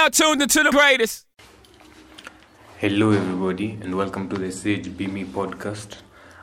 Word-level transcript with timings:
now 0.00 0.08
tuned 0.08 0.40
into 0.40 0.62
the 0.62 0.70
greatest. 0.70 1.26
Hello, 2.78 3.10
everybody, 3.10 3.72
and 3.82 3.94
welcome 3.94 4.30
to 4.30 4.36
the 4.36 4.50
Sage 4.50 4.96
Be 4.96 5.06
Me 5.06 5.24
podcast. 5.24 5.96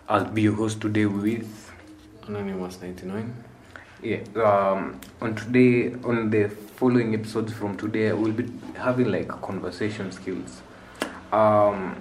I'll 0.08 0.26
be 0.26 0.44
your 0.44 0.54
host 0.54 0.80
today 0.80 1.08
with 1.08 1.72
Anonymous 2.28 2.80
99. 2.80 3.34
yeah. 4.04 4.20
Um, 4.36 5.02
on 5.22 5.34
today, 5.34 5.96
on 6.04 6.30
the 6.30 6.50
following 6.50 7.16
episodes 7.16 7.52
from 7.52 7.76
today, 7.78 8.14
we'll 8.14 8.32
be 8.32 8.46
having 8.76 9.12
like 9.12 9.30
conversation 9.42 10.12
skills. 10.12 10.62
Um, 11.32 11.96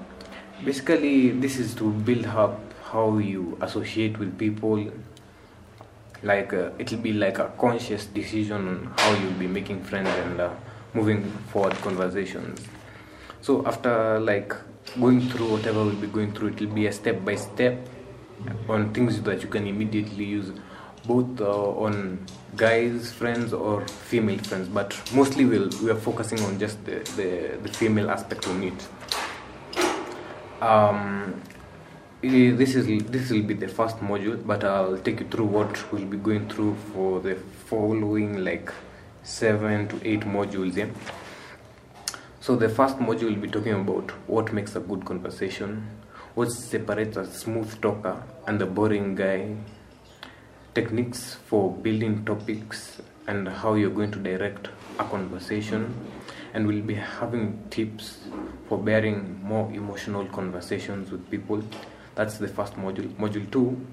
basically, 0.62 1.30
this 1.30 1.59
is 1.59 1.75
to 1.77 1.91
build 1.91 2.27
up 2.27 2.61
how 2.93 3.16
you 3.16 3.57
associate 3.62 4.18
with 4.18 4.36
people. 4.36 4.93
Like 6.23 6.52
uh, 6.52 6.73
it'll 6.79 6.98
be 6.98 7.14
like 7.14 7.38
a 7.38 7.50
conscious 7.59 8.04
decision 8.04 8.68
on 8.68 8.93
how 8.98 9.14
you'll 9.23 9.41
be 9.45 9.46
making 9.46 9.84
friends 9.84 10.09
and 10.09 10.41
uh, 10.41 10.50
moving 10.96 11.22
forward 11.52 11.74
conversations. 11.82 12.66
So 13.43 13.66
after 13.66 14.18
like 14.18 14.54
going 14.98 15.21
through 15.30 15.50
whatever 15.52 15.84
we'll 15.84 16.02
be 16.07 16.07
going 16.07 16.32
through, 16.32 16.48
it'll 16.48 16.75
be 16.75 16.86
a 16.86 16.93
step 16.93 17.25
by 17.25 17.36
step 17.36 17.88
on 18.68 18.93
things 18.93 19.21
that 19.22 19.43
you 19.43 19.48
can 19.48 19.66
immediately 19.66 20.24
use, 20.24 20.52
both 21.07 21.40
uh, 21.40 21.85
on 21.86 22.26
guys 22.57 23.12
friends 23.12 23.52
or 23.52 23.86
female 23.86 24.38
friends. 24.38 24.68
But 24.68 24.98
mostly 25.14 25.44
we'll 25.44 25.71
we 25.82 25.90
are 25.90 26.00
focusing 26.08 26.40
on 26.40 26.58
just 26.58 26.85
the 26.85 26.96
the, 27.16 27.58
the 27.63 27.68
female 27.68 28.10
aspect 28.10 28.49
on 28.49 28.63
it. 28.63 28.88
Um, 30.63 31.43
this 32.22 32.74
is 32.74 32.86
this 33.06 33.30
will 33.30 33.42
be 33.42 33.55
the 33.55 33.69
first 33.69 33.98
module, 33.98 34.44
but 34.47 34.64
I'll 34.64 34.98
take 34.98 35.20
you 35.20 35.28
through 35.28 35.47
what 35.47 35.92
we'll 35.92 36.06
be 36.06 36.16
going 36.16 36.48
through 36.48 36.74
for 36.92 37.20
the 37.20 37.36
following 37.70 38.42
like 38.42 38.72
seven 39.27 39.89
to 39.89 40.08
eight 40.08 40.20
modules. 40.20 40.77
Yeah. 40.77 40.86
So 42.41 42.55
the 42.55 42.69
first 42.69 42.98
module 42.98 43.25
will 43.25 43.42
be 43.42 43.48
talking 43.48 43.72
about 43.72 44.12
what 44.28 44.52
makes 44.52 44.77
a 44.77 44.80
good 44.80 45.05
conversation, 45.05 45.84
what 46.36 46.52
separates 46.52 47.16
a 47.16 47.27
smooth 47.27 47.80
talker 47.82 48.22
and 48.47 48.60
the 48.60 48.66
boring 48.66 49.16
guy, 49.16 49.56
techniques 50.74 51.34
for 51.47 51.72
building 51.72 52.24
topics 52.24 53.02
and 53.27 53.48
how 53.48 53.74
you're 53.74 53.91
going 53.91 54.12
to 54.12 54.20
direct 54.20 54.69
a 55.00 55.04
conversation, 55.04 55.92
and 56.54 56.64
we'll 56.64 56.82
be 56.82 56.94
having 56.94 57.60
tips 57.70 58.20
for 58.69 58.78
bearing 58.78 59.41
more 59.42 59.69
emotional 59.72 60.24
conversations 60.27 61.10
with 61.10 61.28
people. 61.30 61.60
That's 62.14 62.38
the 62.38 62.47
first 62.47 62.74
module. 62.74 63.08
Module 63.16 63.50
two, 63.50 63.84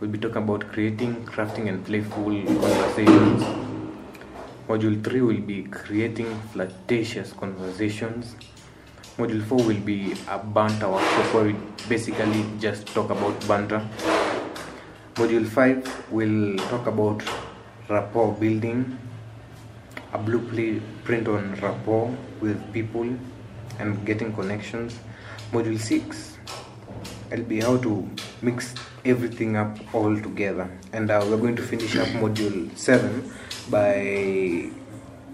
we'll 0.00 0.10
be 0.10 0.18
talking 0.18 0.42
about 0.42 0.68
creating, 0.68 1.24
crafting, 1.24 1.68
and 1.68 1.82
playful 1.86 2.24
conversations. 2.24 3.71
Module 4.68 5.02
3 5.02 5.20
will 5.22 5.40
be 5.40 5.64
creating 5.64 6.40
flirtatious 6.52 7.32
conversations. 7.32 8.36
Module 9.18 9.44
4 9.44 9.64
will 9.64 9.80
be 9.80 10.14
a 10.28 10.38
banter 10.38 10.88
workshop 10.88 11.34
where 11.34 11.44
we 11.46 11.56
basically 11.88 12.44
just 12.60 12.86
talk 12.86 13.10
about 13.10 13.34
banter. 13.48 13.84
Module 15.16 15.48
5 15.48 16.12
will 16.12 16.56
talk 16.68 16.86
about 16.86 17.24
rapport 17.88 18.32
building, 18.34 18.96
a 20.12 20.18
blueprint 20.18 21.26
on 21.26 21.56
rapport 21.56 22.16
with 22.40 22.72
people 22.72 23.16
and 23.80 24.06
getting 24.06 24.32
connections. 24.32 24.96
Module 25.50 25.78
6 25.78 26.38
will 27.32 27.42
be 27.42 27.60
how 27.60 27.78
to 27.78 28.08
mix 28.42 28.76
everything 29.04 29.56
up 29.56 29.76
all 29.92 30.16
together. 30.20 30.70
And 30.92 31.10
uh, 31.10 31.26
we're 31.28 31.36
going 31.36 31.56
to 31.56 31.62
finish 31.62 31.96
up 31.96 32.06
module 32.08 32.74
7 32.76 33.32
by 33.70 34.70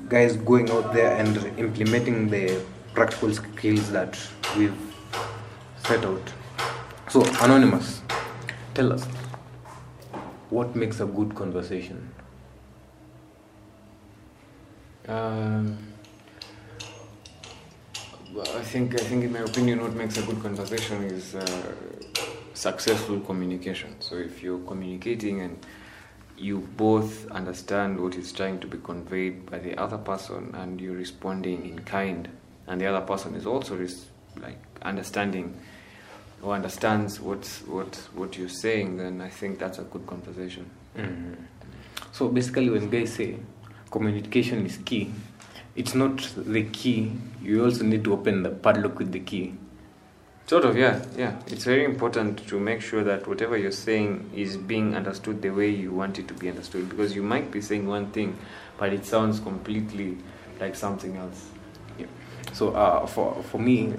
guys 0.09 0.37
going 0.37 0.71
out 0.71 0.93
there 0.93 1.17
and 1.17 1.37
implementing 1.59 2.29
the 2.29 2.63
practical 2.95 3.33
skills 3.35 3.91
that 3.91 4.19
we've 4.57 4.77
set 5.87 6.05
out. 6.05 6.33
So, 7.09 7.25
Anonymous, 7.41 8.03
tell 8.75 8.93
us 8.93 9.05
what 10.51 10.75
makes 10.75 11.01
a 11.01 11.07
good 11.07 11.35
conversation? 11.35 12.11
Um, 15.07 15.79
I 18.41 18.63
think, 18.63 18.95
I 18.95 19.05
think, 19.05 19.25
in 19.25 19.33
my 19.33 19.41
opinion, 19.41 19.81
what 19.81 19.95
makes 19.95 20.19
a 20.19 20.23
good 20.23 20.43
conversation 20.43 21.05
is 21.05 21.35
uh, 21.35 21.47
successful 22.55 23.21
communication. 23.21 23.95
So 24.01 24.17
if 24.17 24.43
you're 24.43 24.59
communicating 24.61 25.41
and 25.41 25.59
you 26.39 26.61
both 26.77 27.29
understand 27.31 28.01
what 28.01 28.15
is 28.15 28.33
trying 28.33 28.59
to 28.61 28.67
be 28.67 28.79
conveyed 28.79 29.45
by 29.51 29.59
the 29.59 29.77
other 29.77 29.99
person 29.99 30.55
and 30.55 30.81
you're 30.81 30.97
responding 30.97 31.69
in 31.69 31.79
kind 31.81 32.29
and 32.67 32.81
the 32.81 32.87
other 32.87 33.05
person 33.05 33.35
is 33.35 33.47
also 33.47 33.75
res- 33.77 34.07
like 34.41 34.59
understanding 34.83 35.59
or 36.43 36.55
understands 36.55 37.21
what 37.21 37.45
what 37.67 37.97
what 38.15 38.39
you're 38.39 38.49
saying 38.49 38.97
then 38.97 39.21
i 39.21 39.29
think 39.29 39.59
that's 39.59 39.79
a 39.79 39.83
good 39.83 40.07
conversation 40.07 40.69
Mhm. 40.97 41.35
So 42.13 42.29
basically, 42.29 42.71
when 42.71 42.89
guys 42.91 43.13
say 43.15 43.37
communication 43.91 44.67
is 44.67 44.79
key, 44.79 45.13
it's 45.77 45.95
not 45.95 46.17
the 46.37 46.65
key. 46.65 47.13
You 47.43 47.65
also 47.65 47.85
need 47.85 48.03
to 48.05 48.13
open 48.15 48.43
the 48.43 48.51
padlock 48.51 48.99
with 48.99 49.13
the 49.13 49.21
key. 49.21 49.55
Sort 50.49 50.65
of, 50.65 50.79
yeah, 50.79 51.05
yeah. 51.15 51.39
It's 51.49 51.65
very 51.65 51.85
important 51.85 52.47
to 52.49 52.59
make 52.59 52.81
sure 52.81 53.05
that 53.05 53.27
whatever 53.29 53.59
you're 53.59 53.71
saying 53.71 54.31
is 54.35 54.57
being 54.57 54.97
understood 54.97 55.43
the 55.43 55.51
way 55.51 55.69
you 55.69 55.93
want 55.93 56.19
it 56.19 56.27
to 56.29 56.35
be 56.35 56.49
understood 56.49 56.89
because 56.89 57.15
you 57.15 57.23
might 57.23 57.51
be 57.51 57.61
saying 57.61 57.87
one 57.87 58.11
thing, 58.13 58.39
but 58.79 58.95
it 58.95 59.05
sounds 59.05 59.41
completely 59.41 60.17
like 60.59 60.75
something 60.75 61.17
else. 61.19 61.51
Yeah. 61.99 62.07
So 62.55 62.71
uh, 62.71 63.07
for 63.07 63.43
for 63.51 63.59
me, 63.59 63.93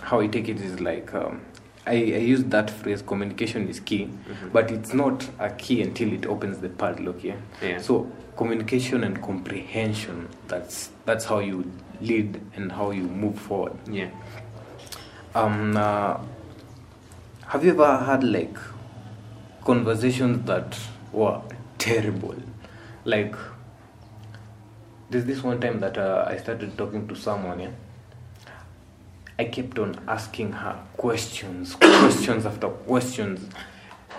how 0.00 0.20
I 0.20 0.26
take 0.28 0.48
it 0.48 0.58
is 0.62 0.80
like 0.80 1.12
um, 1.12 1.42
I, 1.86 1.92
I 1.92 2.22
use 2.24 2.44
that 2.44 2.70
phrase 2.70 3.02
communication 3.02 3.68
is 3.68 3.80
key, 3.80 4.06
Mhm. 4.06 4.52
but 4.54 4.70
it's 4.70 4.94
not 4.94 5.28
a 5.38 5.50
key 5.50 5.82
until 5.82 6.14
it 6.14 6.24
opens 6.24 6.58
the 6.60 6.70
padlock. 6.70 7.22
Yeah. 7.22 7.36
Yeah. 7.60 7.78
So 7.78 8.10
communication 8.38 9.04
and 9.04 9.20
comprehension. 9.22 10.28
That's 10.48 10.88
that's 11.04 11.26
how 11.26 11.40
you 11.40 11.70
lead 12.00 12.40
and 12.56 12.72
how 12.72 12.90
you 12.90 13.02
move 13.02 13.38
forward. 13.38 13.74
Yeah. 13.86 14.08
Um, 15.34 15.76
uh, 15.76 16.18
have 17.46 17.64
you 17.64 17.70
ever 17.72 17.98
had 17.98 18.24
like 18.24 18.56
conversations 19.64 20.46
that 20.46 20.78
were 21.12 21.40
terrible? 21.78 22.34
Like, 23.04 23.34
there's 25.08 25.24
this 25.24 25.42
one 25.42 25.60
time 25.60 25.80
that 25.80 25.98
uh, 25.98 26.24
I 26.28 26.36
started 26.36 26.76
talking 26.76 27.06
to 27.08 27.14
someone, 27.14 27.60
yeah. 27.60 27.70
I 29.38 29.44
kept 29.44 29.78
on 29.78 29.98
asking 30.06 30.52
her 30.52 30.78
questions, 30.96 31.74
questions 31.80 32.44
after 32.44 32.68
questions, 32.68 33.48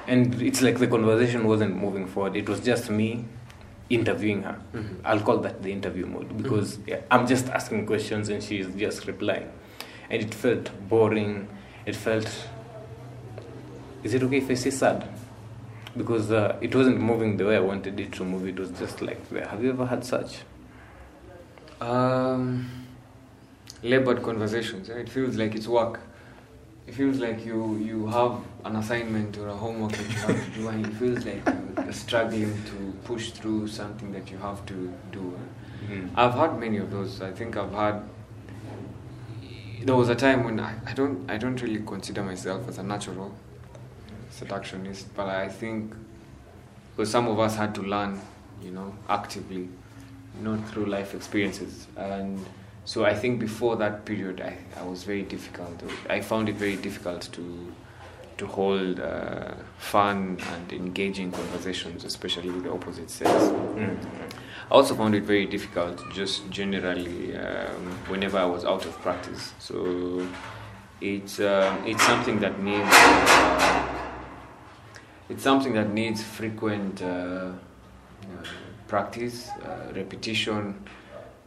and 0.08 0.42
it's 0.42 0.62
like 0.62 0.80
the 0.80 0.88
conversation 0.88 1.46
wasn't 1.46 1.76
moving 1.76 2.08
forward. 2.08 2.36
It 2.36 2.50
was 2.50 2.60
just 2.60 2.90
me 2.90 3.26
interviewing 3.90 4.44
her. 4.44 4.60
Mhm. 4.74 4.96
I'll 5.06 5.20
call 5.20 5.38
that 5.40 5.62
the 5.62 5.72
interview 5.72 6.06
mode 6.08 6.36
because 6.42 6.80
yeah, 6.88 7.02
I'm 7.12 7.28
just 7.28 7.50
asking 7.50 7.86
questions 7.86 8.30
and 8.30 8.42
she's 8.42 8.68
just 8.76 9.06
replying, 9.06 9.52
and 10.12 10.22
it 10.22 10.34
felt 10.34 10.70
boring. 10.90 11.48
It 11.86 11.96
felt. 11.96 12.30
Is 14.04 14.14
it 14.14 14.22
okay 14.24 14.38
if 14.38 14.50
I 14.50 14.56
say 14.56 14.70
sad? 14.70 15.08
Because 15.96 16.32
uh, 16.32 16.58
it 16.62 16.76
wasn't 16.76 17.00
moving 17.00 17.38
the 17.38 17.46
way 17.46 17.56
I 17.56 17.60
wanted 17.60 18.00
it 18.00 18.12
to 18.14 18.24
move. 18.26 18.48
It 18.48 18.60
was 18.60 18.72
just 18.72 19.02
like, 19.02 19.30
have 19.32 19.64
you 19.64 19.70
ever 19.70 19.86
had 19.86 20.04
such? 20.06 20.40
Um, 21.80 22.70
labored 23.84 24.22
conversations. 24.22 24.90
yeah, 24.90 24.96
It 24.96 25.10
feels 25.10 25.36
like 25.38 25.56
it's 25.56 25.68
work. 25.68 26.00
It 26.88 26.94
feels 26.96 27.20
like 27.20 27.46
you 27.46 27.78
you 27.78 28.08
have 28.08 28.40
an 28.66 28.76
assignment 28.76 29.38
or 29.38 29.48
a 29.48 29.56
homework 29.56 29.92
that 29.94 30.10
you 30.10 30.18
have 30.18 30.46
to 30.46 30.52
do, 30.60 30.68
and 30.68 30.86
it 30.86 30.94
feels 30.94 31.26
like 31.26 31.42
you're 31.84 31.94
struggling 31.94 32.54
to 32.66 32.94
push 33.06 33.32
through 33.32 33.68
something 33.68 34.12
that 34.12 34.30
you 34.32 34.38
have 34.40 34.66
to 34.66 34.92
do. 35.12 35.40
Mm. 35.88 36.10
I've 36.16 36.34
had 36.34 36.60
many 36.60 36.78
of 36.78 36.92
those. 36.92 37.22
I 37.22 37.32
think 37.32 37.56
I've 37.56 37.72
had. 37.72 38.02
There 39.84 39.96
was 39.96 40.10
a 40.10 40.16
time 40.16 40.44
when 40.44 40.60
I, 40.60 40.76
I 40.86 40.94
don't 40.94 41.30
I 41.30 41.38
don't 41.38 41.60
really 41.62 41.82
consider 41.82 42.24
myself 42.24 42.68
as 42.70 42.78
a 42.78 42.84
natural 42.84 43.34
seductionist, 44.32 45.06
but 45.16 45.28
I 45.28 45.50
think 45.50 45.94
because 46.96 47.10
some 47.10 47.28
of 47.28 47.40
us 47.40 47.56
had 47.56 47.74
to 47.76 47.82
learn, 47.82 48.22
you 48.62 48.72
know, 48.72 48.96
actively, 49.10 49.70
not 50.42 50.68
through 50.70 50.86
life 50.86 51.16
experiences, 51.16 51.88
and 51.98 52.46
so 52.86 53.06
I 53.06 53.16
think 53.16 53.40
before 53.40 53.76
that 53.78 54.06
period, 54.06 54.42
I, 54.42 54.58
I 54.80 54.84
was 54.84 55.04
very 55.04 55.24
difficult. 55.24 55.82
I 56.10 56.22
found 56.22 56.50
it 56.50 56.56
very 56.56 56.76
difficult 56.76 57.30
to 57.34 57.74
to 58.38 58.48
hold 58.48 59.00
uh, 59.00 59.54
fun 59.78 60.40
and 60.54 60.74
engaging 60.74 61.32
conversations, 61.32 62.04
especially 62.04 62.50
with 62.50 62.64
the 62.64 62.72
opposite 62.72 63.10
sex. 63.10 63.30
Mm. 63.30 63.98
I 64.72 64.74
also 64.76 64.96
found 64.96 65.16
it 65.16 65.24
very 65.24 65.46
difficult, 65.46 66.02
just 66.14 66.50
generally, 66.50 67.36
um, 67.36 67.92
whenever 68.08 68.38
I 68.38 68.46
was 68.46 68.64
out 68.64 68.86
of 68.86 68.98
practice. 69.02 69.54
So 69.60 70.26
it's 71.02 71.42
um, 71.42 71.86
it's 71.86 72.02
something 72.04 72.40
that 72.40 72.58
needs 72.64 72.88
uh, 72.90 73.88
it's 75.30 75.44
something 75.44 75.74
that 75.74 75.90
needs 75.94 76.24
frequent 76.24 77.02
uh, 77.02 77.06
uh, 77.06 77.52
practice, 78.88 79.50
uh, 79.50 79.92
repetition, 79.94 80.86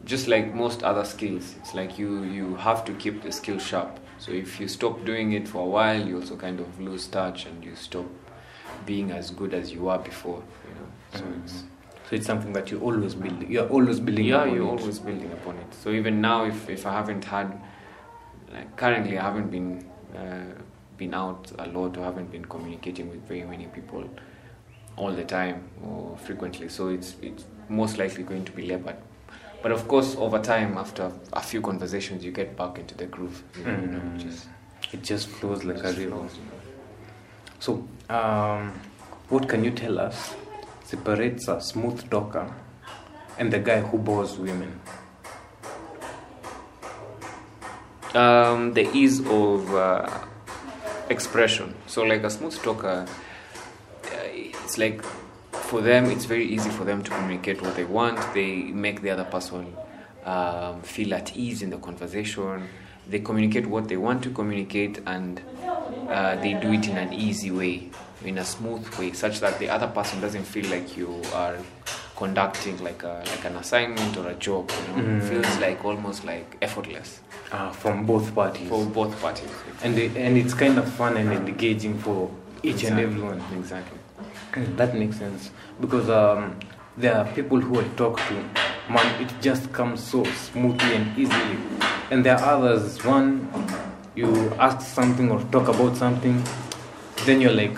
just 0.04 0.28
like 0.28 0.54
most 0.54 0.82
other 0.82 1.04
skills, 1.04 1.54
it's 1.58 1.74
like 1.74 1.98
you 1.98 2.24
you 2.24 2.56
have 2.56 2.84
to 2.84 2.92
keep 2.92 3.22
the 3.22 3.32
skill 3.32 3.58
sharp. 3.58 4.00
So 4.18 4.32
if 4.32 4.60
you 4.60 4.68
stop 4.68 5.02
doing 5.06 5.32
it 5.32 5.48
for 5.48 5.62
a 5.62 5.70
while, 5.70 6.06
you 6.08 6.16
also 6.20 6.36
kind 6.36 6.60
of 6.60 6.78
lose 6.78 7.06
touch 7.06 7.46
and 7.46 7.64
you 7.64 7.74
stop 7.74 8.06
being 8.84 9.12
as 9.12 9.30
good 9.30 9.54
as 9.54 9.72
you 9.72 9.80
were 9.84 9.98
before. 9.98 10.42
You 10.68 10.74
know, 10.74 10.88
so 11.18 11.24
Mhm. 11.24 11.44
it's 11.44 11.64
So 12.14 12.18
it's 12.18 12.26
something 12.26 12.52
that 12.52 12.70
you're 12.70 12.80
always 12.80 13.12
build. 13.16 13.42
You're 13.48 13.66
always 13.68 13.98
building. 13.98 14.26
yeah, 14.26 14.44
you're 14.44 14.58
it. 14.72 14.80
always 14.80 15.00
building 15.00 15.32
upon 15.32 15.56
it. 15.56 15.74
So 15.74 15.90
even 15.90 16.20
now, 16.20 16.44
if 16.44 16.70
if 16.70 16.86
I 16.86 16.92
haven't 16.92 17.24
had 17.24 17.60
like 18.52 18.76
currently, 18.76 19.18
I 19.18 19.22
haven't 19.22 19.50
been 19.50 19.84
uh, 20.16 20.54
been 20.96 21.12
out 21.12 21.50
a 21.58 21.66
lot 21.66 21.96
or 21.96 22.04
haven't 22.04 22.30
been 22.30 22.44
communicating 22.44 23.10
with 23.10 23.26
very 23.26 23.42
many 23.42 23.66
people 23.66 24.08
all 24.96 25.10
the 25.12 25.24
time 25.24 25.64
or 25.82 26.16
frequently. 26.18 26.68
So 26.68 26.86
it's 26.88 27.16
it's 27.20 27.46
most 27.68 27.98
likely 27.98 28.22
going 28.22 28.44
to 28.44 28.52
be 28.52 28.64
leopard. 28.66 28.96
But 29.60 29.72
of 29.72 29.88
course, 29.88 30.14
over 30.14 30.38
time, 30.38 30.78
after 30.78 31.10
a 31.32 31.42
few 31.42 31.60
conversations, 31.62 32.24
you 32.24 32.30
get 32.30 32.56
back 32.56 32.78
into 32.78 32.94
the 32.94 33.06
groove. 33.06 33.42
You 33.58 33.64
know, 33.64 33.80
you 33.80 33.86
know, 33.88 33.98
Mm. 33.98 34.18
just, 34.22 34.46
It 34.92 35.02
just 35.02 35.26
flows 35.28 35.64
like 35.64 35.78
a 35.82 35.92
river. 35.92 36.10
flows, 36.10 36.36
you 36.38 36.44
know. 36.44 36.60
So, 37.58 37.72
um, 38.08 38.72
what 39.30 39.48
can 39.48 39.64
you 39.64 39.72
tell 39.72 39.98
us 39.98 40.34
separates 40.94 41.48
a 41.48 41.60
smooth 41.60 42.08
talker 42.10 42.46
and 43.38 43.52
the 43.52 43.58
guy 43.58 43.80
who 43.80 43.98
bores 43.98 44.38
women? 44.38 44.80
um, 48.14 48.72
the 48.72 48.90
ease 48.96 49.20
of 49.26 49.74
uh, 49.74 50.08
expression. 51.08 51.74
So, 51.86 52.02
like 52.02 52.22
a 52.22 52.30
smooth 52.30 52.56
talker, 52.62 53.06
uh, 54.04 54.08
it's 54.32 54.78
like 54.78 55.02
for 55.52 55.80
them, 55.80 56.06
it's 56.06 56.24
very 56.24 56.46
easy 56.46 56.70
for 56.70 56.84
them 56.84 57.02
to 57.02 57.10
communicate 57.10 57.60
what 57.60 57.74
they 57.76 57.84
want. 57.84 58.18
They 58.34 58.56
make 58.62 59.02
the 59.02 59.10
other 59.10 59.24
person 59.24 59.74
um, 60.24 60.82
feel 60.82 61.14
at 61.14 61.36
ease 61.36 61.62
in 61.62 61.70
the 61.70 61.78
conversation. 61.78 62.68
They 63.08 63.18
communicate 63.18 63.66
what 63.66 63.88
they 63.88 63.96
want 63.98 64.22
to 64.22 64.30
communicate, 64.30 65.00
and 65.06 65.42
uh, 66.08 66.36
they 66.36 66.54
do 66.54 66.72
it 66.72 66.88
in 66.88 66.96
an 66.96 67.12
easy 67.12 67.50
way, 67.50 67.90
in 68.24 68.38
a 68.38 68.44
smooth 68.44 68.86
way, 68.98 69.12
such 69.12 69.40
that 69.40 69.58
the 69.58 69.68
other 69.68 69.86
person 69.88 70.20
doesn't 70.20 70.44
feel 70.44 70.66
like 70.70 70.96
you 70.96 71.20
are 71.34 71.56
conducting 72.16 72.82
like 72.82 73.02
a 73.02 73.22
like 73.26 73.44
an 73.44 73.56
assignment 73.56 74.16
or 74.16 74.28
a 74.28 74.34
job. 74.34 74.70
You 74.70 75.02
know, 75.02 75.08
Mm. 75.08 75.18
it 75.18 75.28
feels 75.28 75.58
like 75.58 75.84
almost 75.84 76.24
like 76.24 76.56
effortless 76.62 77.20
Uh, 77.52 77.70
from 77.72 78.04
both 78.06 78.34
parties. 78.34 78.68
for 78.68 78.84
both 78.86 79.20
parties. 79.20 79.50
and, 79.82 79.94
the, 79.96 80.06
and 80.16 80.36
it's 80.36 80.54
kind 80.54 80.78
of 80.78 80.86
fun 80.92 81.16
and 81.16 81.32
engaging 81.32 81.98
for 81.98 82.30
each 82.62 82.84
and 82.84 82.98
everyone. 82.98 83.40
Exactly. 83.58 83.98
That 84.76 84.94
makes 84.96 85.16
sense 85.18 85.50
because 85.80 86.08
um, 86.08 86.56
there 86.96 87.14
are 87.16 87.24
people 87.34 87.60
who 87.60 87.80
I 87.80 87.84
talk 87.96 88.20
to, 88.28 88.34
man, 88.88 89.06
it 89.22 89.30
just 89.42 89.72
comes 89.72 90.00
so 90.02 90.22
smoothly 90.24 90.94
and 90.94 91.18
easily. 91.18 91.58
And 92.10 92.24
there 92.24 92.36
are 92.38 92.54
others, 92.56 93.04
one, 93.04 93.48
you 94.14 94.28
ask 94.60 94.80
something 94.94 95.30
or 95.32 95.40
talk 95.50 95.66
about 95.68 95.96
something, 95.96 96.40
then 97.26 97.40
you're 97.40 97.52
like, 97.52 97.76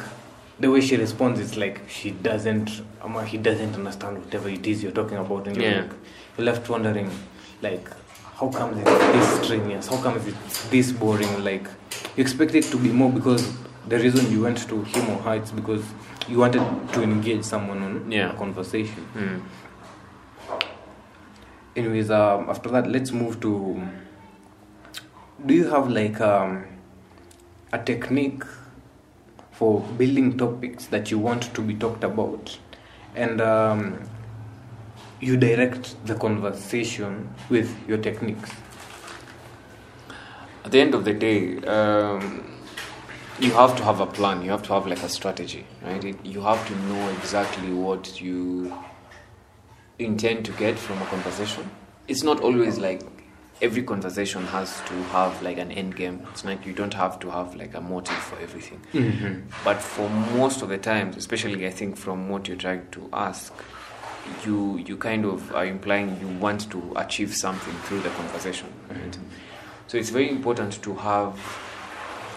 the 0.59 0.71
way 0.71 0.81
she 0.81 0.97
responds 0.97 1.39
is 1.41 1.57
like 1.57 1.81
she 1.89 2.11
doesn't, 2.11 2.83
um, 3.03 3.25
he 3.27 3.39
doesn't 3.39 3.75
understand 3.75 4.19
whatever 4.25 4.49
it 4.49 4.67
is 4.67 4.83
you're 4.83 4.93
talking 4.93 5.19
about, 5.19 5.47
and 5.47 5.57
you're, 5.57 5.71
Yeah. 5.71 5.81
like, 5.83 5.91
you're 6.39 6.45
left 6.47 6.69
wondering, 6.69 7.11
like, 7.63 7.89
how 8.37 8.49
come 8.49 8.79
it's 8.79 8.85
this 8.91 9.45
strenuous? 9.45 9.87
How 9.89 9.97
come 10.03 10.17
it's 10.17 10.69
this 10.69 10.93
boring? 10.93 11.45
Like, 11.45 11.69
you 12.17 12.23
expect 12.23 12.55
it 12.55 12.65
to 12.65 12.77
be 12.79 12.91
more 12.91 13.11
because 13.11 13.51
the 13.89 13.99
reason 13.99 14.31
you 14.31 14.43
went 14.43 14.59
to 14.69 14.83
him 14.83 15.11
or 15.11 15.19
her 15.23 15.35
it's 15.37 15.53
because 15.53 15.85
you 16.29 16.39
wanted 16.39 16.63
to 16.93 17.03
engage 17.03 17.45
someone 17.45 17.83
on 17.83 18.11
Yeah. 18.11 18.33
a 18.33 18.37
conversation. 18.37 19.07
Mm. 19.15 19.43
Anyways, 21.77 22.11
um, 22.11 22.49
after 22.49 22.71
that, 22.71 22.91
let's 22.91 23.13
move 23.13 23.41
to. 23.41 23.87
Do 25.45 25.55
you 25.55 25.69
have 25.69 25.89
like 25.91 26.21
um, 26.21 26.65
a 27.73 27.79
technique 27.79 28.43
for 29.57 29.81
building 29.97 30.37
topics 30.37 30.87
that 30.87 31.11
you 31.11 31.19
want 31.19 31.55
to 31.55 31.63
be 31.63 31.75
talked 31.75 32.05
about, 32.05 32.59
and 33.15 33.41
um, 33.41 34.03
you 35.21 35.37
direct 35.37 35.97
the 36.07 36.15
conversation 36.15 37.29
with 37.49 37.75
your 37.89 37.99
techniques? 37.99 38.51
At 40.65 40.73
the 40.73 40.81
end 40.81 40.95
of 40.95 41.05
the 41.05 41.15
day, 41.15 41.59
um, 41.61 42.53
you 43.39 43.53
have 43.53 43.77
to 43.77 43.85
have 43.85 44.01
a 44.01 44.07
plan. 44.07 44.43
You 44.43 44.51
have 44.51 44.63
to 44.65 44.75
have 44.75 44.87
like 44.87 45.03
a 45.03 45.09
strategy, 45.09 45.67
right? 45.83 46.05
It, 46.05 46.25
you 46.25 46.43
have 46.43 46.67
to 46.67 46.75
know 46.89 47.09
exactly 47.11 47.73
what 47.73 48.21
you 48.21 48.77
intend 49.99 50.45
to 50.45 50.53
get 50.53 50.79
from 50.79 51.01
a 51.01 51.07
conversation. 51.07 51.71
It's 52.09 52.23
not 52.23 52.41
always 52.41 52.79
like 52.79 53.03
every 53.63 53.83
conversation 53.83 54.45
has 54.47 54.81
to 54.83 54.95
have 55.05 55.43
like 55.43 55.59
an 55.59 55.73
end 55.73 55.97
game. 55.97 56.27
It's 56.31 56.45
like 56.45 56.67
you 56.67 56.73
don't 56.73 56.95
have 56.95 57.19
to 57.21 57.31
have 57.31 57.55
like 57.55 57.75
a 57.75 57.81
motive 57.81 58.17
for 58.17 58.39
everything. 58.39 58.81
Mm-hmm. 58.93 59.49
But 59.65 59.81
for 59.81 60.09
most 60.11 60.63
of 60.63 60.69
the 60.69 60.79
times, 60.79 61.17
especially 61.17 61.67
I 61.67 61.71
think 61.71 61.97
from 61.97 62.29
what 62.29 62.49
you're 62.49 62.57
trying 62.57 62.89
to 62.93 63.09
ask, 63.13 63.53
you 64.45 64.79
you 64.79 64.97
kind 64.97 65.25
of 65.25 65.55
are 65.55 65.65
implying 65.65 66.21
you 66.21 66.29
want 66.29 66.71
to 66.71 66.93
achieve 66.97 67.35
something 67.35 67.75
through 67.85 68.01
the 68.01 68.11
conversation. 68.11 68.69
Right? 68.91 69.19
So 69.87 69.97
it's 69.97 70.11
very 70.11 70.29
important 70.31 70.83
to 70.83 70.95
have. 70.95 71.39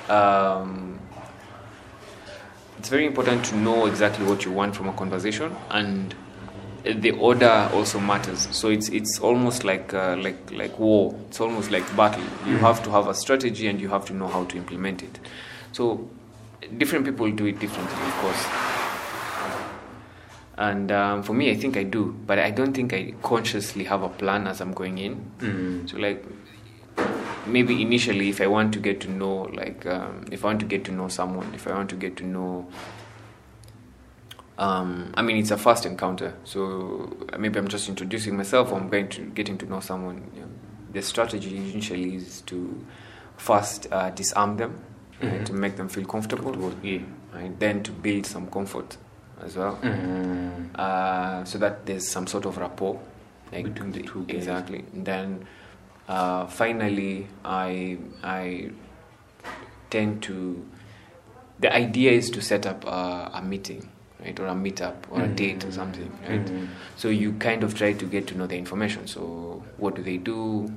Um, 0.09 0.99
it's 2.77 2.89
very 2.89 3.05
important 3.05 3.43
to 3.45 3.57
know 3.57 3.87
exactly 3.87 4.25
what 4.25 4.45
you 4.45 4.51
want 4.51 4.73
from 4.73 4.87
a 4.87 4.93
conversation, 4.93 5.53
and 5.69 6.15
the 6.83 7.11
order 7.11 7.69
also 7.73 7.99
matters. 7.99 8.47
So 8.51 8.69
it's 8.69 8.89
it's 8.89 9.19
almost 9.19 9.63
like 9.63 9.93
uh, 9.93 10.15
like 10.17 10.51
like 10.51 10.77
war. 10.79 11.15
It's 11.27 11.39
almost 11.39 11.71
like 11.71 11.83
battle. 11.95 12.23
You 12.45 12.57
have 12.57 12.83
to 12.83 12.91
have 12.91 13.07
a 13.07 13.13
strategy, 13.13 13.67
and 13.67 13.79
you 13.79 13.89
have 13.89 14.05
to 14.05 14.13
know 14.13 14.27
how 14.27 14.45
to 14.45 14.57
implement 14.57 15.03
it. 15.03 15.19
So 15.71 16.09
different 16.77 17.05
people 17.05 17.31
do 17.31 17.45
it 17.45 17.59
differently, 17.59 18.05
of 18.05 18.13
course. 18.15 18.45
And 20.57 20.91
um, 20.91 21.23
for 21.23 21.33
me, 21.33 21.51
I 21.51 21.55
think 21.55 21.77
I 21.77 21.83
do, 21.83 22.13
but 22.27 22.37
I 22.37 22.51
don't 22.51 22.73
think 22.73 22.93
I 22.93 23.13
consciously 23.23 23.85
have 23.85 24.03
a 24.03 24.09
plan 24.09 24.45
as 24.45 24.59
I'm 24.59 24.73
going 24.73 24.97
in. 24.97 25.15
Mm-hmm. 25.39 25.87
So 25.87 25.97
like 25.97 26.25
maybe 27.47 27.81
initially, 27.81 28.29
if 28.29 28.41
I 28.41 28.47
want 28.47 28.73
to 28.73 28.79
get 28.79 28.99
to 29.01 29.09
know, 29.09 29.43
like 29.53 29.85
um, 29.85 30.25
if 30.31 30.43
I 30.43 30.47
want 30.47 30.59
to 30.59 30.65
get 30.65 30.83
to 30.85 30.91
know 30.91 31.07
someone, 31.07 31.53
if 31.53 31.65
I 31.65 31.73
want 31.73 31.89
to 31.91 31.95
get 31.95 32.17
to 32.17 32.25
know, 32.25 32.67
um, 34.59 35.11
I 35.15 35.21
mean, 35.23 35.37
it's 35.37 35.51
a 35.51 35.57
first 35.57 35.85
encounter. 35.85 36.33
So 36.43 37.15
maybe 37.37 37.57
I'm 37.59 37.67
just 37.67 37.89
introducing 37.89 38.37
myself, 38.37 38.71
or 38.71 38.79
I'm 38.79 38.89
going 38.89 39.07
to 39.09 39.21
getting 39.21 39.57
to 39.59 39.65
know 39.65 39.79
someone. 39.79 40.29
You 40.35 40.41
know, 40.41 40.47
the 40.93 41.01
strategy 41.01 41.55
initially 41.57 42.15
is 42.15 42.41
to 42.41 42.85
first 43.37 43.87
uh, 43.91 44.09
disarm 44.11 44.57
them, 44.57 44.71
right, 45.21 45.39
Mhm. 45.41 45.45
to 45.45 45.53
make 45.53 45.75
them 45.77 45.87
feel 45.89 46.05
comfortable, 46.05 46.73
Yeah. 46.83 46.99
right? 47.33 47.57
Then 47.59 47.83
to 47.83 47.91
build 47.91 48.25
some 48.25 48.47
comfort 48.47 48.97
as 49.41 49.55
well 49.55 49.79
Mm-hmm. 49.81 50.75
uh, 50.75 51.45
so 51.45 51.57
that 51.59 51.85
there's 51.85 52.05
some 52.05 52.27
sort 52.27 52.45
of 52.45 52.57
rapport 52.57 52.99
like 53.53 53.63
Between 53.63 53.91
the 53.93 54.01
two 54.01 54.25
exactly 54.27 54.83
and 54.93 55.05
then 55.05 55.45
uh, 56.09 56.45
finally 56.47 57.25
i 57.45 57.97
i 58.21 58.69
tend 59.89 60.21
to 60.23 60.65
the 61.59 61.73
idea 61.73 62.11
is 62.11 62.29
to 62.31 62.41
set 62.41 62.65
up 62.65 62.83
a, 62.85 63.31
a 63.35 63.41
meeting 63.41 63.89
right 64.23 64.39
or 64.39 64.47
a 64.47 64.53
meetup 64.53 64.95
or 65.11 65.21
a 65.21 65.27
date 65.27 65.63
or 65.65 65.71
something 65.71 66.11
right? 66.27 66.45
Mhm. 66.45 66.67
so 66.97 67.07
you 67.09 67.33
kind 67.33 67.63
of 67.63 67.73
try 67.73 67.93
to 67.93 68.05
get 68.05 68.27
to 68.27 68.37
know 68.37 68.47
the 68.47 68.57
information. 68.57 69.07
So 69.07 69.63
what 69.77 69.95
do 69.95 70.01
they 70.03 70.17
do? 70.17 70.69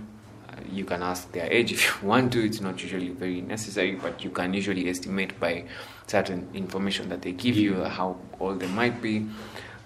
Uh, 0.49 0.55
you 0.71 0.85
can 0.85 1.03
ask 1.03 1.33
their 1.33 1.51
age 1.51 1.73
if 1.77 1.83
you 2.03 2.09
want 2.09 2.33
to. 2.33 2.45
It's 2.45 2.61
not 2.61 2.83
usually 2.83 3.09
very 3.09 3.41
necessary 3.41 3.93
but 3.97 4.23
you 4.25 4.31
can 4.31 4.55
usually 4.55 4.89
estimate 4.89 5.39
by 5.41 5.65
certain 6.07 6.49
information 6.55 7.09
that 7.09 7.23
they 7.23 7.33
give 7.33 7.57
you 7.57 7.83
how 7.85 8.17
old 8.39 8.61
they 8.61 8.69
might 8.69 9.01
be 9.03 9.27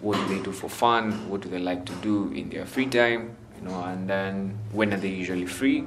what 0.00 0.16
do 0.18 0.36
they 0.36 0.42
do 0.42 0.52
for 0.52 0.68
fun 0.68 1.12
what 1.30 1.40
do 1.40 1.48
they 1.48 1.58
like 1.58 1.84
to 1.86 1.92
do 2.02 2.30
in 2.34 2.50
their 2.50 2.66
free 2.66 2.86
time 2.86 3.34
you 3.58 3.66
know 3.68 3.82
and 3.84 4.08
then 4.10 4.58
when 4.72 4.92
are 4.92 4.98
they 4.98 5.08
usually 5.08 5.46
free 5.46 5.84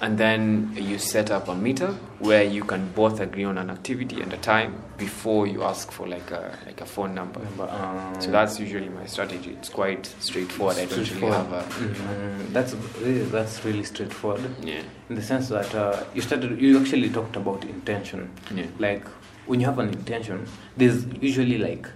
and 0.00 0.16
then 0.18 0.72
you 0.76 0.98
set 0.98 1.30
up 1.30 1.48
a 1.48 1.52
meetup 1.54 1.94
where 2.20 2.44
you 2.44 2.62
can 2.64 2.88
both 2.94 3.20
agree 3.20 3.44
on 3.44 3.58
an 3.58 3.70
activity 3.70 4.20
and 4.20 4.32
a 4.32 4.36
time 4.36 4.74
before 4.96 5.46
you 5.46 5.62
ask 5.64 5.90
for 5.92 6.06
like 6.06 6.30
a 6.30 6.56
like 6.66 6.80
a 6.80 6.86
phone 6.86 7.14
number 7.14 7.40
But, 7.56 7.70
um, 7.70 8.14
so 8.20 8.30
that's 8.30 8.58
usually 8.60 8.88
my 8.88 9.06
strategy. 9.06 9.50
It's 9.58 9.68
quite 9.68 10.06
straightforward. 10.20 10.76
I 10.78 10.86
don't 10.86 11.10
really 11.14 11.26
have 11.32 11.52
a 11.52 11.62
Mhm. 11.62 12.52
That's 12.52 12.74
really, 13.00 13.22
that's 13.24 13.64
really 13.64 13.84
straightforward 13.84 14.40
yeah 14.62 14.82
in 15.08 15.14
the 15.16 15.22
sense 15.22 15.48
that 15.48 15.74
uh, 15.74 16.04
you 16.14 16.22
started. 16.22 16.60
You 16.60 16.78
actually 16.80 17.10
talked 17.10 17.36
about 17.36 17.64
intention. 17.64 18.30
yeah 18.54 18.66
Like 18.78 19.04
when 19.46 19.60
you 19.60 19.66
have 19.66 19.78
an 19.78 19.88
intention, 19.88 20.46
there's 20.76 21.06
usually 21.20 21.58
like 21.58 21.86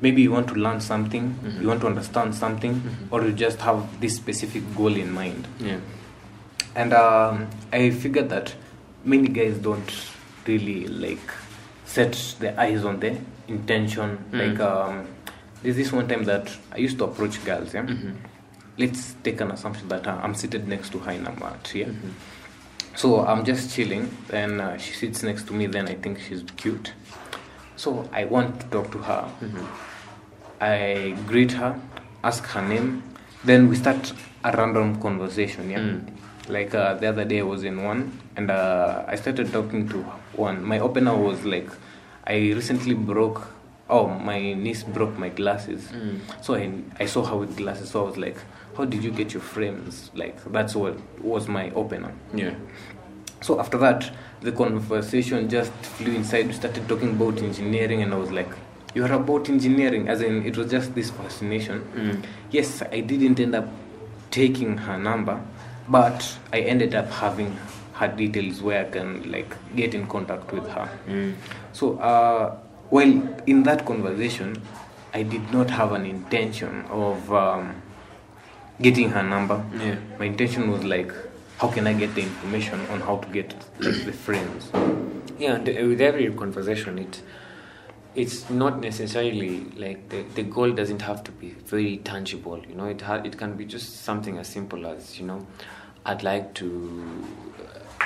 maybe 0.00 0.22
you 0.22 0.30
want 0.30 0.48
to 0.48 0.54
learn 0.54 0.80
something, 0.80 1.34
Mhm. 1.42 1.60
you 1.62 1.68
want 1.68 1.80
to 1.80 1.86
understand 1.86 2.34
something, 2.34 2.74
Mhm. 2.74 3.12
or 3.12 3.22
you 3.26 3.32
just 3.32 3.60
have 3.60 3.78
this 4.00 4.14
specific 4.16 4.62
goal 4.76 4.94
in 5.04 5.12
mind. 5.12 5.46
yeah 5.60 5.78
And 6.74 6.92
um, 6.92 7.48
I 7.72 7.90
figured 7.90 8.28
that 8.30 8.54
many 9.04 9.28
guys 9.28 9.58
don't 9.58 9.92
really 10.46 10.86
like 10.88 11.30
set 11.84 12.36
their 12.40 12.58
eyes 12.58 12.84
on 12.84 13.00
the 13.00 13.16
intention. 13.48 14.18
Mm. 14.32 14.38
Like 14.50 14.60
um, 14.60 15.06
there's 15.62 15.76
this 15.76 15.92
one 15.92 16.08
time 16.08 16.24
that 16.24 16.50
I 16.72 16.78
used 16.78 16.98
to 16.98 17.04
approach 17.04 17.42
girls, 17.44 17.72
yeah, 17.74 17.82
Mhm. 17.82 18.14
let's 18.78 19.14
take 19.22 19.40
an 19.40 19.50
assumption 19.50 19.88
that 19.88 20.06
uh, 20.06 20.18
I'm 20.22 20.34
seated 20.34 20.66
next 20.68 20.90
to 20.92 20.98
her 20.98 21.12
in 21.12 21.26
a 21.26 21.32
mat. 21.38 21.70
Yeah. 21.74 21.86
Mhm. 21.86 22.10
So 22.96 23.24
I'm 23.26 23.44
just 23.44 23.74
chilling, 23.74 24.08
then 24.28 24.60
uh, 24.60 24.76
she 24.78 24.92
sits 24.94 25.22
next 25.22 25.46
to 25.48 25.52
me. 25.52 25.66
Then 25.66 25.88
I 25.88 25.94
think 25.94 26.20
she's 26.20 26.42
cute. 26.56 26.92
So 27.76 28.08
I 28.12 28.24
want 28.24 28.60
to 28.60 28.66
talk 28.68 28.90
to 28.92 28.98
her. 28.98 29.24
Mhm. 29.42 29.66
I 30.60 31.14
greet 31.26 31.52
her, 31.52 31.78
ask 32.22 32.44
her 32.46 32.62
name, 32.62 33.02
then 33.44 33.68
we 33.68 33.76
start 33.76 34.12
a 34.44 34.52
random 34.56 35.00
conversation. 35.00 35.70
Yeah, 35.70 35.78
Mm. 35.80 36.00
Like 36.48 36.74
uh, 36.74 36.94
the 36.94 37.06
other 37.08 37.24
day 37.24 37.40
I 37.40 37.42
was 37.42 37.64
in 37.64 37.82
one, 37.82 38.18
and 38.36 38.50
uh, 38.50 39.04
I 39.06 39.16
started 39.16 39.52
talking 39.52 39.88
to 39.88 40.02
one. 40.36 40.64
My 40.64 40.78
opener 40.78 41.16
was 41.16 41.44
like, 41.44 41.68
I 42.26 42.34
recently 42.34 42.94
broke. 42.94 43.48
Oh, 43.88 44.08
my 44.08 44.54
niece 44.54 44.82
broke 44.82 45.18
my 45.18 45.28
glasses. 45.28 45.88
Mm. 45.92 46.20
So 46.42 46.54
I, 46.54 46.72
I 46.98 47.06
saw 47.06 47.22
her 47.24 47.36
with 47.36 47.56
glasses. 47.56 47.90
So 47.90 48.02
I 48.02 48.06
was 48.06 48.16
like, 48.16 48.38
how 48.76 48.84
did 48.86 49.04
you 49.04 49.10
get 49.10 49.32
your 49.34 49.42
frames? 49.42 50.10
Like 50.14 50.42
that's 50.52 50.74
what 50.74 50.98
was 51.20 51.48
my 51.48 51.70
opener. 51.72 52.12
Yeah. 52.34 52.54
So 53.42 53.60
after 53.60 53.76
that, 53.78 54.10
the 54.40 54.52
conversation 54.52 55.48
just 55.48 55.72
flew 55.72 56.14
inside. 56.14 56.46
We 56.46 56.54
started 56.54 56.88
talking 56.88 57.10
about 57.10 57.38
engineering, 57.42 58.02
and 58.02 58.12
I 58.12 58.16
was 58.16 58.30
like, 58.30 58.48
"You 58.94 59.04
are 59.04 59.12
about 59.12 59.50
engineering," 59.50 60.08
as 60.08 60.22
in 60.22 60.46
it 60.46 60.56
was 60.56 60.70
just 60.70 60.94
this 60.94 61.10
fascination. 61.10 61.82
Mm. 61.94 62.24
Yes, 62.50 62.82
I 62.90 63.00
didn't 63.00 63.38
end 63.38 63.54
up 63.54 63.68
taking 64.30 64.78
her 64.78 64.98
number, 64.98 65.40
but 65.88 66.38
I 66.52 66.60
ended 66.60 66.94
up 66.94 67.10
having 67.10 67.56
her 67.94 68.08
details 68.08 68.60
where 68.62 68.86
I 68.86 68.90
can 68.90 69.30
like 69.30 69.54
get 69.76 69.94
in 69.94 70.06
contact 70.06 70.52
with 70.52 70.68
her. 70.68 70.88
Mm. 71.06 71.34
So 71.72 71.98
uh, 71.98 72.56
while 72.90 73.42
in 73.46 73.62
that 73.64 73.84
conversation, 73.84 74.60
I 75.12 75.22
did 75.22 75.52
not 75.52 75.70
have 75.70 75.92
an 75.92 76.04
intention 76.04 76.84
of 76.90 77.32
um, 77.32 77.80
getting 78.82 79.10
her 79.10 79.22
number. 79.22 79.64
Yeah. 79.78 79.96
My 80.18 80.24
intention 80.24 80.70
was 80.70 80.82
like, 80.84 81.12
how 81.58 81.68
can 81.68 81.86
I 81.86 81.92
get 81.92 82.14
the 82.14 82.22
information 82.22 82.80
on 82.86 83.00
how 83.00 83.18
to 83.18 83.28
get 83.28 83.54
like 83.78 84.04
the 84.04 84.12
friends? 84.12 84.70
Yeah, 85.38 85.54
and 85.54 85.68
uh, 85.68 85.72
with 85.88 86.00
every 86.00 86.32
conversation, 86.32 86.98
it 86.98 87.22
it's 88.14 88.48
not 88.48 88.80
necessarily 88.80 89.64
like 89.76 90.08
the, 90.08 90.22
the 90.34 90.42
goal 90.42 90.70
doesn't 90.70 91.02
have 91.02 91.24
to 91.24 91.32
be 91.32 91.50
very 91.50 91.98
tangible. 91.98 92.58
You 92.68 92.74
know, 92.74 92.86
it 92.86 93.00
ha- 93.00 93.22
it 93.24 93.36
can 93.36 93.54
be 93.54 93.64
just 93.64 94.04
something 94.04 94.38
as 94.38 94.48
simple 94.48 94.86
as 94.86 95.18
you 95.18 95.26
know, 95.26 95.46
I'd 96.06 96.22
like 96.22 96.54
to. 96.54 97.24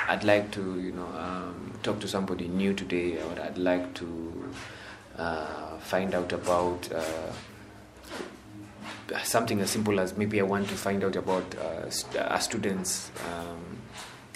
I'd 0.07 0.23
like 0.23 0.51
to, 0.51 0.79
you 0.79 0.91
know, 0.91 1.05
um, 1.17 1.73
talk 1.83 1.99
to 1.99 2.07
somebody 2.07 2.47
new 2.47 2.73
today, 2.73 3.17
or 3.21 3.39
I'd 3.41 3.57
like 3.57 3.93
to 3.95 4.49
uh, 5.17 5.77
find 5.79 6.15
out 6.15 6.31
about 6.33 6.89
uh, 6.91 7.31
something 9.23 9.59
as 9.61 9.69
simple 9.69 9.99
as 9.99 10.17
maybe 10.17 10.39
I 10.39 10.43
want 10.43 10.67
to 10.69 10.75
find 10.75 11.03
out 11.03 11.15
about 11.15 11.55
uh, 11.55 11.89
st- 11.89 12.25
a 12.27 12.39
student's 12.41 13.11
um, 13.29 13.77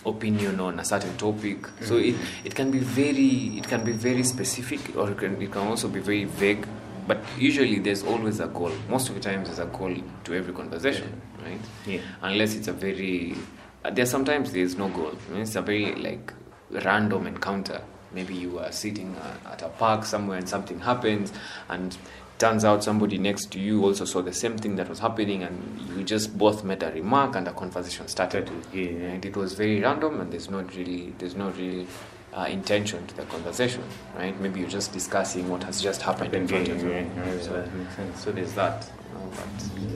opinion 0.05 0.59
on 0.59 0.79
a 0.79 0.85
certain 0.85 1.15
topic. 1.17 1.67
So 1.81 1.97
it, 1.97 2.15
it 2.43 2.53
can 2.53 2.69
be 2.69 2.79
very 2.79 3.57
it 3.57 3.67
can 3.67 3.83
be 3.83 3.93
very 3.93 4.23
specific, 4.23 4.95
or 4.95 5.09
it 5.09 5.17
can, 5.17 5.41
it 5.41 5.51
can 5.51 5.67
also 5.67 5.87
be 5.87 6.01
very 6.01 6.25
vague. 6.25 6.67
But 7.07 7.19
usually 7.37 7.79
there's 7.79 8.03
always 8.03 8.39
a 8.39 8.47
goal. 8.47 8.71
Most 8.89 9.09
of 9.09 9.15
the 9.15 9.21
times 9.21 9.47
there's 9.47 9.59
a 9.59 9.65
goal 9.65 9.95
to 10.23 10.33
every 10.33 10.53
conversation, 10.53 11.21
right? 11.43 11.59
Yeah. 11.85 12.01
Unless 12.21 12.55
it's 12.55 12.67
a 12.67 12.73
very 12.73 13.35
uh, 13.83 13.89
there 13.89 14.05
sometimes 14.05 14.51
there's 14.51 14.77
no 14.77 14.89
goal. 14.89 15.11
I 15.27 15.31
mean, 15.31 15.41
it's 15.41 15.55
a 15.55 15.61
very 15.61 15.93
like 15.95 16.33
random 16.71 17.27
encounter. 17.27 17.81
Maybe 18.13 18.35
you 18.35 18.59
are 18.59 18.71
sitting 18.71 19.15
uh, 19.15 19.51
at 19.51 19.61
a 19.61 19.69
park 19.69 20.05
somewhere 20.05 20.37
and 20.37 20.47
something 20.47 20.79
happens, 20.79 21.33
and 21.69 21.97
turns 22.37 22.63
out 22.63 22.83
somebody 22.83 23.17
next 23.17 23.51
to 23.51 23.59
you 23.59 23.83
also 23.83 24.05
saw 24.05 24.21
the 24.21 24.33
same 24.33 24.57
thing 24.57 24.75
that 24.77 24.87
was 24.87 24.99
happening, 24.99 25.43
and 25.43 25.81
you 25.97 26.03
just 26.03 26.37
both 26.37 26.63
made 26.63 26.83
a 26.83 26.91
remark 26.91 27.35
and 27.35 27.47
a 27.47 27.53
conversation 27.53 28.07
started. 28.07 28.49
Yeah. 28.71 28.89
And 28.89 29.25
it 29.25 29.35
was 29.35 29.53
very 29.53 29.81
random, 29.81 30.21
and 30.21 30.31
there's 30.31 30.49
not 30.49 30.75
really 30.75 31.13
there's 31.17 31.35
not 31.35 31.57
really 31.57 31.87
uh, 32.35 32.45
intention 32.49 33.05
to 33.07 33.15
the 33.15 33.23
conversation, 33.23 33.83
right? 34.15 34.39
Maybe 34.39 34.59
you're 34.59 34.69
just 34.69 34.91
discussing 34.93 35.49
what 35.49 35.63
has 35.63 35.81
just 35.81 36.01
happened 36.01 36.33
in 36.33 36.47
front 36.47 36.67
of 36.69 36.81
you. 36.83 37.09
So, 37.41 37.53
that 37.53 37.73
makes 37.75 37.95
sense. 37.95 38.23
so 38.23 38.31
there's 38.31 38.53
that. 38.53 38.83
Uh, 39.15 39.19
but 39.31 39.93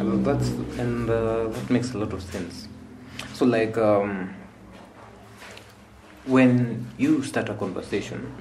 Uh, 0.00 0.16
That's 0.22 0.48
and 0.78 1.10
uh, 1.10 1.48
that 1.48 1.70
makes 1.70 1.92
a 1.94 1.98
lot 1.98 2.12
of 2.12 2.22
sense. 2.22 2.68
So 3.34 3.44
like 3.44 3.76
um, 3.76 4.34
when 6.26 6.86
you 6.98 7.22
start 7.22 7.48
a 7.48 7.54
conversation, 7.54 8.32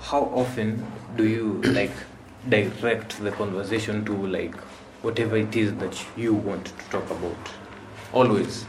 how 0.00 0.22
often 0.34 0.84
do 1.16 1.24
you 1.26 1.60
like 1.72 1.92
direct 2.48 3.22
the 3.22 3.30
conversation 3.32 4.04
to 4.04 4.12
like 4.26 4.56
whatever 5.02 5.36
it 5.36 5.54
is 5.56 5.72
that 5.74 6.04
you 6.16 6.34
want 6.34 6.66
to 6.66 6.84
talk 6.90 7.10
about? 7.10 7.36
Always. 8.12 8.64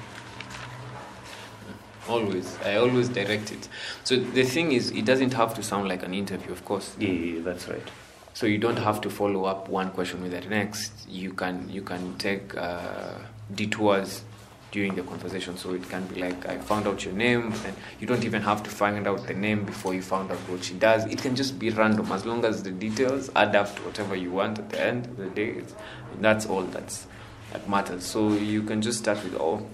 Always. 2.07 2.57
I 2.63 2.75
always 2.75 3.09
direct 3.09 3.51
it. 3.51 3.67
So 4.03 4.15
the 4.15 4.43
thing 4.43 4.71
is, 4.71 4.91
it 4.91 5.05
doesn't 5.05 5.33
have 5.33 5.53
to 5.55 5.63
sound 5.63 5.87
like 5.87 6.03
an 6.03 6.13
interview, 6.13 6.51
of 6.51 6.63
course. 6.63 6.95
Yeah, 6.99 7.09
yeah, 7.09 7.41
that's 7.41 7.67
right. 7.67 7.87
So 8.33 8.45
you 8.45 8.59
don't 8.59 8.77
have 8.77 9.01
to 9.01 9.09
follow 9.09 9.45
up 9.45 9.67
one 9.67 9.89
question 9.91 10.21
with 10.21 10.31
the 10.31 10.41
next. 10.41 11.09
You 11.09 11.33
can 11.33 11.67
you 11.69 11.81
can 11.81 12.17
take 12.17 12.55
uh, 12.55 13.15
detours 13.53 14.23
during 14.71 14.95
the 14.95 15.01
conversation. 15.01 15.57
So 15.57 15.73
it 15.73 15.89
can 15.89 16.05
be 16.05 16.21
like, 16.21 16.47
I 16.47 16.57
found 16.59 16.87
out 16.87 17.03
your 17.03 17.13
name, 17.13 17.53
and 17.65 17.75
you 17.99 18.05
don't 18.05 18.23
even 18.23 18.41
have 18.43 18.61
to 18.63 18.69
find 18.69 19.07
out 19.07 19.25
the 19.25 19.33
name 19.33 19.65
before 19.65 19.93
you 19.93 20.01
found 20.01 20.31
out 20.31 20.37
what 20.49 20.63
she 20.63 20.75
does. 20.75 21.05
It 21.05 21.19
can 21.19 21.35
just 21.35 21.57
be 21.57 21.71
random 21.71 22.11
as 22.11 22.25
long 22.25 22.45
as 22.45 22.63
the 22.63 22.71
details 22.71 23.31
add 23.35 23.55
up 23.55 23.75
to 23.75 23.81
whatever 23.81 24.15
you 24.15 24.31
want 24.31 24.59
at 24.59 24.69
the 24.69 24.81
end 24.81 25.07
of 25.07 25.17
the 25.17 25.29
day. 25.29 25.49
It's, 25.49 25.73
that's 26.21 26.45
all 26.45 26.63
that's 26.63 27.07
that 27.53 27.67
matters. 27.69 28.05
So 28.05 28.33
you 28.33 28.61
can 28.61 28.81
just 28.81 28.99
start 28.99 29.23
with, 29.23 29.35
oh, 29.35 29.65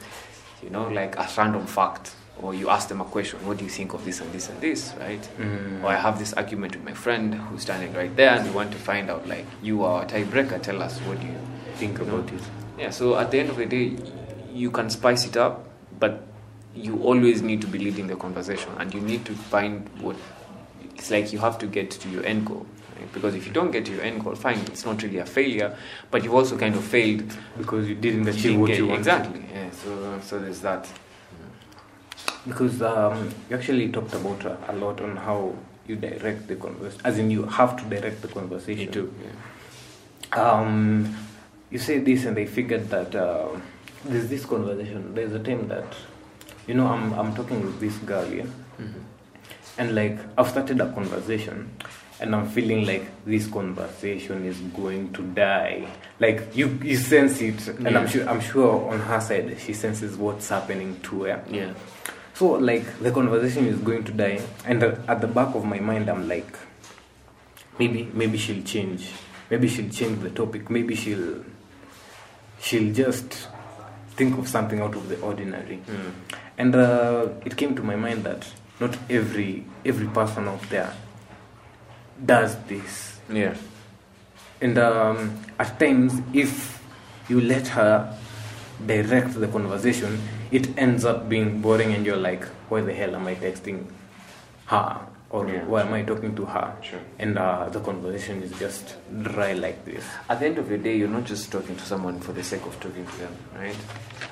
you 0.61 0.69
know, 0.69 0.87
like 0.87 1.17
a 1.17 1.27
random 1.37 1.65
fact. 1.65 2.15
Or 2.43 2.53
you 2.53 2.69
ask 2.69 2.89
them 2.89 2.99
a 2.99 3.05
question, 3.05 3.39
what 3.47 3.57
do 3.57 3.63
you 3.63 3.69
think 3.69 3.93
of 3.93 4.03
this 4.03 4.19
and 4.19 4.29
this 4.33 4.49
and 4.49 4.59
this, 4.59 4.93
right? 4.99 5.21
Mm. 5.39 5.81
Or 5.81 5.87
I 5.87 5.95
have 5.95 6.19
this 6.19 6.33
argument 6.33 6.75
with 6.75 6.83
my 6.83 6.93
friend 6.93 7.33
who's 7.33 7.61
standing 7.61 7.93
right 7.93 8.13
there, 8.17 8.31
and 8.31 8.45
we 8.45 8.51
want 8.51 8.71
to 8.73 8.77
find 8.77 9.09
out, 9.09 9.25
like, 9.29 9.45
you 9.61 9.83
are 9.83 10.03
a 10.03 10.05
tiebreaker. 10.05 10.61
Tell 10.61 10.81
us 10.81 10.99
what 10.99 11.21
do 11.21 11.27
you 11.27 11.37
Think 11.75 11.99
you 11.99 12.05
know? 12.05 12.17
about 12.17 12.33
it. 12.33 12.41
Yeah. 12.77 12.89
So 12.89 13.15
at 13.17 13.31
the 13.31 13.39
end 13.39 13.49
of 13.49 13.55
the 13.55 13.65
day, 13.65 13.95
you 14.51 14.71
can 14.71 14.89
spice 14.89 15.25
it 15.25 15.37
up, 15.37 15.65
but 15.99 16.27
you 16.75 17.01
always 17.01 17.41
need 17.41 17.61
to 17.61 17.67
be 17.67 17.79
leading 17.79 18.07
the 18.07 18.17
conversation, 18.17 18.71
and 18.77 18.93
you 18.93 18.99
need 18.99 19.23
to 19.25 19.33
find 19.33 19.87
what. 20.01 20.17
It's 20.95 21.09
like 21.11 21.31
you 21.31 21.39
have 21.39 21.57
to 21.59 21.65
get 21.67 21.91
to 21.91 22.09
your 22.09 22.25
end 22.25 22.45
goal. 22.45 22.65
Right? 22.99 23.11
Because 23.13 23.35
if 23.35 23.47
you 23.47 23.53
don't 23.53 23.71
get 23.71 23.85
to 23.85 23.93
your 23.93 24.01
end 24.03 24.21
goal, 24.21 24.35
fine, 24.35 24.59
it's 24.67 24.85
not 24.85 25.01
really 25.01 25.19
a 25.19 25.25
failure, 25.25 25.77
but 26.11 26.23
you've 26.25 26.33
also 26.33 26.57
kind 26.57 26.75
of 26.75 26.83
failed. 26.83 27.31
Because 27.57 27.87
you 27.87 27.95
didn't 27.95 28.27
achieve 28.27 28.59
what 28.59 28.71
you 28.77 28.87
wanted. 28.87 28.99
exactly. 28.99 29.45
Yeah. 29.49 29.71
So 29.71 30.19
so 30.21 30.39
there's 30.39 30.59
that. 30.59 30.89
Because 32.45 32.81
um, 32.81 33.29
you 33.49 33.55
actually 33.55 33.89
talked 33.89 34.13
about 34.13 34.45
uh, 34.45 34.57
a 34.67 34.73
lot 34.73 34.99
on 35.01 35.15
how 35.15 35.55
you 35.87 35.95
direct 35.95 36.47
the 36.47 36.55
conversation, 36.55 37.01
as 37.05 37.17
in 37.17 37.31
you 37.31 37.43
have 37.43 37.77
to 37.77 37.83
direct 37.95 38.21
the 38.21 38.27
conversation. 38.27 38.85
Me 38.87 38.91
too. 38.91 39.13
Yeah. 40.33 40.41
Um, 40.41 41.15
you 41.69 41.79
say 41.79 41.99
this, 41.99 42.25
and 42.25 42.37
I 42.37 42.45
figured 42.45 42.89
that 42.89 43.15
uh, 43.15 43.47
there's 44.05 44.27
this 44.29 44.45
conversation. 44.45 45.13
There's 45.15 45.33
a 45.33 45.39
time 45.39 45.67
that, 45.69 45.85
you 46.67 46.73
know, 46.73 46.87
I'm 46.87 47.13
I'm 47.13 47.33
talking 47.35 47.61
with 47.65 47.79
this 47.79 47.95
girl, 47.99 48.27
yeah, 48.31 48.43
Mhm. 48.79 49.01
and 49.77 49.95
like 49.95 50.17
I've 50.37 50.49
started 50.49 50.81
a 50.81 50.91
conversation, 50.91 51.69
and 52.19 52.35
I'm 52.35 52.47
feeling 52.49 52.85
like 52.85 53.05
this 53.25 53.47
conversation 53.47 54.45
is 54.45 54.59
going 54.75 55.13
to 55.13 55.21
die. 55.21 55.87
Like 56.19 56.55
you, 56.55 56.67
you 56.83 56.97
sense 56.97 57.41
it, 57.41 57.67
and 57.67 57.97
I'm 57.97 58.07
sure 58.07 58.27
I'm 58.29 58.41
sure 58.41 58.89
on 58.91 58.99
her 58.99 59.19
side 59.21 59.55
she 59.59 59.73
senses 59.73 60.17
what's 60.17 60.49
happening 60.49 60.99
to 61.03 61.23
her. 61.23 61.43
Yeah. 61.49 61.73
So 62.33 62.51
like 62.53 62.99
the 62.99 63.11
conversation 63.11 63.67
is 63.67 63.77
going 63.79 64.03
to 64.05 64.11
die, 64.11 64.41
and 64.65 64.81
at 64.83 65.21
the 65.21 65.27
back 65.27 65.53
of 65.55 65.65
my 65.65 65.79
mind, 65.79 66.09
I'm 66.09 66.27
like, 66.27 66.57
maybe 67.79 68.09
maybe 68.13 68.37
she'll 68.37 68.63
change, 68.63 69.11
maybe 69.49 69.67
she'll 69.67 69.89
change 69.89 70.21
the 70.21 70.29
topic, 70.31 70.69
maybe 70.69 70.95
she'll 70.95 71.43
she'll 72.59 72.93
just 72.93 73.47
think 74.15 74.37
of 74.37 74.47
something 74.47 74.79
out 74.81 74.95
of 74.95 75.09
the 75.09 75.19
ordinary. 75.21 75.79
Mm. 75.87 76.11
And 76.57 76.75
uh, 76.75 77.27
it 77.45 77.55
came 77.57 77.75
to 77.75 77.83
my 77.83 77.95
mind 77.95 78.23
that 78.23 78.47
not 78.79 78.97
every 79.09 79.65
every 79.85 80.07
person 80.07 80.47
out 80.47 80.61
there 80.69 80.93
does 82.25 82.55
this, 82.67 83.19
Yeah. 83.29 83.55
and 84.61 84.77
um, 84.77 85.39
at 85.59 85.79
times 85.79 86.13
if 86.33 86.81
you 87.29 87.41
let 87.41 87.67
her 87.69 88.15
direct 88.85 89.33
the 89.33 89.47
conversation, 89.47 90.19
it 90.53 90.69
ends 90.77 91.03
up 91.03 91.27
being 91.27 91.59
boring, 91.61 91.93
and 91.93 92.05
you're 92.05 92.15
like, 92.29 92.45
why 92.69 92.81
the 92.81 92.93
hell 92.93 93.15
am 93.15 93.27
I 93.27 93.35
texting 93.35 93.85
her? 94.67 94.99
Or 95.31 95.47
Yeah. 95.49 95.65
why 95.65 95.81
am 95.81 95.91
I 95.93 96.03
talking 96.03 96.35
to 96.35 96.45
her? 96.45 96.75
Sure. 96.83 96.99
And 97.17 97.39
uh, 97.39 97.67
the 97.69 97.79
conversation 97.79 98.43
is 98.43 98.51
just 98.59 98.93
dry 99.23 99.53
like 99.53 99.83
this. 99.83 100.03
At 100.29 100.39
the 100.39 100.45
end 100.45 100.59
of 100.59 100.69
the 100.69 100.77
day, 100.77 100.95
you're 100.95 101.07
not 101.09 101.23
just 101.23 101.51
talking 101.51 101.75
to 101.75 101.83
someone 101.83 102.19
for 102.19 102.33
the 102.33 102.43
sake 102.43 102.63
of 102.67 102.79
talking 102.79 103.03
to 103.03 103.17
them, 103.17 103.35
right? 103.55 103.75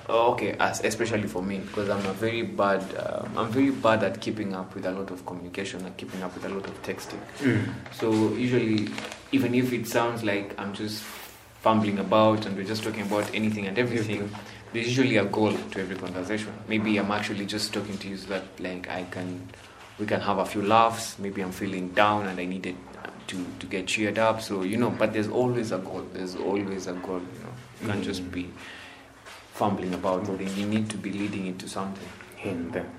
Oh, 0.07 0.33
okay, 0.33 0.51
as, 0.59 0.83
especially 0.83 1.27
for 1.27 1.41
me, 1.41 1.57
because 1.57 1.89
I'm 1.89 2.05
a 2.05 2.13
very 2.13 2.43
bad, 2.43 2.83
um, 3.03 3.35
I'm 3.35 3.49
very 3.51 3.71
bad 3.71 4.03
at 4.03 4.21
keeping 4.21 4.53
up 4.53 4.75
with 4.75 4.85
a 4.85 4.91
lot 4.91 5.09
of 5.09 5.25
communication 5.25 5.83
and 5.87 5.97
keeping 5.97 6.21
up 6.21 6.35
with 6.35 6.45
a 6.45 6.49
lot 6.49 6.67
of 6.67 6.79
texting. 6.83 7.19
So 7.91 8.11
usually, 8.33 8.89
even 9.31 9.55
if 9.55 9.73
it 9.73 9.87
sounds 9.87 10.23
like 10.23 10.53
I'm 10.59 10.73
just 10.73 11.01
fumbling 11.61 11.97
about 11.97 12.45
and 12.45 12.55
we're 12.55 12.65
just 12.75 12.83
talking 12.83 13.01
about 13.03 13.33
anything 13.33 13.65
and 13.65 13.77
everything, 13.79 14.29
there's 14.73 14.87
usually 14.87 15.17
a 15.17 15.25
goal 15.25 15.53
to 15.71 15.79
every 15.79 15.95
conversation. 15.95 16.53
Maybe 16.67 16.97
I'm 16.97 17.11
actually 17.11 17.45
just 17.45 17.73
talking 17.73 17.97
to 17.97 18.07
you 18.07 18.17
so 18.17 18.27
that 18.29 18.43
like 18.59 18.89
I 18.89 19.03
can, 19.11 19.49
we 19.99 20.05
can 20.05 20.21
have 20.21 20.37
a 20.37 20.45
few 20.45 20.61
laughs. 20.61 21.17
Maybe 21.19 21.41
I'm 21.41 21.51
feeling 21.51 21.89
down 21.89 22.27
and 22.27 22.39
I 22.39 22.45
needed 22.45 22.75
to 23.27 23.45
to 23.59 23.65
get 23.67 23.87
cheered 23.87 24.17
up. 24.19 24.41
So 24.41 24.63
you 24.63 24.77
know, 24.77 24.89
but 24.89 25.13
there's 25.13 25.27
always 25.27 25.71
a 25.71 25.77
goal. 25.77 26.05
There's 26.13 26.35
always 26.35 26.87
a 26.87 26.93
goal. 26.93 27.19
You 27.19 27.39
know, 27.43 27.53
you 27.81 27.87
can't 27.87 28.03
just 28.03 28.31
be 28.31 28.49
fumbling 29.53 29.93
about. 29.93 30.23
Mm. 30.23 30.57
You 30.57 30.65
need 30.65 30.89
to 30.89 30.97
be 30.97 31.11
leading 31.11 31.47
into 31.47 31.67
something. 31.67 32.07
and 32.43 32.71
there. 32.73 32.89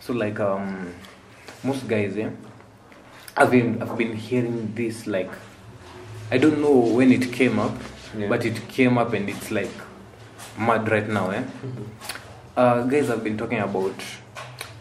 So 0.00 0.12
like 0.12 0.38
um, 0.40 0.94
most 1.64 1.86
guys, 1.88 2.16
yeah, 2.16 2.30
I've 3.36 3.50
been 3.50 3.82
I've 3.82 3.98
been 3.98 4.14
hearing 4.16 4.72
this 4.74 5.06
like 5.06 5.30
I 6.30 6.38
don't 6.38 6.60
know 6.60 6.72
when 6.98 7.12
it 7.12 7.32
came 7.32 7.58
up, 7.58 7.74
Yeah. 8.16 8.28
but 8.28 8.44
it 8.44 8.68
came 8.68 8.98
up 8.98 9.12
and 9.12 9.28
it's 9.28 9.50
like 9.50 9.70
mad 10.58 10.88
right 10.90 11.08
now, 11.08 11.30
eh? 11.30 11.42
Uh, 12.56 12.82
guys 12.84 13.08
have 13.08 13.22
been 13.22 13.36
talking 13.36 13.58
about 13.58 13.94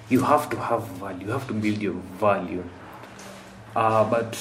you 0.10 0.22
have 0.22 0.50
to 0.50 0.58
have 0.58 0.84
value, 1.00 1.28
you 1.28 1.32
have 1.32 1.48
to 1.48 1.54
build 1.54 1.82
your 1.82 1.94
value, 2.20 2.64
uh, 3.76 4.04
but 4.10 4.38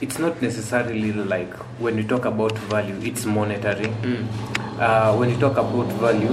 it's 0.00 0.18
not 0.18 0.40
necessarily 0.42 1.12
like 1.12 1.52
when 1.80 1.96
you 1.96 2.04
talk 2.04 2.24
about 2.24 2.56
value, 2.70 2.98
it's 3.02 3.24
monetary 3.24 3.90
uh, 4.78 5.16
when 5.16 5.28
you 5.30 5.36
talk 5.38 5.56
about 5.56 5.86
value, 5.94 6.32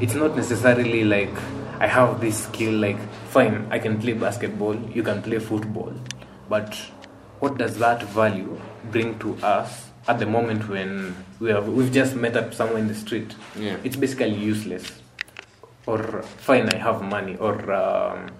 it's 0.00 0.14
not 0.14 0.34
necessarily 0.36 1.04
like 1.04 1.32
I 1.80 1.86
have 1.86 2.20
this 2.20 2.44
skill. 2.44 2.72
Like, 2.72 2.98
fine, 3.28 3.66
I 3.70 3.78
can 3.78 4.00
play 4.00 4.12
basketball, 4.14 4.76
you 4.90 5.02
can 5.02 5.22
play 5.22 5.38
football, 5.38 5.92
but 6.48 6.74
what 7.40 7.58
does 7.58 7.78
that 7.78 8.02
value 8.02 8.60
bring 8.90 9.18
to 9.20 9.36
us 9.44 9.83
at 10.06 10.18
the 10.18 10.26
moment 10.26 10.68
when 10.68 11.14
we 11.40 11.50
have 11.50 11.68
we've 11.68 11.92
just 11.92 12.14
met 12.14 12.36
up 12.36 12.52
somewhere 12.54 12.78
in 12.78 12.88
the 12.88 12.94
street? 12.94 13.34
Yeah. 13.58 13.76
It's 13.84 13.96
basically 13.96 14.34
useless. 14.34 15.00
Or 15.86 16.22
fine, 16.22 16.68
I 16.70 16.76
have 16.78 17.02
money, 17.02 17.36
or 17.36 17.70
um, 17.72 18.30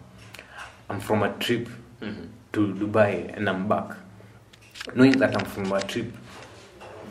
I'm 0.89 1.01
from 1.01 1.23
a 1.23 1.31
trip 1.39 1.69
Mhm. 2.01 2.29
to 2.53 2.61
Dubai 2.75 3.35
and 3.37 3.49
I'm 3.49 3.69
back. 3.69 3.97
Knowing 4.95 5.13
that 5.19 5.37
I'm 5.37 5.45
from 5.47 5.73
a 5.73 5.81
trip, 5.83 6.13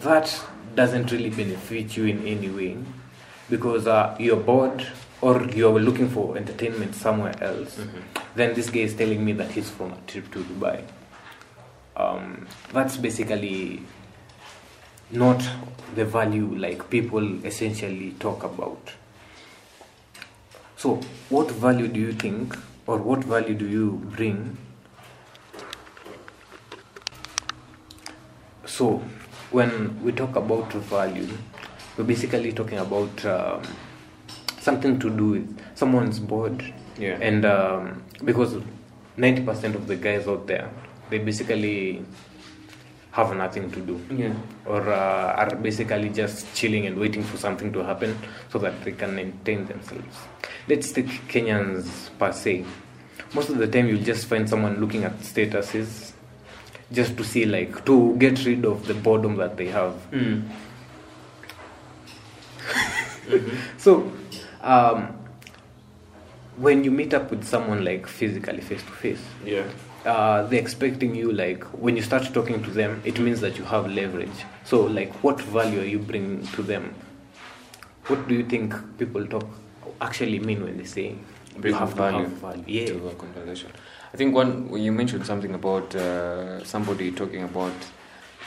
that 0.02 0.40
doesn't 0.76 1.12
really 1.12 1.30
benefit 1.30 1.96
you 1.98 2.06
in 2.06 2.26
any 2.28 2.50
way 2.50 2.78
because 3.50 3.88
uh, 3.88 4.16
you're 4.20 4.38
bored 4.40 4.86
or 5.22 5.44
you're 5.56 5.80
looking 5.80 6.10
for 6.10 6.36
entertainment 6.38 6.94
somewhere 6.96 7.34
else. 7.42 7.80
Then 8.36 8.54
this 8.56 8.70
guy 8.70 8.82
is 8.82 8.94
telling 8.96 9.24
me 9.24 9.34
that 9.34 9.52
he's 9.52 9.70
from 9.70 9.94
a 9.94 9.98
trip 10.08 10.32
to 10.34 10.40
Dubai. 10.44 10.84
Um, 11.96 12.48
that's 12.74 12.98
basically 12.98 13.82
not 15.14 15.48
the 15.96 16.04
value 16.06 16.48
like 16.58 16.90
people 16.90 17.46
essentially 17.46 18.12
talk 18.20 18.44
about. 18.44 18.92
So, 20.76 20.96
what 21.30 21.50
value 21.52 21.88
do 21.88 22.00
you 22.00 22.12
think, 22.14 22.58
or 22.88 22.98
what 22.98 23.24
value 23.24 23.54
do 23.54 23.68
you 23.68 24.02
bring 24.16 24.58
So, 28.66 28.98
when 29.52 30.02
we 30.04 30.12
talk 30.12 30.36
about 30.36 30.74
value, 30.74 31.28
we're 31.96 32.06
basically 32.06 32.52
talking 32.54 32.80
about 32.80 33.24
um, 33.26 33.62
something 34.60 34.98
to 35.00 35.10
do 35.16 35.26
with 35.30 35.62
someone's 35.76 36.20
bored, 36.20 36.74
Yeah. 36.98 37.20
and 37.22 37.46
um, 37.46 38.04
because 38.26 38.56
ninety 39.16 39.44
percent 39.44 39.76
of 39.76 39.86
the 39.88 39.96
guys 39.96 40.28
out 40.28 40.48
there, 40.48 40.72
they 41.12 41.20
basically 41.20 42.04
have 43.14 43.36
nothing 43.36 43.70
to 43.72 43.80
do, 43.80 43.96
Yeah. 44.10 44.34
or 44.66 44.82
uh, 44.92 45.36
are 45.42 45.56
basically 45.56 46.10
just 46.10 46.54
chilling 46.56 46.88
and 46.88 46.98
waiting 46.98 47.24
for 47.24 47.38
something 47.38 47.72
to 47.74 47.84
happen 47.84 48.18
so 48.52 48.58
that 48.60 48.84
they 48.84 48.92
can 48.92 49.18
entertain 49.20 49.66
themselves. 49.68 50.18
Let's 50.68 50.92
take 50.92 51.10
Kenyans 51.28 52.10
per 52.18 52.32
se. 52.34 52.66
Most 53.36 53.50
of 53.50 53.58
the 53.60 53.68
time, 53.68 53.88
you'll 53.88 54.04
just 54.04 54.26
find 54.26 54.50
someone 54.50 54.80
looking 54.82 55.04
at 55.04 55.18
statuses 55.20 56.14
just 56.92 57.16
to 57.18 57.24
see, 57.24 57.46
like, 57.46 57.86
to 57.86 58.16
get 58.18 58.44
rid 58.46 58.66
of 58.66 58.86
the 58.88 58.94
boredom 58.96 59.36
that 59.38 59.58
they 59.58 59.68
have. 59.68 59.94
Mm. 60.12 60.44
So, 63.78 64.12
um, 64.62 65.18
when 66.58 66.84
you 66.84 66.92
meet 66.92 67.14
up 67.14 67.30
with 67.32 67.44
someone 67.46 67.84
like 67.86 68.06
physically 68.08 68.62
face 68.62 68.82
to 68.84 68.92
face, 68.92 69.22
Yeah. 69.46 69.64
Uh, 70.06 70.44
they're 70.48 70.60
expecting 70.60 71.16
you 71.16 71.32
like 71.32 71.64
when 71.80 71.96
you 71.96 72.02
start 72.02 72.34
talking 72.34 72.62
to 72.64 72.70
them, 72.70 73.02
it 73.06 73.20
means 73.20 73.42
that 73.42 73.58
you 73.58 73.64
have 73.64 73.90
leverage. 73.90 74.46
So, 74.66 74.84
like, 74.84 75.14
what 75.24 75.40
value 75.42 75.80
are 75.80 75.86
you 75.86 76.00
bringing 76.00 76.46
to 76.48 76.64
them? 76.64 76.94
What 78.08 78.28
do 78.28 78.36
you 78.36 78.46
think 78.46 78.74
people 78.98 79.26
talk 79.26 79.48
actually 80.02 80.40
mean 80.40 80.64
when 80.64 80.78
they 80.78 80.84
say 80.84 81.16
Bring 81.58 81.74
you 81.74 81.80
have 81.80 81.94
value, 81.94 82.24
have 82.24 82.32
value? 82.34 82.64
Yeah. 82.68 82.86
to 82.88 83.08
a 83.08 83.16
conversation. 83.16 83.72
I 84.14 84.18
think 84.18 84.36
one 84.36 84.70
when 84.70 84.82
you 84.82 84.92
mentioned 84.92 85.26
something 85.26 85.54
about 85.54 85.96
uh, 85.96 86.64
somebody 86.66 87.12
talking 87.12 87.44
about 87.44 87.74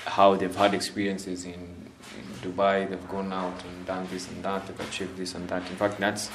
how 0.04 0.36
they've 0.36 0.54
had 0.54 0.74
experiences 0.74 1.44
in, 1.44 1.52
in 1.54 2.24
Dubai, 2.42 2.88
they've 2.88 3.08
gone 3.08 3.32
out 3.32 3.64
and 3.64 3.86
done 3.86 4.06
this 4.10 4.28
and 4.28 4.42
that, 4.44 4.66
they've 4.66 4.80
achieved 4.88 5.16
this 5.16 5.34
and 5.34 5.48
that. 5.48 5.62
In 5.70 5.76
fact, 5.76 5.98
that's 5.98 6.30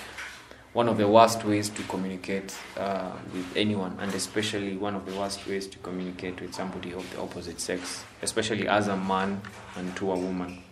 one 0.73 0.87
of 0.87 0.97
the 0.97 1.07
worst 1.07 1.43
ways 1.43 1.69
to 1.69 1.83
communicate 1.83 2.55
uh, 2.77 3.11
with 3.33 3.45
anyone, 3.57 3.97
and 3.99 4.13
especially 4.13 4.77
one 4.77 4.95
of 4.95 5.05
the 5.05 5.13
worst 5.19 5.45
ways 5.47 5.67
to 5.67 5.77
communicate 5.79 6.39
with 6.41 6.53
somebody 6.53 6.93
of 6.93 7.09
the 7.13 7.19
opposite 7.21 7.59
sex, 7.59 8.03
especially 8.21 8.67
as 8.67 8.87
a 8.87 8.95
man 8.95 9.41
and 9.75 9.93
to 9.97 10.11
a 10.11 10.15
woman. 10.15 10.63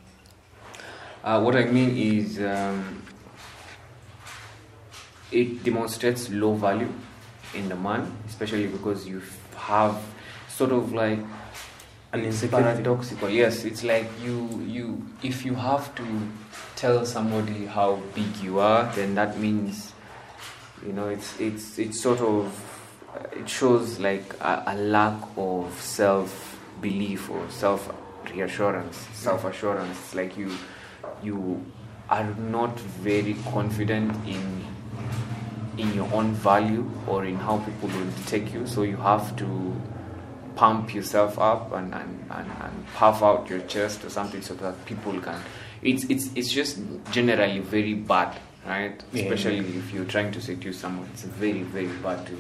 Uh, 1.24 1.42
what 1.42 1.56
I 1.58 1.66
mean 1.66 1.98
is, 1.98 2.40
um, 2.40 3.04
it 5.32 5.64
demonstrates 5.64 6.30
low 6.30 6.54
value 6.54 6.92
in 7.54 7.68
the 7.68 7.76
man, 7.76 8.12
especially 8.28 8.68
because 8.68 9.06
you 9.08 9.22
have 9.58 10.02
sort 10.48 10.72
of 10.72 10.94
like 10.94 11.20
An 12.14 12.22
insecurity. 12.24 12.72
paradoxical. 12.72 13.30
Yes, 13.30 13.66
it's 13.66 13.84
like 13.84 14.08
you 14.24 14.64
you 14.66 15.06
if 15.22 15.46
you 15.46 15.54
have 15.56 15.94
to 15.96 16.04
tell 16.76 17.06
somebody 17.06 17.66
how 17.66 18.02
big 18.16 18.38
you 18.38 18.60
are, 18.60 18.90
then 18.96 19.14
that 19.16 19.38
means 19.38 19.89
you 20.86 20.94
know 20.94 21.10
it's 21.10 21.40
it's 21.40 21.78
it's 21.80 22.00
sort 22.00 22.20
of 22.22 22.54
it 23.34 23.50
shows 23.50 24.00
like 24.00 24.34
a, 24.42 24.64
a 24.68 24.76
lack 24.76 25.22
of 25.38 25.80
self 25.82 26.58
belief 26.82 27.30
or 27.30 27.50
self 27.50 27.92
reassurance, 28.34 28.98
self 29.14 29.46
assurance. 29.46 30.14
Like 30.16 30.38
you 30.38 30.52
you 31.24 31.64
are 32.10 32.24
not 32.36 32.80
very 32.80 33.36
confident 33.52 34.16
in 34.28 34.66
in 35.78 35.94
your 35.94 36.12
own 36.14 36.34
value 36.34 36.90
or 37.08 37.26
in 37.26 37.36
how 37.38 37.58
people 37.60 37.90
will 37.90 38.12
take 38.26 38.54
you. 38.54 38.68
So 38.68 38.84
you 38.84 38.98
have 38.98 39.36
to 39.38 39.82
pump 40.56 40.94
yourself 40.94 41.40
up 41.40 41.72
and, 41.72 41.94
and, 41.94 42.26
and, 42.30 42.52
and 42.62 42.86
puff 42.96 43.24
out 43.24 43.50
your 43.50 43.62
chest 43.62 44.04
or 44.04 44.10
something 44.10 44.42
so 44.42 44.54
that 44.56 44.86
people 44.86 45.18
can. 45.22 45.42
It's, 45.82 46.04
it's, 46.06 46.30
it's 46.36 46.52
just 46.52 46.80
generally 47.12 47.60
very 47.60 47.94
bad, 47.94 48.38
right? 48.66 49.02
Yeah. 49.14 49.24
Especially 49.24 49.60
if 49.60 49.94
you're 49.94 50.06
trying 50.06 50.32
to 50.32 50.42
seduce 50.42 50.80
someone. 50.80 51.10
It's 51.14 51.24
very, 51.24 51.64
very 51.64 51.88
bad 51.88 52.26
to, 52.28 52.38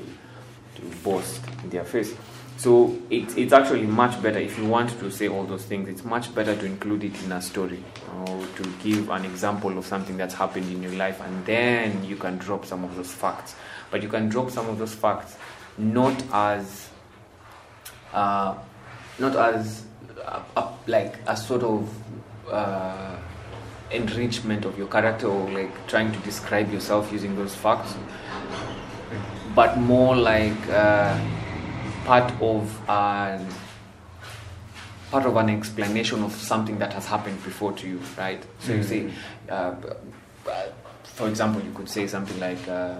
to 0.75 0.82
boast 1.03 1.41
in 1.63 1.69
their 1.69 1.84
face. 1.84 2.13
So 2.58 2.97
it's, 3.10 3.36
it's 3.38 3.53
actually 3.53 3.86
much 3.86 4.21
better 4.21 4.38
if 4.38 4.58
you 4.58 4.65
want 4.65 4.89
to 4.99 5.10
say 5.10 5.29
all 5.29 5.45
those 5.45 5.63
things. 5.63 5.88
It's 5.88 6.03
much 6.03 6.36
better 6.36 6.55
to 6.55 6.65
include 6.65 7.05
it 7.05 7.23
in 7.23 7.32
a 7.32 7.41
story 7.41 7.82
or 8.25 8.45
to 8.58 8.63
give 8.84 9.10
an 9.10 9.23
example 9.23 9.77
of 9.77 9.86
something 9.86 10.17
that's 10.17 10.34
happened 10.34 10.69
in 10.69 10.84
your 10.84 10.91
life, 10.93 11.21
and 11.21 11.45
then 11.45 12.03
you 12.03 12.17
can 12.17 12.38
drop 12.38 12.65
some 12.65 12.84
of 12.84 12.95
those 12.97 13.12
facts. 13.13 13.55
But 13.91 14.03
you 14.03 14.10
can 14.10 14.27
drop 14.27 14.51
some 14.51 14.67
of 14.67 14.77
those 14.77 14.93
facts 14.93 15.38
not 15.77 16.21
as 16.34 16.89
uh, 18.13 18.55
not 19.19 19.36
as 19.36 19.86
uh, 20.21 20.41
uh, 20.58 20.73
like 20.88 21.15
a 21.27 21.38
sort 21.38 21.63
of 21.63 21.89
uh, 22.51 23.15
enrichment 23.91 24.65
of 24.65 24.78
your 24.78 24.88
character 24.88 25.28
or 25.28 25.49
like 25.52 25.88
trying 25.88 26.12
to 26.12 26.19
describe 26.19 26.71
yourself 26.71 27.12
using 27.12 27.36
those 27.36 27.56
facts, 27.56 27.95
but 29.56 29.78
more 29.78 30.15
like 30.15 30.69
uh, 30.69 31.19
part 32.06 32.32
of 32.41 32.89
an 32.89 33.47
part 35.12 35.25
of 35.25 35.36
an 35.38 35.49
explanation 35.49 36.23
of 36.23 36.32
something 36.34 36.78
that 36.78 36.93
has 36.93 37.06
happened 37.08 37.43
before 37.43 37.71
to 37.73 37.88
you, 37.88 37.99
right? 38.15 38.43
So 38.60 38.73
you 38.73 38.84
say, 38.84 39.10
uh, 39.49 39.71
b- 39.71 39.88
b- 40.45 40.52
for 41.04 41.28
example, 41.28 41.63
you 41.63 41.71
could 41.71 41.89
say 41.89 42.06
something 42.06 42.39
like, 42.39 42.67
uh, 42.67 42.99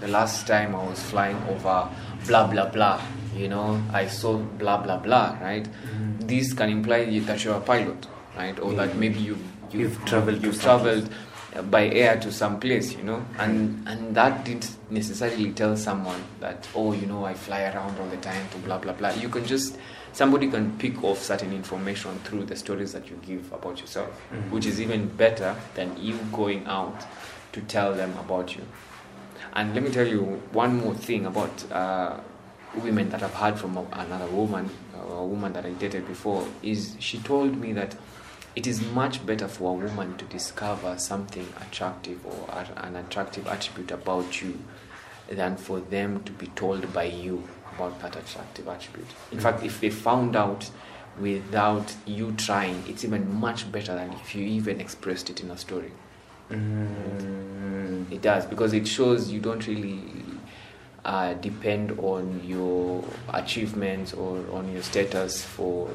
"The 0.00 0.08
last 0.08 0.46
time 0.46 0.74
I 0.74 0.82
was 0.88 1.02
flying 1.02 1.36
over 1.50 1.88
blah 2.26 2.46
blah 2.46 2.66
blah, 2.70 3.00
you 3.36 3.48
know, 3.48 3.80
I 3.92 4.06
saw 4.06 4.38
blah 4.38 4.78
blah 4.82 4.96
blah, 4.96 5.36
right? 5.42 5.68
This 6.20 6.54
can 6.54 6.70
imply 6.70 7.04
that 7.20 7.44
you're 7.44 7.56
a 7.56 7.60
pilot, 7.60 8.06
right? 8.36 8.58
Or 8.58 8.72
that 8.74 8.96
maybe 8.96 9.20
you 9.20 9.36
You've 9.72 10.02
traveled 10.04 10.42
you've 10.42 10.60
traveled 10.60 11.08
by 11.70 11.88
air 11.88 12.18
to 12.20 12.30
some 12.30 12.60
place, 12.60 12.94
you 12.94 13.02
know, 13.02 13.24
and 13.38 13.82
and 13.88 14.14
that 14.14 14.44
didn't 14.44 14.76
necessarily 14.90 15.52
tell 15.52 15.76
someone 15.76 16.22
that 16.40 16.68
oh, 16.74 16.92
you 16.92 17.06
know, 17.06 17.24
I 17.24 17.34
fly 17.34 17.62
around 17.62 17.98
all 17.98 18.06
the 18.08 18.18
time 18.18 18.48
to 18.50 18.58
blah 18.58 18.78
blah 18.78 18.92
blah. 18.92 19.10
You 19.10 19.28
can 19.28 19.44
just 19.46 19.76
somebody 20.12 20.48
can 20.48 20.76
pick 20.78 21.02
off 21.04 21.22
certain 21.22 21.52
information 21.52 22.18
through 22.24 22.44
the 22.44 22.56
stories 22.56 22.92
that 22.92 23.08
you 23.10 23.18
give 23.26 23.52
about 23.52 23.80
yourself, 23.80 24.10
Mhm. 24.32 24.50
which 24.50 24.66
is 24.66 24.80
even 24.80 25.08
better 25.08 25.54
than 25.74 25.96
you 25.98 26.18
going 26.32 26.66
out 26.66 27.04
to 27.52 27.60
tell 27.62 27.94
them 27.94 28.12
about 28.18 28.54
you. 28.56 28.62
And 29.54 29.74
let 29.74 29.82
me 29.82 29.90
tell 29.90 30.06
you 30.06 30.22
one 30.52 30.76
more 30.80 30.94
thing 30.94 31.24
about 31.26 31.70
uh, 31.72 32.18
women 32.82 33.08
that 33.10 33.22
I've 33.22 33.32
heard 33.34 33.58
from 33.58 33.76
another 33.92 34.26
woman, 34.26 34.68
a 34.94 35.24
woman 35.24 35.52
that 35.54 35.64
I 35.64 35.70
dated 35.70 36.06
before, 36.06 36.46
is 36.62 36.96
she 36.98 37.18
told 37.18 37.56
me 37.56 37.72
that 37.72 37.94
it 38.56 38.66
is 38.66 38.82
much 38.92 39.24
better 39.24 39.46
for 39.46 39.70
a 39.70 39.86
woman 39.86 40.16
to 40.16 40.24
discover 40.24 40.98
something 40.98 41.46
attractive 41.60 42.24
or 42.24 42.48
an 42.78 42.96
attractive 42.96 43.46
attribute 43.46 43.90
about 43.90 44.40
you 44.40 44.58
than 45.28 45.56
for 45.56 45.78
them 45.78 46.24
to 46.24 46.32
be 46.32 46.46
told 46.48 46.90
by 46.94 47.04
you 47.04 47.46
about 47.74 48.00
that 48.00 48.16
attractive 48.16 48.66
attribute. 48.66 49.06
In 49.30 49.38
fact, 49.38 49.62
if 49.62 49.80
they 49.80 49.90
found 49.90 50.34
out 50.34 50.70
without 51.20 51.94
you 52.06 52.32
trying, 52.32 52.82
it's 52.88 53.04
even 53.04 53.34
much 53.38 53.70
better 53.70 53.94
than 53.94 54.12
if 54.14 54.34
you 54.34 54.44
even 54.46 54.80
expressed 54.80 55.28
it 55.28 55.42
in 55.42 55.50
a 55.50 55.58
story. 55.58 55.92
Mm. 56.50 58.10
It 58.10 58.22
does 58.22 58.46
because 58.46 58.72
it 58.72 58.88
shows 58.88 59.30
you 59.30 59.40
don't 59.40 59.66
really 59.66 60.00
uh, 61.04 61.34
depend 61.34 61.98
on 61.98 62.40
your 62.44 63.04
achievements 63.34 64.14
or 64.14 64.38
on 64.52 64.72
your 64.72 64.82
status 64.82 65.44
for 65.44 65.90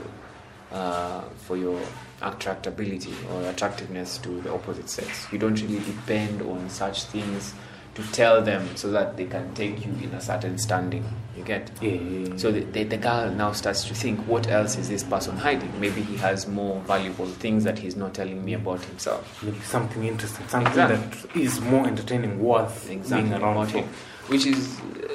uh, 0.72 1.22
for 1.46 1.58
your 1.58 1.80
attractability 2.22 3.14
or 3.32 3.50
attractiveness 3.50 4.18
to 4.20 4.42
the 4.42 4.54
opposite 4.54 4.90
sex. 4.90 5.28
You 5.32 5.38
don't 5.40 5.60
really 5.62 5.80
depend 5.80 6.42
on 6.42 6.70
such 6.70 7.04
things 7.06 7.54
to 7.96 8.04
tell 8.14 8.42
them 8.42 8.78
so 8.78 8.90
that 8.92 9.18
they 9.18 9.26
can 9.26 9.54
take 9.54 9.86
you 9.86 9.92
in 10.02 10.14
a 10.14 10.22
certain 10.22 10.58
standing. 10.58 11.04
You 11.36 11.44
get. 11.44 11.70
Yeah, 11.82 11.92
yeah, 11.92 12.28
yeah. 12.30 12.38
So 12.38 12.52
the, 12.52 12.62
the, 12.62 12.84
the 12.84 12.98
girl 12.98 13.30
now 13.32 13.52
starts 13.52 13.84
to 13.86 13.94
think, 13.94 14.20
what 14.28 14.48
else 14.50 14.78
is 14.78 14.88
this 14.88 15.04
person 15.04 15.36
hiding? 15.36 15.78
Maybe 15.80 16.02
he 16.02 16.16
has 16.18 16.48
more 16.48 16.80
valuable 16.82 17.26
things 17.26 17.64
that 17.66 17.80
he's 17.80 17.96
not 17.98 18.14
telling 18.14 18.46
me 18.46 18.54
about 18.54 18.84
himself. 18.86 19.44
Maybe 19.44 19.60
something 19.62 20.06
interesting, 20.06 20.48
something 20.48 20.70
Exactly. 20.72 21.32
that 21.32 21.36
is 21.36 21.60
more 21.60 21.86
entertaining, 21.88 22.40
worth 22.40 22.90
exactly 22.90 23.30
being 23.30 23.42
around 23.42 23.68
for. 23.68 23.80
him, 23.80 23.90
which 24.28 24.46
is 24.46 24.80
uh, 24.80 25.08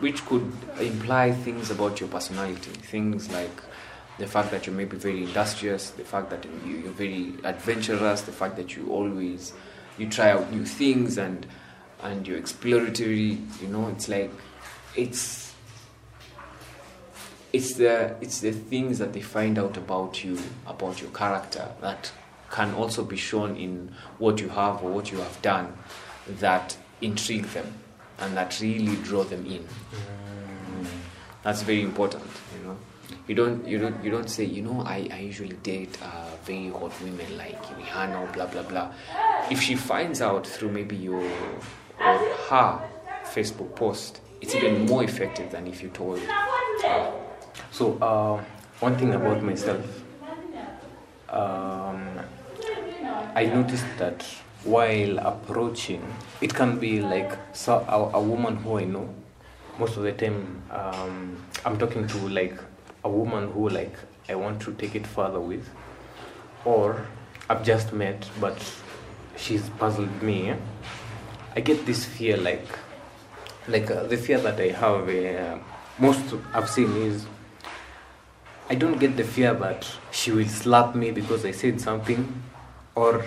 which 0.00 0.24
could 0.26 0.50
imply 0.80 1.32
things 1.32 1.70
about 1.70 2.00
your 2.00 2.08
personality, 2.08 2.70
things 2.70 3.30
like 3.30 3.62
the 4.18 4.26
fact 4.26 4.50
that 4.50 4.66
you 4.66 4.72
may 4.72 4.84
be 4.84 4.96
very 4.96 5.22
industrious, 5.24 5.90
the 5.90 6.04
fact 6.04 6.30
that 6.30 6.44
you, 6.64 6.76
you're 6.78 6.92
very 6.92 7.34
adventurous, 7.44 8.22
the 8.22 8.32
fact 8.32 8.56
that 8.56 8.76
you 8.76 8.90
always 8.90 9.52
you 9.98 10.08
try 10.08 10.30
out 10.30 10.50
new 10.52 10.64
things 10.64 11.18
and 11.18 11.46
and 12.02 12.26
you're 12.26 12.38
exploratory. 12.38 13.38
You 13.60 13.68
know, 13.68 13.88
it's 13.88 14.08
like 14.08 14.30
it's 14.94 15.54
it's 17.52 17.74
the 17.74 18.14
it's 18.20 18.40
the 18.40 18.52
things 18.52 18.98
that 18.98 19.12
they 19.12 19.20
find 19.22 19.58
out 19.58 19.76
about 19.76 20.24
you 20.24 20.38
about 20.66 21.00
your 21.00 21.10
character 21.10 21.68
that 21.80 22.12
can 22.50 22.74
also 22.74 23.04
be 23.04 23.16
shown 23.16 23.56
in 23.56 23.92
what 24.18 24.40
you 24.40 24.48
have 24.48 24.82
or 24.82 24.90
what 24.90 25.10
you 25.10 25.18
have 25.18 25.40
done 25.42 25.76
that 26.38 26.76
intrigue 27.00 27.46
them 27.46 27.72
and 28.18 28.36
that 28.36 28.58
really 28.60 28.96
draw 28.96 29.24
them 29.24 29.44
in 29.46 29.66
Mm. 30.76 30.86
that's 31.42 31.62
very 31.62 31.82
important 31.82 32.24
you 32.58 32.66
know 32.66 32.76
you 33.26 33.34
don't 33.34 33.66
you 33.66 33.78
don't 33.78 34.02
you 34.04 34.10
don't 34.10 34.28
say 34.28 34.44
you 34.44 34.62
know 34.62 34.82
i, 34.86 35.08
I 35.12 35.18
usually 35.20 35.56
date 35.62 35.96
uh, 36.02 36.30
very 36.44 36.70
hot 36.70 36.92
women 37.02 37.36
like 37.38 37.62
rihanna 37.78 38.32
blah 38.32 38.46
blah 38.46 38.62
blah 38.62 38.92
if 39.50 39.60
she 39.60 39.74
finds 39.74 40.20
out 40.20 40.46
through 40.46 40.70
maybe 40.70 40.96
your 40.96 41.22
or 42.00 42.18
her 42.48 42.80
facebook 43.24 43.74
post 43.76 44.20
it's 44.40 44.54
even 44.54 44.86
more 44.86 45.02
effective 45.04 45.50
than 45.50 45.66
if 45.66 45.82
you 45.82 45.88
told 45.90 46.18
her 46.20 47.12
So, 47.70 47.98
uh, 48.00 48.42
one 48.80 48.96
thing 48.96 49.14
about 49.14 49.42
myself, 49.42 49.84
um, 51.28 52.18
I 53.34 53.46
noticed 53.46 53.86
that 53.98 54.22
while 54.64 55.18
approaching, 55.18 56.02
it 56.40 56.54
can 56.54 56.78
be 56.78 57.00
like 57.00 57.36
so, 57.52 57.84
a, 57.88 58.16
a 58.18 58.20
woman 58.20 58.56
who 58.56 58.78
I 58.78 58.84
know. 58.84 59.08
Most 59.78 59.96
of 59.96 60.04
the 60.04 60.12
time, 60.12 60.62
um, 60.70 61.36
I'm 61.64 61.78
talking 61.78 62.06
to 62.06 62.18
like 62.28 62.56
a 63.06 63.08
woman 63.08 63.50
who 63.52 63.68
like 63.68 63.96
I 64.28 64.34
want 64.34 64.60
to 64.62 64.72
take 64.74 64.94
it 65.00 65.06
further 65.06 65.40
with, 65.40 65.68
or 66.64 67.06
I've 67.48 67.64
just 67.64 67.92
met, 67.92 68.28
but 68.40 68.58
she's 69.36 69.68
puzzled 69.80 70.22
me. 70.22 70.54
I 71.54 71.60
get 71.60 71.86
this 71.86 72.04
fear, 72.04 72.36
like, 72.36 72.66
like 73.68 73.90
uh, 73.90 74.02
the 74.02 74.16
fear 74.16 74.38
that 74.40 74.58
I 74.60 74.70
have. 74.84 75.08
Uh, 75.08 75.58
most 75.98 76.34
I've 76.52 76.68
seen 76.68 76.90
is 76.96 77.26
I 78.68 78.74
don't 78.74 78.98
get 78.98 79.16
the 79.16 79.24
fear 79.24 79.54
that 79.54 79.86
she 80.10 80.32
will 80.32 80.48
slap 80.48 80.96
me 80.96 81.12
because 81.12 81.44
I 81.44 81.52
said 81.52 81.80
something, 81.80 82.42
or 82.96 83.24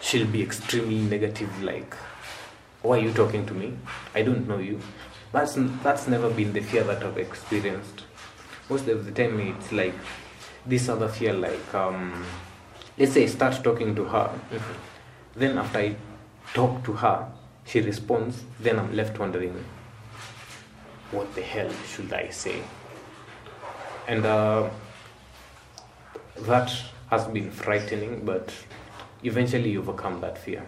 she'll 0.00 0.26
be 0.26 0.42
extremely 0.42 1.02
negative, 1.14 1.62
like, 1.62 1.94
why 2.80 2.98
are 2.98 3.02
you 3.02 3.12
talking 3.12 3.44
to 3.46 3.54
me? 3.54 3.74
I 4.14 4.22
don't 4.22 4.48
know 4.48 4.58
you. 4.58 4.80
That's 5.32 5.54
that's 5.82 6.08
never 6.08 6.30
been 6.30 6.52
the 6.54 6.60
fear 6.60 6.84
that 6.84 7.04
I've 7.04 7.18
experienced. 7.18 8.04
Most 8.72 8.88
of 8.88 9.04
the 9.04 9.12
time, 9.12 9.38
it's 9.40 9.70
like 9.70 9.94
this 10.64 10.88
other 10.88 11.08
fear, 11.08 11.34
like, 11.34 11.74
um, 11.74 12.24
let's 12.98 13.12
say 13.12 13.24
I 13.24 13.26
start 13.26 13.62
talking 13.62 13.94
to 13.94 14.04
her, 14.04 14.30
then 15.36 15.58
after 15.58 15.78
I 15.78 15.96
talk 16.54 16.82
to 16.84 16.92
her, 16.94 17.30
she 17.66 17.80
responds, 17.80 18.44
then 18.60 18.78
I'm 18.78 18.96
left 18.96 19.18
wondering, 19.18 19.62
what 21.10 21.34
the 21.34 21.42
hell 21.42 21.70
should 21.86 22.12
I 22.12 22.30
say? 22.30 22.62
and 24.08 24.26
uh, 24.26 24.68
that 26.40 26.72
has 27.10 27.26
been 27.26 27.50
frightening 27.50 28.24
but 28.24 28.52
eventually 29.22 29.70
you 29.70 29.80
overcome 29.80 30.20
that 30.20 30.38
fear. 30.38 30.64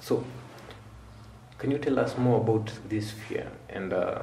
So 0.00 0.24
can 1.58 1.70
you 1.70 1.78
tell 1.78 1.98
us 1.98 2.16
more 2.16 2.40
about 2.40 2.72
this 2.88 3.10
fear? 3.10 3.50
And 3.68 3.92
uh, 3.92 4.22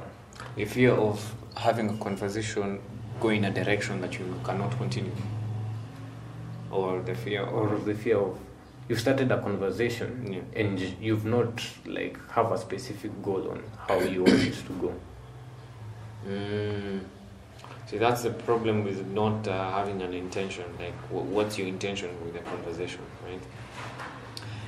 a 0.56 0.64
fear 0.64 0.92
of 0.92 1.34
having 1.56 1.90
a 1.90 1.96
conversation 1.98 2.80
go 3.20 3.28
in 3.30 3.44
a 3.44 3.50
direction 3.50 4.00
that 4.00 4.18
you 4.18 4.34
cannot 4.44 4.76
continue 4.78 5.12
or 6.70 7.00
the 7.02 7.14
fear 7.14 7.42
or 7.42 7.74
of 7.74 7.84
the 7.84 7.94
fear 7.94 8.18
of 8.18 8.38
you've 8.88 9.00
started 9.00 9.30
a 9.32 9.40
conversation 9.42 10.32
Yeah. 10.32 10.60
and 10.60 10.78
you've 11.00 11.24
not 11.24 11.62
like 11.86 12.16
have 12.30 12.52
a 12.52 12.58
specific 12.58 13.10
goal 13.22 13.50
on 13.50 13.62
how 13.86 13.98
you 14.00 14.22
want 14.24 14.40
it 14.42 14.54
to 14.66 14.72
go 14.80 14.94
Mm. 16.26 17.00
See, 17.86 17.96
that's 17.96 18.22
the 18.22 18.30
problem 18.30 18.84
with 18.84 19.06
not 19.06 19.46
uh, 19.48 19.70
having 19.70 20.02
an 20.02 20.12
intention. 20.12 20.64
Like, 20.78 20.94
wh- 21.08 21.24
what's 21.32 21.56
your 21.56 21.68
intention 21.68 22.10
with 22.22 22.34
the 22.34 22.40
conversation, 22.40 23.00
right? 23.24 23.40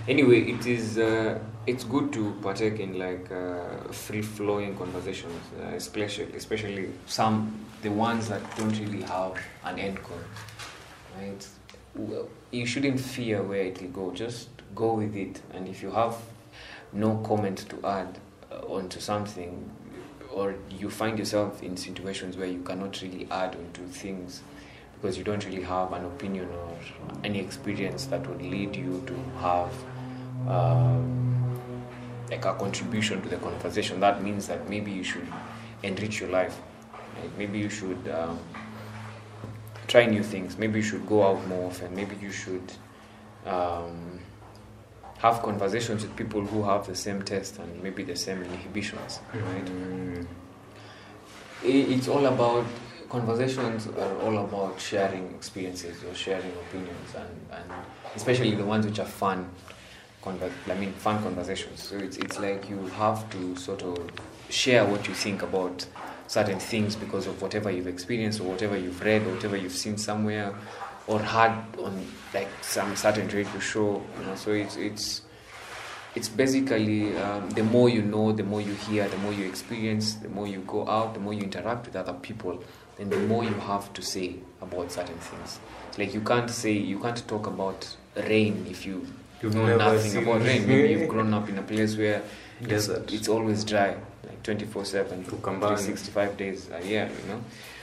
Anyway, 0.08 0.50
it 0.50 0.66
is 0.66 0.98
uh, 0.98 1.38
it's 1.66 1.84
good 1.84 2.12
to 2.12 2.32
partake 2.42 2.80
in 2.80 2.98
like 2.98 3.30
uh, 3.30 3.92
free 3.92 4.22
flowing 4.22 4.76
conversations, 4.76 5.42
uh, 5.60 5.66
especially 5.74 6.32
especially 6.34 6.90
some 7.06 7.66
the 7.82 7.90
ones 7.90 8.28
that 8.28 8.40
don't 8.56 8.76
really 8.80 9.02
have 9.02 9.34
an 9.64 9.78
end 9.78 10.02
goal, 10.02 10.18
right? 11.18 11.46
Well, 11.94 12.28
you 12.50 12.66
shouldn't 12.66 12.98
fear 12.98 13.42
where 13.42 13.62
it 13.62 13.80
will 13.80 13.88
go. 13.88 14.10
Just 14.12 14.48
go 14.74 14.94
with 14.94 15.14
it, 15.16 15.42
and 15.52 15.68
if 15.68 15.82
you 15.82 15.90
have 15.90 16.16
no 16.92 17.18
comment 17.18 17.66
to 17.68 17.86
add 17.86 18.18
uh, 18.50 18.56
onto 18.66 19.00
something, 19.00 19.70
or 20.32 20.54
you 20.70 20.88
find 20.88 21.18
yourself 21.18 21.62
in 21.62 21.76
situations 21.76 22.36
where 22.38 22.48
you 22.48 22.62
cannot 22.62 23.00
really 23.02 23.28
add 23.30 23.54
onto 23.54 23.86
things 23.86 24.42
because 25.00 25.16
you 25.16 25.24
don't 25.24 25.44
really 25.46 25.62
have 25.62 25.92
an 25.92 26.04
opinion 26.04 26.48
or 26.48 26.78
any 27.24 27.38
experience 27.38 28.04
that 28.06 28.26
would 28.26 28.42
lead 28.42 28.76
you 28.76 29.02
to 29.06 29.14
have 29.40 29.72
um, 30.46 31.60
like 32.30 32.44
a 32.44 32.52
contribution 32.54 33.22
to 33.22 33.28
the 33.28 33.36
conversation. 33.36 33.98
That 34.00 34.22
means 34.22 34.46
that 34.48 34.68
maybe 34.68 34.90
you 34.90 35.02
should 35.02 35.26
enrich 35.82 36.20
your 36.20 36.28
life. 36.28 36.60
Right? 36.92 37.38
Maybe 37.38 37.58
you 37.58 37.70
should 37.70 38.08
um, 38.08 38.38
try 39.88 40.04
new 40.04 40.22
things. 40.22 40.58
Maybe 40.58 40.80
you 40.80 40.84
should 40.84 41.06
go 41.06 41.26
out 41.26 41.46
more 41.48 41.68
often. 41.68 41.94
Maybe 41.96 42.16
you 42.20 42.30
should 42.30 42.72
um, 43.46 44.20
have 45.18 45.40
conversations 45.42 46.02
with 46.02 46.14
people 46.14 46.42
who 46.42 46.62
have 46.62 46.86
the 46.86 46.94
same 46.94 47.22
taste 47.22 47.58
and 47.58 47.82
maybe 47.82 48.02
the 48.02 48.16
same 48.16 48.42
inhibitions. 48.42 49.20
Right? 49.32 49.64
Mm. 49.64 50.26
It's 51.62 52.08
all 52.08 52.26
about 52.26 52.64
conversations 53.10 53.88
are 53.88 54.16
all 54.22 54.38
about 54.38 54.80
sharing 54.80 55.34
experiences 55.34 56.02
or 56.04 56.14
sharing 56.14 56.52
opinions 56.52 57.14
and, 57.16 57.28
and 57.52 57.70
especially 58.14 58.54
the 58.54 58.64
ones 58.64 58.86
which 58.86 59.00
are 59.00 59.04
fun 59.04 59.50
conver- 60.22 60.52
I 60.68 60.74
mean 60.74 60.92
fun 60.92 61.22
conversations. 61.22 61.82
So 61.82 61.96
it's, 61.96 62.16
it's 62.18 62.38
like 62.38 62.70
you 62.70 62.86
have 62.96 63.28
to 63.30 63.56
sort 63.56 63.82
of 63.82 63.98
share 64.48 64.84
what 64.84 65.08
you 65.08 65.14
think 65.14 65.42
about 65.42 65.84
certain 66.28 66.60
things 66.60 66.94
because 66.94 67.26
of 67.26 67.42
whatever 67.42 67.70
you've 67.70 67.88
experienced 67.88 68.40
or 68.40 68.44
whatever 68.44 68.76
you've 68.76 69.00
read 69.02 69.22
or 69.26 69.34
whatever 69.34 69.56
you've 69.56 69.72
seen 69.72 69.98
somewhere 69.98 70.54
or 71.08 71.18
heard 71.18 71.64
on 71.82 72.06
like 72.32 72.48
some 72.62 72.94
certain 72.94 73.26
radio 73.28 73.58
show 73.58 74.02
you 74.20 74.26
know. 74.26 74.36
So 74.36 74.52
it's 74.52 74.76
it's 74.76 75.22
it's 76.14 76.28
basically 76.28 77.16
um, 77.18 77.48
the 77.50 77.62
more 77.62 77.88
you 77.88 78.02
know, 78.02 78.32
the 78.32 78.42
more 78.42 78.60
you 78.60 78.74
hear, 78.74 79.08
the 79.08 79.16
more 79.18 79.32
you 79.32 79.46
experience, 79.46 80.14
the 80.14 80.28
more 80.28 80.46
you 80.46 80.60
go 80.66 80.88
out, 80.88 81.14
the 81.14 81.20
more 81.20 81.32
you 81.32 81.42
interact 81.42 81.86
with 81.86 81.94
other 81.94 82.14
people, 82.14 82.62
then 83.00 83.08
the 83.08 83.16
more 83.26 83.42
you 83.44 83.54
have 83.54 83.92
to 83.94 84.02
say 84.02 84.34
about 84.60 84.92
certain 84.92 85.16
things. 85.16 85.58
Like 85.96 86.12
you 86.12 86.20
can't 86.20 86.50
say 86.50 86.72
you 86.72 86.98
can't 86.98 87.26
talk 87.26 87.46
about 87.46 87.96
rain 88.14 88.66
if 88.68 88.84
you 88.84 89.06
You've 89.42 89.54
know 89.54 89.74
nothing 89.76 90.22
about 90.22 90.42
rain. 90.42 90.66
Maybe 90.68 90.90
you've 90.92 91.08
grown 91.08 91.32
up 91.32 91.48
in 91.48 91.56
a 91.56 91.62
place 91.62 91.96
where 91.96 92.22
it's, 92.60 92.68
Desert. 92.68 93.10
it's 93.10 93.26
always 93.28 93.64
dry, 93.64 93.96
like 94.24 94.42
twenty 94.42 94.66
four 94.66 94.84
seven, 94.84 95.24
Ukambani. 95.24 95.78
sixty 95.78 96.10
five 96.10 96.36
days 96.36 96.68
a 96.70 96.86
year. 96.86 97.10
You 97.22 97.28
know, 97.32 97.40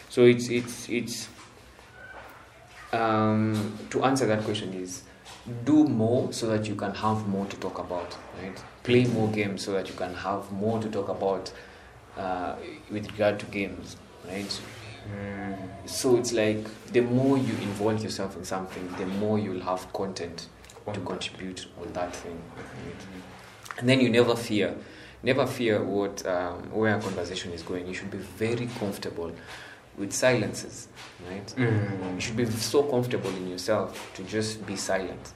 so 0.09 0.23
it's 0.25 0.49
it's 0.49 0.87
it's. 0.87 1.29
Um, 2.93 3.77
to 3.89 4.05
answer 4.05 4.25
that 4.27 4.43
question 4.45 4.73
is 4.73 5.03
do 5.65 5.83
more 5.83 6.31
so 6.31 6.47
that 6.47 6.67
you 6.69 6.75
can 6.75 6.93
have 6.93 7.27
more 7.27 7.45
to 7.47 7.57
talk 7.57 7.79
about 7.79 8.15
right 8.41 8.57
play 8.83 9.03
more 9.05 9.27
games 9.29 9.61
so 9.65 9.73
that 9.73 9.89
you 9.89 9.93
can 9.95 10.13
have 10.13 10.49
more 10.53 10.79
to 10.81 10.89
talk 10.89 11.09
about 11.09 11.51
uh, 12.17 12.55
with 12.89 13.11
regard 13.11 13.39
to 13.39 13.45
games 13.47 13.97
right 14.27 14.61
so 15.85 16.17
it's 16.17 16.33
like 16.33 16.65
the 16.91 17.01
more 17.01 17.37
you 17.37 17.53
involve 17.53 18.03
yourself 18.03 18.35
in 18.35 18.43
something 18.43 18.87
the 18.97 19.05
more 19.05 19.39
you'll 19.39 19.61
have 19.61 19.91
content 19.93 20.47
to 20.93 20.99
contribute 21.01 21.67
on 21.81 21.91
that 21.93 22.15
thing. 22.15 22.41
And 23.77 23.89
then 23.89 23.99
you 23.99 24.09
never 24.09 24.35
fear. 24.35 24.75
Never 25.21 25.45
fear 25.45 25.83
what 25.83 26.25
um, 26.25 26.71
where 26.71 26.95
a 26.95 27.01
conversation 27.01 27.51
is 27.51 27.61
going. 27.61 27.87
You 27.87 27.93
should 27.93 28.11
be 28.11 28.17
very 28.17 28.67
comfortable 28.79 29.31
with 29.97 30.13
silences 30.13 30.87
right? 31.29 31.53
You 31.57 32.19
should 32.19 32.37
be 32.37 32.45
so 32.45 32.83
comfortable 32.83 33.29
in 33.31 33.49
yourself 33.49 34.11
to 34.15 34.23
just 34.23 34.65
be 34.65 34.75
silent. 34.75 35.33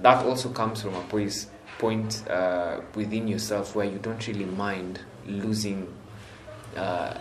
That 0.00 0.24
also 0.26 0.50
comes 0.50 0.82
from 0.82 0.94
a 0.94 1.02
place 1.02 1.46
point, 1.78 2.22
point 2.24 2.30
uh, 2.30 2.80
within 2.94 3.28
yourself 3.28 3.74
where 3.74 3.86
you 3.86 3.98
don't 3.98 4.26
really 4.26 4.44
mind 4.44 5.00
losing 5.26 5.92
uh, 6.76 7.14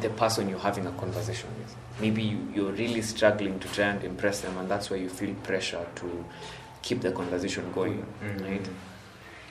the 0.00 0.08
person 0.10 0.48
you're 0.48 0.58
having 0.58 0.86
a 0.86 0.92
conversation 0.92 1.48
with. 1.58 1.74
Maybe 2.00 2.22
you, 2.22 2.38
you're 2.54 2.72
really 2.72 3.02
struggling 3.02 3.58
to 3.60 3.68
try 3.68 3.86
and 3.86 4.02
impress 4.04 4.40
them, 4.42 4.56
and 4.58 4.68
that's 4.70 4.90
why 4.90 4.96
you 4.98 5.08
feel 5.08 5.34
pressure 5.36 5.86
to 5.96 6.24
keep 6.82 7.00
the 7.00 7.12
conversation 7.12 7.70
going, 7.72 8.04
Mhm. 8.22 8.42
right? 8.44 8.68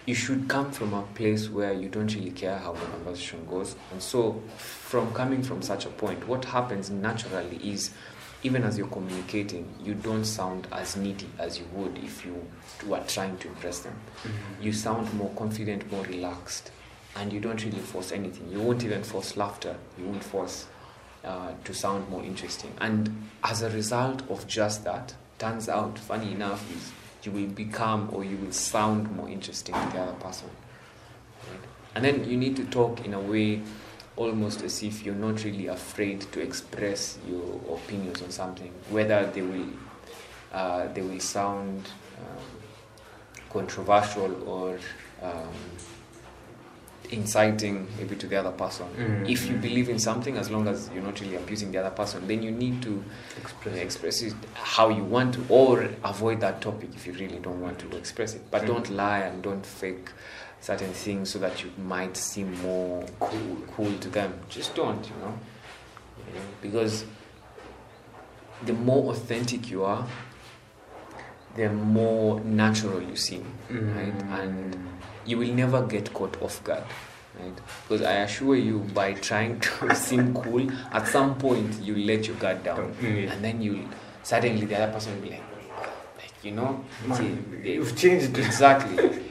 you 0.07 0.13
should 0.13 0.47
come 0.47 0.71
from 0.71 0.93
a 0.93 1.01
place 1.15 1.49
where 1.49 1.73
you 1.73 1.89
don't 1.89 2.13
really 2.13 2.29
care 2.29 2.59
how 2.59 2.71
the 2.73 2.85
conversation 2.85 3.43
goes. 3.49 3.75
And 3.91 3.99
so, 3.99 4.39
from 4.55 5.11
coming 5.15 5.41
from 5.41 5.63
such 5.63 5.87
a 5.87 5.89
point, 5.89 6.27
what 6.27 6.45
happens 6.45 6.91
naturally 6.91 7.57
is 7.63 7.89
even 8.43 8.63
as 8.63 8.77
you're 8.77 8.85
communicating, 8.89 9.67
you 9.83 9.95
don't 9.95 10.23
sound 10.23 10.67
as 10.71 10.95
needy 10.95 11.27
as 11.39 11.57
you 11.57 11.65
would 11.73 11.97
if 11.97 12.23
you 12.23 12.45
were 12.85 13.01
trying 13.07 13.35
to 13.39 13.47
impress 13.47 13.79
them. 13.79 13.95
You 14.61 14.73
sound 14.73 15.11
more 15.15 15.31
confident, 15.35 15.91
more 15.91 16.03
relaxed, 16.05 16.69
and 17.15 17.31
you 17.31 17.39
don't 17.39 17.63
really 17.63 17.79
force 17.79 18.11
anything. 18.11 18.51
You 18.51 18.61
won't 18.61 18.83
even 18.83 19.03
force 19.03 19.37
laughter, 19.37 19.75
you 19.97 20.05
won't 20.05 20.23
force 20.23 20.67
uh, 21.23 21.53
to 21.63 21.73
sound 21.73 22.09
more 22.09 22.23
interesting. 22.23 22.71
And 22.79 23.29
as 23.43 23.61
a 23.61 23.69
result 23.69 24.29
of 24.29 24.47
just 24.47 24.83
that, 24.83 25.13
turns 25.39 25.69
out, 25.69 25.97
funny 25.97 26.31
enough, 26.31 26.69
is 26.75 26.91
you 27.25 27.31
will 27.31 27.47
become 27.47 28.09
or 28.13 28.23
you 28.23 28.37
will 28.37 28.51
sound 28.51 29.11
more 29.15 29.27
interesting 29.27 29.73
to 29.75 29.89
the 29.91 29.99
other 29.99 30.13
person. 30.13 30.49
And 31.95 32.03
then 32.03 32.29
you 32.29 32.37
need 32.37 32.55
to 32.57 32.65
talk 32.65 33.05
in 33.05 33.13
a 33.13 33.19
way 33.19 33.61
almost 34.17 34.61
as 34.61 34.83
if 34.83 35.05
you're 35.05 35.15
not 35.15 35.43
really 35.43 35.67
afraid 35.67 36.21
to 36.33 36.41
express 36.41 37.17
your 37.27 37.59
opinions 37.75 38.21
on 38.21 38.29
something, 38.31 38.71
whether 38.89 39.25
they 39.33 39.41
will 39.41 39.67
uh, 40.53 40.87
they 40.93 41.01
will 41.01 41.19
sound 41.19 41.85
um, 42.19 42.45
controversial 43.49 44.47
or 44.47 44.79
um, 45.21 45.49
inciting 47.05 47.87
maybe 47.97 48.15
to 48.15 48.27
the 48.27 48.35
other 48.37 48.51
person. 48.51 48.87
Mm. 48.97 49.29
If 49.29 49.49
you 49.49 49.55
believe 49.55 49.89
in 49.89 49.99
something, 49.99 50.37
as 50.37 50.49
long 50.49 50.67
as 50.67 50.89
you're 50.93 51.03
not 51.03 51.19
really 51.21 51.35
abusing 51.35 51.71
the 51.71 51.79
other 51.79 51.91
person, 51.95 52.27
then 52.27 52.41
you 52.43 52.51
need 52.51 52.81
to 52.83 53.03
Express. 53.37 53.77
express 53.77 54.21
it 54.21 54.33
how 54.53 54.89
you 54.89 55.03
want 55.03 55.33
to, 55.35 55.45
or 55.49 55.89
avoid 56.03 56.39
that 56.41 56.61
topic 56.61 56.89
if 56.95 57.05
you 57.07 57.13
really 57.13 57.39
don't 57.39 57.61
want 57.61 57.79
to 57.79 57.95
express 57.97 58.33
it. 58.35 58.41
But 58.51 58.63
Mm. 58.63 58.67
don't 58.67 58.89
lie 58.91 59.19
and 59.19 59.41
don't 59.43 59.65
fake 59.65 60.09
certain 60.61 60.93
things 60.93 61.29
so 61.29 61.39
that 61.39 61.63
you 61.63 61.71
might 61.77 62.17
seem 62.17 62.59
more 62.61 63.05
cool, 63.19 63.57
cool 63.75 63.97
to 63.99 64.09
them. 64.09 64.33
Just 64.49 64.73
don't, 64.75 65.05
you 65.07 65.15
know, 65.21 65.33
You 66.27 66.39
know, 66.39 66.45
because 66.61 67.05
the 68.65 68.73
more 68.73 69.11
authentic 69.11 69.69
you 69.69 69.83
are, 69.83 70.07
the 71.55 71.69
more 71.69 72.39
natural 72.41 73.01
you 73.01 73.15
seem, 73.15 73.45
right? 73.69 74.13
And 74.41 74.75
you 75.25 75.37
will 75.37 75.53
never 75.53 75.81
get 75.85 76.13
caught 76.13 76.41
off 76.41 76.63
guard 76.63 76.83
right 77.39 77.53
because 77.87 78.01
i 78.05 78.13
assure 78.25 78.55
you 78.55 78.79
by 78.93 79.13
trying 79.13 79.59
to 79.59 79.93
seem 80.07 80.33
cool 80.33 80.69
at 80.91 81.07
some 81.07 81.35
point 81.35 81.79
you 81.81 81.95
let 81.95 82.27
your 82.27 82.35
guard 82.37 82.63
down 82.63 82.93
Mm. 83.01 83.31
and 83.31 83.43
then 83.43 83.61
you 83.61 83.87
suddenly 84.23 84.65
the 84.65 84.75
other 84.81 84.91
person 84.93 85.13
will 85.15 85.21
be 85.21 85.29
like 85.31 85.43
like 86.17 86.33
you 86.43 86.51
know 86.51 86.83
Man, 87.07 87.17
see, 87.63 87.71
you've 87.73 87.95
changed. 87.97 88.37
exactly 88.37 89.21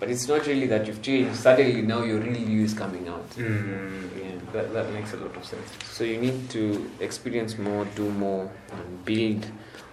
but 0.00 0.08
it's 0.08 0.28
not 0.28 0.46
really 0.46 0.66
that 0.68 0.86
you've 0.86 1.02
changed 1.02 1.34
suddenly 1.36 1.82
now 1.82 2.02
your 2.02 2.20
real 2.20 2.36
you 2.48 2.62
is 2.64 2.74
coming 2.74 3.08
out 3.08 3.28
Mm, 3.30 4.08
Yeah. 4.16 4.52
that, 4.52 4.72
that 4.72 4.92
makes 4.92 5.12
a 5.12 5.16
lot 5.16 5.36
of 5.36 5.44
sense. 5.44 5.68
so 5.90 6.04
you 6.04 6.18
need 6.18 6.48
to 6.50 6.88
experience 7.00 7.58
more 7.58 7.84
do 7.96 8.08
more 8.10 8.50
and 8.72 9.04
build 9.04 9.46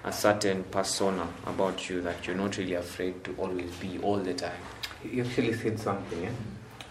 a 0.03 0.11
certain 0.11 0.63
persona 0.65 1.27
about 1.47 1.89
you 1.89 1.99
that 2.01 2.27
you're 2.27 2.35
not 2.37 2.55
really 2.57 2.75
afraid 2.75 3.23
to 3.23 3.33
always 3.39 3.71
be 3.77 3.97
all 4.03 4.17
the 4.17 4.33
time 4.35 4.61
You 5.03 5.23
actually 5.23 5.53
said 5.53 5.79
something, 5.79 6.23
yeah? 6.23 6.29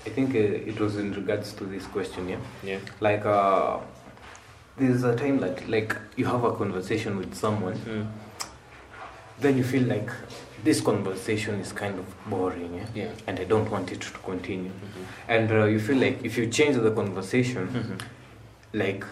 I 0.06 0.10
think 0.10 0.34
uh, 0.34 0.38
it 0.38 0.78
was 0.78 0.96
in 0.96 1.12
regards 1.14 1.52
to 1.54 1.64
this 1.64 1.86
question, 1.86 2.28
yeah? 2.28 2.38
yeah 2.62 2.78
Like, 3.00 3.24
uh, 3.24 3.78
there's 4.76 5.02
a 5.04 5.16
time 5.16 5.40
that, 5.40 5.68
like, 5.68 5.96
you 6.16 6.26
have 6.26 6.44
a 6.44 6.52
conversation 6.52 7.16
with 7.16 7.34
someone, 7.34 7.74
mm. 7.78 8.06
then 9.40 9.56
you 9.56 9.64
feel 9.64 9.84
like 9.84 10.10
this 10.62 10.80
conversation 10.80 11.54
is 11.60 11.72
kind 11.72 11.98
of 11.98 12.06
boring, 12.30 12.74
yeah? 12.74 12.86
yeah 12.94 13.10
And 13.26 13.38
I 13.40 13.44
don't 13.44 13.70
want 13.70 13.92
it 13.92 14.00
to 14.00 14.10
continue. 14.20 14.70
Mhm. 14.70 15.04
And 15.28 15.50
uh, 15.52 15.64
you 15.64 15.78
feel 15.78 15.98
like 15.98 16.24
if 16.24 16.38
you 16.38 16.46
change 16.48 16.76
the 16.76 16.90
conversation, 16.90 17.68
Mhm. 17.68 18.00
like, 18.72 19.04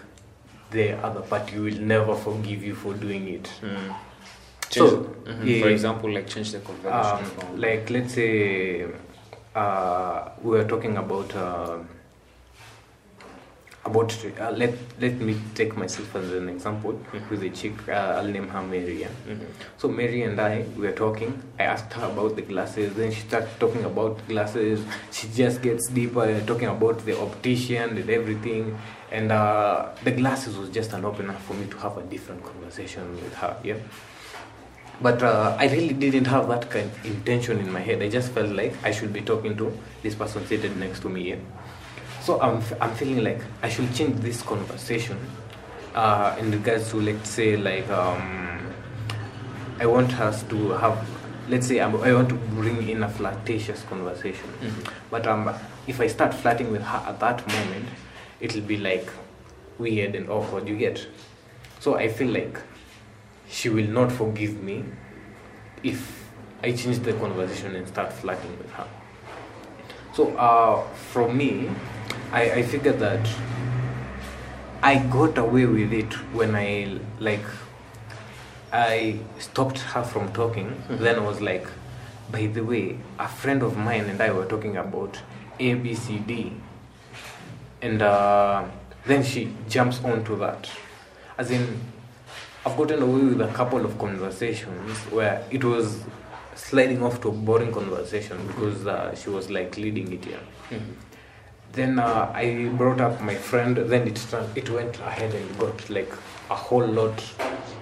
the 0.71 0.93
other 1.05 1.21
party 1.21 1.59
will 1.59 1.81
never 1.81 2.15
forgive 2.15 2.63
you 2.63 2.75
for 2.75 2.95
doing 2.95 3.29
it. 3.29 3.51
Mm. 3.63 3.95
So, 4.73 4.85
Change- 4.89 5.39
mhm. 5.39 5.47
yeah, 5.47 5.61
for 5.63 5.69
example, 5.69 6.11
like 6.13 6.27
change 6.27 6.51
the 6.53 6.61
conversation. 6.61 7.27
Um, 7.41 7.61
like 7.61 7.91
let's 7.91 8.15
say 8.15 8.87
uh, 9.55 10.29
we 10.43 10.51
were 10.57 10.65
talking 10.65 10.97
about 10.97 11.35
uh, 11.37 11.77
about 13.85 14.15
uh, 14.41 14.51
let 14.53 14.73
let 15.01 15.15
me 15.21 15.35
take 15.55 15.77
myself 15.77 16.15
as 16.17 16.33
an 16.33 16.49
example 16.49 16.93
Mhm. 17.13 17.31
with 17.31 17.43
a 17.43 17.51
chick 17.51 17.75
uh, 17.89 18.19
I'll 18.19 18.29
name 18.37 18.47
her 18.49 18.63
Mary 18.63 18.95
yeah? 19.03 19.09
Mhm. 19.29 19.47
so 19.77 19.89
Mary 19.89 20.23
and 20.23 20.41
I 20.41 20.65
we 20.77 20.87
were 20.87 20.93
talking 21.05 21.33
I 21.59 21.65
asked 21.65 21.93
her 21.95 22.07
about 22.07 22.37
the 22.37 22.43
glasses 22.43 22.95
then 22.95 23.11
she 23.11 23.23
started 23.23 23.51
talking 23.59 23.85
about 23.85 24.23
glasses 24.29 24.85
she 25.11 25.27
just 25.41 25.63
gets 25.63 25.89
deeper 25.89 26.27
talking 26.47 26.69
about 26.69 27.05
the 27.05 27.19
optician 27.27 27.99
and 27.99 28.09
everything 28.09 28.79
and 29.11 29.33
uh, 29.33 29.89
the 30.05 30.13
glasses 30.13 30.57
was 30.57 30.69
just 30.71 30.93
an 30.93 31.05
opener 31.05 31.35
for 31.49 31.55
me 31.55 31.67
to 31.67 31.77
have 31.79 31.99
a 31.99 32.03
different 32.03 32.43
conversation 32.45 33.05
with 33.25 33.35
her 33.35 33.57
yeah 33.65 33.81
but 35.01 35.23
uh, 35.23 35.57
I 35.59 35.67
really 35.69 35.95
didn't 35.95 36.27
have 36.27 36.49
that 36.49 36.71
kind 36.71 36.87
of 36.91 37.05
intention 37.07 37.59
in 37.59 37.73
my 37.73 37.81
head. 37.81 38.03
I 38.03 38.09
just 38.09 38.33
felt 38.33 38.51
like 38.51 38.75
I 38.85 38.91
should 38.93 39.13
be 39.13 39.21
talking 39.21 39.57
to 39.57 39.77
this 40.03 40.15
person 40.15 40.47
seated 40.47 40.77
next 40.77 41.01
to 41.01 41.09
me. 41.09 41.31
Yeah? 41.31 41.37
So 42.21 42.41
I'm, 42.41 42.59
f- 42.59 42.75
I'm 42.81 42.95
feeling 42.95 43.25
like 43.25 43.41
I 43.63 43.69
should 43.69 43.93
change 43.95 44.21
this 44.21 44.43
conversation 44.43 45.19
uh, 45.95 46.37
in 46.39 46.51
regards 46.53 46.91
to, 46.91 47.01
let's 47.01 47.29
say, 47.29 47.57
like, 47.57 47.89
um, 47.91 48.61
I 49.81 49.87
want 49.87 50.13
us 50.21 50.45
to 50.45 50.69
have, 50.73 51.05
let's 51.49 51.67
say, 51.67 51.81
I'm, 51.81 51.97
I 52.03 52.13
want 52.15 52.29
to 52.29 52.37
bring 52.37 52.89
in 52.89 53.03
a 53.03 53.09
flirtatious 53.09 53.83
conversation. 53.85 54.49
Mhm. 54.61 54.93
But 55.11 55.27
um, 55.27 55.53
if 55.89 56.01
I 56.01 56.07
start 56.07 56.33
flirting 56.33 56.71
with 56.71 56.83
her 56.83 57.03
at 57.09 57.19
that 57.19 57.45
moment, 57.49 57.89
it'll 58.41 58.61
be 58.63 58.77
like 58.77 59.09
weird 59.79 60.15
and 60.15 60.31
awkward, 60.31 60.69
you 60.69 60.77
get? 60.77 61.05
So 61.81 61.97
I 61.97 62.07
feel 62.07 62.29
like 62.29 62.61
she 63.53 63.69
will 63.69 63.87
not 63.87 64.11
forgive 64.11 64.63
me 64.63 64.83
if 65.83 66.01
I 66.63 66.73
change 66.73 67.01
the 67.01 67.13
conversation 67.13 67.77
and 67.77 67.87
start 67.87 68.13
flirting 68.13 68.57
with 68.59 68.71
her. 68.73 68.87
So 70.15 70.35
uh, 70.37 70.89
from 71.13 71.37
me, 71.37 71.71
I, 72.33 72.51
I 72.51 72.63
figured 72.63 72.99
that 73.01 73.29
I 74.83 74.99
got 74.99 75.37
away 75.39 75.67
with 75.67 75.93
it 75.93 76.13
when 76.33 76.55
I 76.55 76.99
like 77.21 77.45
I 78.73 79.19
stopped 79.39 79.79
her 79.79 80.03
from 80.03 80.33
talking. 80.33 80.83
Mhm. 80.89 80.99
Then 80.99 81.19
I 81.19 81.23
was 81.23 81.41
like, 81.41 81.67
by 82.31 82.47
the 82.47 82.63
way, 82.63 82.99
a 83.19 83.29
friend 83.29 83.63
of 83.63 83.77
mine 83.77 84.07
and 84.09 84.21
I 84.21 84.31
were 84.33 84.47
talking 84.47 84.79
about 84.79 85.19
A 85.61 85.75
B 85.75 85.95
C 85.95 86.19
D, 86.19 86.55
and 87.83 88.01
uh, 88.01 88.65
then 89.07 89.23
she 89.23 89.55
jumps 89.69 90.03
onto 90.03 90.39
that, 90.39 90.71
as 91.37 91.51
in 91.51 91.81
I've 92.65 92.77
gotten 92.77 93.03
away 93.03 93.23
with 93.23 93.41
a 93.41 93.49
couple 93.53 93.85
of 93.85 93.99
conversations 93.99 94.97
where 95.11 95.45
it 95.51 95.65
was 95.65 96.03
sliding 96.55 97.03
off 97.03 97.21
to 97.23 97.29
a 97.29 97.33
boring 97.33 97.73
conversation 97.73 98.47
because 98.47 98.87
uh, 98.87 99.15
she 99.17 99.31
was 99.31 99.51
like 99.51 99.77
leading 99.77 100.13
it 100.13 100.25
here. 100.25 100.41
Mhm. 100.71 100.93
then 101.73 101.99
uh, 101.99 102.31
I 102.35 102.69
brought 102.81 103.01
up 103.01 103.21
my 103.23 103.35
friend. 103.35 103.77
Then 103.77 104.07
it 104.09 104.21
it 104.55 104.69
went 104.71 104.99
ahead 105.01 105.35
and 105.35 105.59
got 105.59 105.89
like 105.91 106.13
a 106.51 106.55
whole 106.55 106.87
lot, 106.87 107.23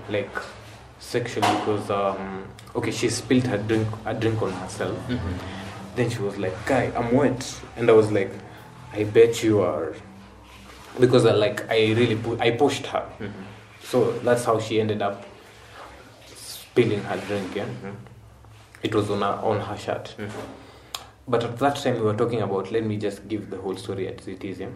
like 0.09 0.31
sexually 1.01 1.49
because 1.59 1.91
um, 1.91 2.45
okay, 2.77 2.93
she 2.93 3.09
spilled 3.09 3.47
her 3.53 3.59
drink 3.59 3.89
a 4.07 4.15
drink 4.15 4.41
on 4.43 4.53
herself. 4.53 4.97
Then 5.97 6.09
she 6.09 6.21
was 6.23 6.39
like, 6.39 6.55
"Guy, 6.67 6.93
I'm 6.97 7.11
wet," 7.15 7.43
and 7.77 7.91
I 7.91 7.93
was 7.93 8.13
like, 8.13 8.31
"I 8.93 9.03
bet 9.05 9.43
you 9.43 9.61
are," 9.61 9.93
because 11.01 11.27
I 11.27 11.33
like 11.33 11.69
I 11.69 11.81
really 12.01 12.17
pu- 12.17 12.39
I 12.41 12.53
pushed 12.53 12.87
her. 12.87 13.05
So 13.91 14.13
that's 14.21 14.45
how 14.45 14.59
she 14.61 14.81
ended 14.81 15.03
up 15.03 15.25
spilling 16.27 17.03
her 17.03 17.17
drink. 17.27 17.57
Yeah, 17.57 17.67
it 18.83 18.95
was 18.95 19.11
on 19.11 19.21
her 19.21 19.39
on 19.43 19.61
her 19.61 19.77
shirt. 19.77 20.15
But 21.27 21.45
at 21.45 21.59
that 21.59 21.77
time 21.77 21.95
we 21.97 22.03
were 22.03 22.15
talking 22.15 22.41
about. 22.43 22.71
Let 22.71 22.85
me 22.85 22.97
just 22.97 23.27
give 23.29 23.51
the 23.51 23.57
whole 23.59 23.77
story 23.77 24.07
as 24.09 24.29
it 24.29 24.45
is. 24.45 24.61
Yeah. 24.61 24.69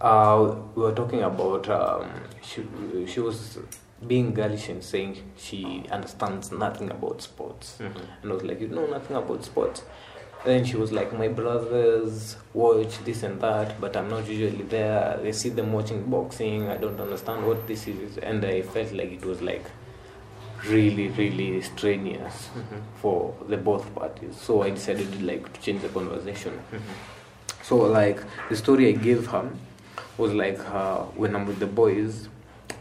Uh, 0.00 0.56
we 0.74 0.82
were 0.82 0.92
talking 0.92 1.22
about 1.22 1.68
um, 1.68 2.10
she, 2.42 2.64
she 3.06 3.20
was 3.20 3.58
being 4.06 4.34
girlish 4.34 4.68
and 4.68 4.82
saying 4.82 5.32
she 5.36 5.84
understands 5.90 6.50
nothing 6.50 6.90
about 6.90 7.22
sports. 7.22 7.78
And 7.80 8.30
I 8.32 8.34
was 8.34 8.42
like, 8.42 8.60
You 8.60 8.68
know 8.68 8.86
nothing 8.86 9.16
about 9.16 9.44
sports? 9.44 9.82
Then 10.44 10.64
she 10.64 10.76
was 10.76 10.90
like, 10.90 11.12
My 11.12 11.28
brothers 11.28 12.36
watch 12.52 12.98
this 13.04 13.22
and 13.22 13.40
that, 13.40 13.80
but 13.80 13.96
I'm 13.96 14.08
not 14.08 14.28
usually 14.28 14.64
there. 14.64 15.18
They 15.22 15.32
see 15.32 15.50
them 15.50 15.72
watching 15.72 16.04
boxing. 16.10 16.68
I 16.68 16.76
don't 16.76 17.00
understand 17.00 17.46
what 17.46 17.66
this 17.66 17.86
is. 17.86 18.18
And 18.18 18.44
I 18.44 18.62
felt 18.62 18.92
like 18.92 19.12
it 19.12 19.24
was 19.24 19.40
like 19.40 19.64
really, 20.66 21.08
really 21.08 21.60
strenuous 21.62 22.48
for 22.96 23.34
the 23.48 23.56
both 23.56 23.94
parties. 23.94 24.36
So 24.36 24.62
I 24.62 24.70
decided 24.70 25.22
like 25.22 25.52
to 25.52 25.60
change 25.60 25.82
the 25.82 25.88
conversation. 25.88 26.60
So 27.62 27.76
like 27.76 28.20
the 28.48 28.56
story 28.56 28.88
I 28.88 28.92
gave 28.92 29.26
her 29.28 29.48
was 30.18 30.32
like 30.32 30.58
uh, 30.70 31.02
when 31.14 31.34
I'm 31.34 31.46
with 31.46 31.58
the 31.58 31.66
boys 31.66 32.28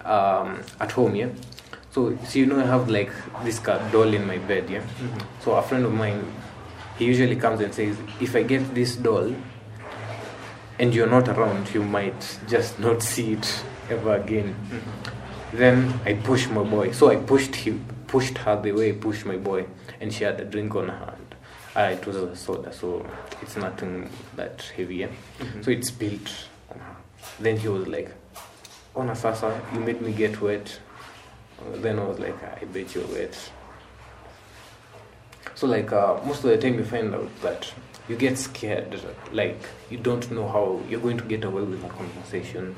um, 0.06 0.62
at 0.80 0.92
home, 0.92 1.16
yeah. 1.16 1.30
So, 1.92 2.18
so 2.26 2.40
you 2.40 2.46
know 2.46 2.60
I 2.60 2.66
have 2.66 2.90
like 2.90 3.12
this 3.44 3.60
doll 3.60 4.14
in 4.14 4.26
my 4.26 4.38
bed, 4.38 4.70
yeah. 4.70 4.84
So 5.44 5.54
a 5.56 5.62
friend 5.62 5.86
of 5.86 5.94
mine, 5.94 6.24
he 7.02 7.08
usually 7.08 7.36
comes 7.36 7.60
and 7.62 7.74
says, 7.74 7.98
if 8.20 8.36
I 8.36 8.44
get 8.44 8.76
this 8.76 8.96
doll 8.96 9.34
and 10.78 10.94
you're 10.94 11.10
not 11.10 11.28
around, 11.30 11.74
you 11.74 11.84
might 11.84 12.38
just 12.48 12.78
not 12.80 13.02
see 13.12 13.34
it 13.34 13.64
ever 13.90 14.18
again. 14.18 14.54
Mm-hmm. 14.54 15.58
Then 15.58 16.00
I 16.06 16.14
pushed 16.14 16.52
my 16.52 16.62
boy. 16.62 16.92
So 16.92 17.10
I 17.10 17.16
pushed 17.16 17.56
him, 17.56 17.84
pushed 18.06 18.38
her 18.38 18.62
the 18.62 18.72
way 18.74 18.90
I 18.90 18.92
pushed 18.92 19.26
my 19.26 19.38
boy, 19.38 19.66
and 20.00 20.14
she 20.14 20.26
had 20.26 20.40
a 20.42 20.46
drink 20.46 20.76
on 20.76 20.90
her 20.90 21.06
hand. 21.06 21.36
Uh, 21.76 21.98
it 22.00 22.06
was 22.06 22.18
a 22.18 22.36
soda, 22.36 22.72
so 22.72 23.04
it's 23.42 23.58
nothing 23.58 24.08
that 24.36 24.62
heavy. 24.78 24.98
Yeah? 24.98 25.08
So 25.62 25.72
it 25.72 25.84
spilled 25.84 26.30
on 26.70 26.80
her. 26.82 26.96
Then 27.40 27.58
he 27.58 27.68
was 27.68 27.88
like, 27.88 28.14
oh, 28.96 29.02
"Ona 29.02 29.16
sasa, 29.16 29.60
you 29.74 29.80
made 29.80 30.02
me 30.02 30.12
get 30.12 30.40
wet." 30.40 30.80
Then 31.78 31.98
I 31.98 32.04
was 32.04 32.20
like, 32.20 32.44
"I 32.44 32.66
bet 32.66 32.94
you're 32.94 33.08
wet." 33.08 33.52
So 35.62 35.68
like 35.68 35.94
uh, 35.94 36.20
most 36.26 36.44
of 36.44 36.50
the 36.50 36.58
time, 36.58 36.80
you 36.80 36.84
find 36.84 37.14
out 37.14 37.30
that 37.44 37.72
you 38.10 38.16
get 38.16 38.36
scared, 38.36 39.00
like 39.32 39.60
you 39.92 39.98
don't 40.00 40.32
know 40.32 40.48
how 40.48 40.82
you're 40.90 41.00
going 41.00 41.20
to 41.20 41.24
get 41.24 41.44
away 41.44 41.62
with 41.62 41.84
a 41.84 41.90
conversation. 41.90 42.76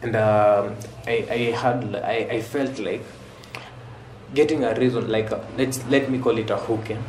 And 0.00 0.16
um, 0.16 0.76
I, 1.06 1.26
I 1.30 1.38
had 1.62 1.94
I, 1.96 2.14
I 2.36 2.40
felt 2.40 2.78
like 2.78 3.02
getting 4.32 4.64
a 4.64 4.74
reason 4.76 5.10
like 5.10 5.30
uh, 5.30 5.40
let's 5.58 5.84
let 5.88 6.10
me 6.10 6.18
call 6.18 6.38
it 6.38 6.48
a 6.48 6.56
hook 6.56 6.88
yeah? 6.88 7.02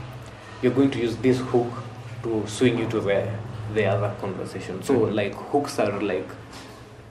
you're 0.61 0.73
going 0.73 0.91
to 0.91 0.99
use 0.99 1.15
this 1.17 1.39
hook 1.39 1.71
to 2.23 2.45
swing 2.47 2.77
you 2.79 2.89
to 2.89 2.99
the 2.99 3.31
the 3.75 3.85
other 3.85 4.13
conversation. 4.19 4.83
So 4.83 4.97
like 5.21 5.35
hooks 5.35 5.79
are 5.79 6.01
like 6.01 6.27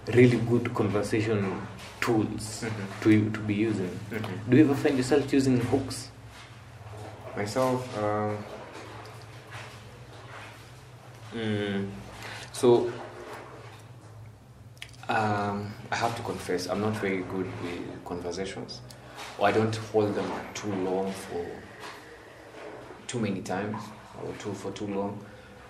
really 0.08 0.36
good 0.36 0.74
conversation 0.74 1.66
tools 2.02 2.62
to 3.00 3.30
to 3.30 3.40
be 3.40 3.54
using. 3.54 3.98
Do 4.50 4.58
you 4.58 4.64
ever 4.64 4.74
find 4.74 4.98
yourself 4.98 5.32
using 5.32 5.58
hooks 5.60 6.10
Myself, 7.36 7.98
um, 7.98 8.38
Mm. 11.34 11.90
So, 12.52 12.90
um, 15.08 15.70
I 15.90 15.96
have 15.96 16.16
to 16.16 16.22
confess, 16.22 16.66
I'm 16.66 16.80
not 16.80 16.94
very 16.94 17.18
good 17.22 17.46
with 17.62 18.04
conversations, 18.06 18.80
or 19.38 19.48
I 19.48 19.52
don't 19.52 19.74
hold 19.92 20.14
them 20.14 20.30
too 20.54 20.72
long 20.76 21.12
for 21.12 21.44
too 23.06 23.18
many 23.20 23.42
times, 23.42 23.82
or 24.22 24.32
too 24.38 24.54
for 24.54 24.70
too 24.72 24.86
long. 24.86 25.20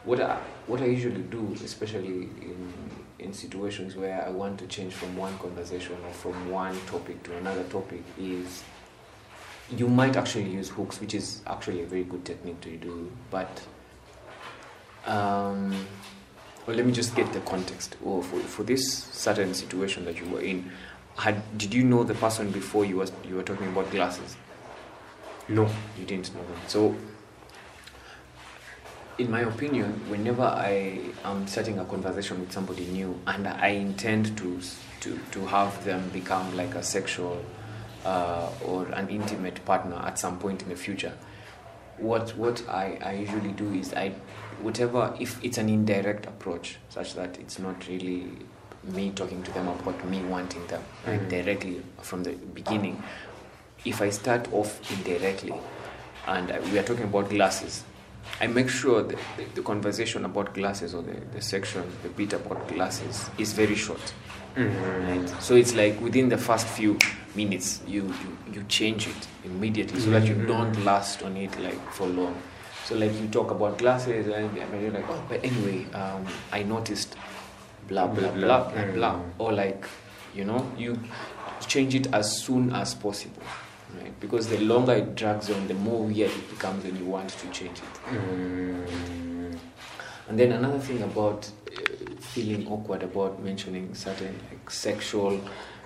What 0.05 0.21
I 0.21 0.39
what 0.69 0.81
I 0.81 0.85
usually 0.87 1.23
do, 1.23 1.53
especially 1.65 2.29
in 2.41 2.73
in 3.19 3.33
situations 3.33 3.97
where 3.97 4.25
I 4.25 4.31
want 4.31 4.59
to 4.61 4.67
change 4.69 4.95
from 4.95 5.17
one 5.17 5.37
conversation 5.39 5.97
or 6.07 6.13
from 6.13 6.49
one 6.51 6.79
topic 6.87 7.23
to 7.25 7.37
another 7.39 7.65
topic, 7.65 8.03
is 8.19 8.63
you 9.71 9.89
might 9.89 10.17
actually 10.17 10.49
use 10.51 10.69
hooks, 10.69 11.01
which 11.01 11.15
is 11.15 11.43
actually 11.47 11.83
a 11.83 11.87
very 11.87 12.05
good 12.05 12.25
technique 12.25 12.61
to 12.61 12.77
do, 12.77 13.11
but 13.31 13.63
um, 15.07 15.71
well, 16.67 16.77
let 16.77 16.85
me 16.85 16.93
just 16.93 17.15
get 17.15 17.33
the 17.33 17.41
context. 17.41 17.97
Or 18.05 18.23
for, 18.23 18.39
for 18.41 18.63
this 18.63 19.05
certain 19.05 19.55
situation 19.55 20.05
that 20.05 20.21
you 20.21 20.29
were 20.29 20.41
in, 20.41 20.71
had 21.17 21.43
did 21.57 21.73
you 21.73 21.85
know 21.85 22.05
the 22.05 22.15
person 22.15 22.51
before 22.51 22.85
you 22.85 22.97
was 22.97 23.13
you 23.27 23.37
were 23.37 23.43
talking 23.43 23.69
about 23.69 23.91
glasses? 23.91 24.37
no 25.49 25.69
You 25.99 26.05
didn't 26.05 26.35
know 26.35 26.43
them. 26.43 26.61
So, 26.67 26.97
in 29.19 29.31
my 29.31 29.41
opinion, 29.41 29.93
whenever 30.09 30.43
I 30.43 31.01
am 31.25 31.47
starting 31.47 31.79
a 31.79 31.85
conversation 31.85 32.41
with 32.41 32.53
somebody 32.53 32.85
new 32.87 33.19
and 33.27 33.49
I 33.49 33.69
intend 33.69 34.37
to 34.39 34.61
to 35.01 35.19
to 35.33 35.47
have 35.47 35.85
them 35.85 36.09
become 36.11 36.57
like 36.57 36.75
a 36.75 36.83
sexual 36.83 37.43
uh, 38.07 38.49
or 38.65 38.87
an 38.93 39.09
intimate 39.09 39.65
partner 39.65 39.97
at 39.97 40.19
some 40.19 40.39
point 40.39 40.63
in 40.63 40.69
the 40.69 40.77
future, 40.77 41.13
what 41.99 42.31
what 42.37 42.63
I, 42.69 42.99
I 43.03 43.13
usually 43.15 43.53
do 43.53 43.73
is 43.73 43.93
I 43.95 44.13
whatever 44.63 45.15
if 45.19 45.43
it's 45.45 45.59
an 45.59 45.69
indirect 45.69 46.27
approach 46.27 46.77
such 46.89 47.15
that 47.15 47.39
it's 47.39 47.59
not 47.59 47.87
really 47.89 48.29
me 48.85 49.11
talking 49.11 49.43
to 49.43 49.51
them 49.53 49.67
about 49.69 50.05
me 50.09 50.23
wanting 50.23 50.65
them 50.69 50.83
Mhm. 51.07 51.29
directly 51.29 51.83
from 52.03 52.23
the 52.23 52.33
beginning 52.33 53.03
if 53.85 54.01
I 54.01 54.11
start 54.11 54.49
off 54.53 54.71
indirectly 54.91 55.55
and 56.27 56.49
we 56.73 56.79
are 56.79 56.83
talking 56.85 57.05
about 57.05 57.29
glasses 57.31 57.83
I 58.41 58.47
make 58.47 58.69
sure 58.69 59.03
that 59.03 59.19
the, 59.37 59.45
the 59.57 59.63
conversation 59.63 60.25
about 60.25 60.53
glasses 60.55 60.95
or 60.95 61.03
the, 61.03 61.17
the 61.35 61.41
section 61.43 61.83
the 62.03 62.09
bit 62.11 62.33
about 62.33 62.69
glasses 62.69 63.29
is 63.39 63.53
very 63.53 63.75
short 63.75 64.15
right? 64.57 65.29
So 65.41 65.55
it's 65.55 65.75
like 65.75 66.01
within 66.01 66.29
the 66.29 66.39
first 66.39 66.67
few 66.67 66.99
minutes, 67.35 67.81
you, 67.87 68.03
you, 68.05 68.53
you 68.55 68.65
change 68.69 69.07
it 69.09 69.29
immediately 69.45 70.01
so 70.01 70.11
that 70.11 70.27
you 70.27 70.35
Mhm. 70.35 70.47
don't 70.49 70.85
last 70.85 71.23
on 71.23 71.37
it 71.37 71.59
like 71.61 71.79
for 71.93 72.07
long. 72.07 72.35
So 72.85 72.95
like 72.97 73.13
you 73.21 73.29
talk 73.29 73.51
about 73.51 73.79
glasses 73.79 74.27
and 74.29 74.57
and 74.57 74.83
you're 74.83 74.93
like, 74.93 75.09
oh, 75.11 75.23
but 75.29 75.45
anyway, 75.45 75.85
um, 75.93 76.25
I 76.53 76.63
noticed 76.63 77.17
blah 77.89 78.07
blah 78.07 78.29
Blah, 78.31 78.33
blah 78.33 78.71
blah. 78.71 78.85
blah 78.85 78.93
blah, 78.95 79.15
Mm. 79.15 79.31
or 79.39 79.53
like, 79.53 79.87
you 80.35 80.45
know, 80.45 80.67
you 80.79 80.99
change 81.67 81.95
it 81.95 82.07
as 82.13 82.43
soon 82.45 82.73
as 82.73 82.95
possible, 82.95 83.43
right? 84.01 84.13
Because 84.21 84.47
the 84.49 84.59
longer 84.59 84.93
it 84.95 85.15
drags 85.17 85.51
on, 85.51 85.67
the 85.69 85.75
more 85.75 86.05
weird 86.05 86.31
it 86.31 86.49
becomes, 86.51 86.85
and 86.85 86.97
you 86.99 87.05
want 87.05 87.29
to 87.31 87.47
change 87.49 87.79
it. 87.79 88.15
Mm. 88.15 89.59
And 90.29 90.39
then 90.39 90.53
another 90.53 90.79
thing 90.79 91.03
about 91.03 91.49
feeling 92.37 92.67
awkward 92.69 93.03
about 93.03 93.43
mentioning 93.43 93.95
certain 93.95 94.39
like 94.51 94.71
sexual 94.71 95.41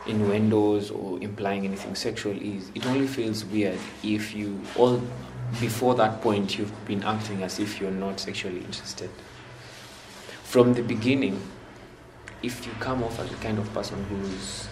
innuendos 0.07 0.91
or 0.91 1.19
implying 1.23 1.65
anything 1.65 1.95
sexual 1.95 2.37
is 2.41 2.71
it 2.75 2.85
only 2.87 3.07
feels 3.07 3.45
weird 3.45 3.79
if 4.03 4.35
you 4.35 4.61
all 4.77 5.01
before 5.61 5.95
that 5.95 6.21
point 6.23 6.59
you've 6.59 6.85
been 6.87 7.03
acting 7.05 7.43
as 7.43 7.59
if 7.59 7.81
you're 7.81 7.91
not 7.91 8.19
sexually 8.21 8.61
interested. 8.61 9.11
From 10.45 10.75
the 10.75 10.83
beginning, 10.83 11.41
if 12.43 12.67
you 12.67 12.73
come 12.81 13.03
off 13.03 13.19
as 13.21 13.29
the 13.31 13.37
kind 13.37 13.59
of 13.59 13.73
person 13.73 14.03
who's 14.05 14.69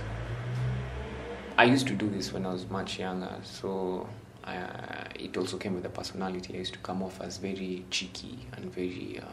I 1.57 1.64
used 1.64 1.89
to 1.89 1.95
do 1.95 2.09
this 2.09 2.33
when 2.33 2.47
I 2.47 2.53
was 2.53 2.70
much 2.70 3.01
younger, 3.01 3.35
so 3.43 4.09
uh, 4.45 5.05
it 5.18 5.37
also 5.37 5.57
came 5.59 5.74
with 5.74 5.83
the 5.83 5.89
personality. 5.89 6.55
I 6.55 6.59
used 6.59 6.72
to 6.74 6.79
come 6.79 7.03
off 7.03 7.20
as 7.20 7.39
very 7.39 7.85
cheeky 7.91 8.47
and 8.53 8.72
very 8.72 9.18
um, 9.20 9.29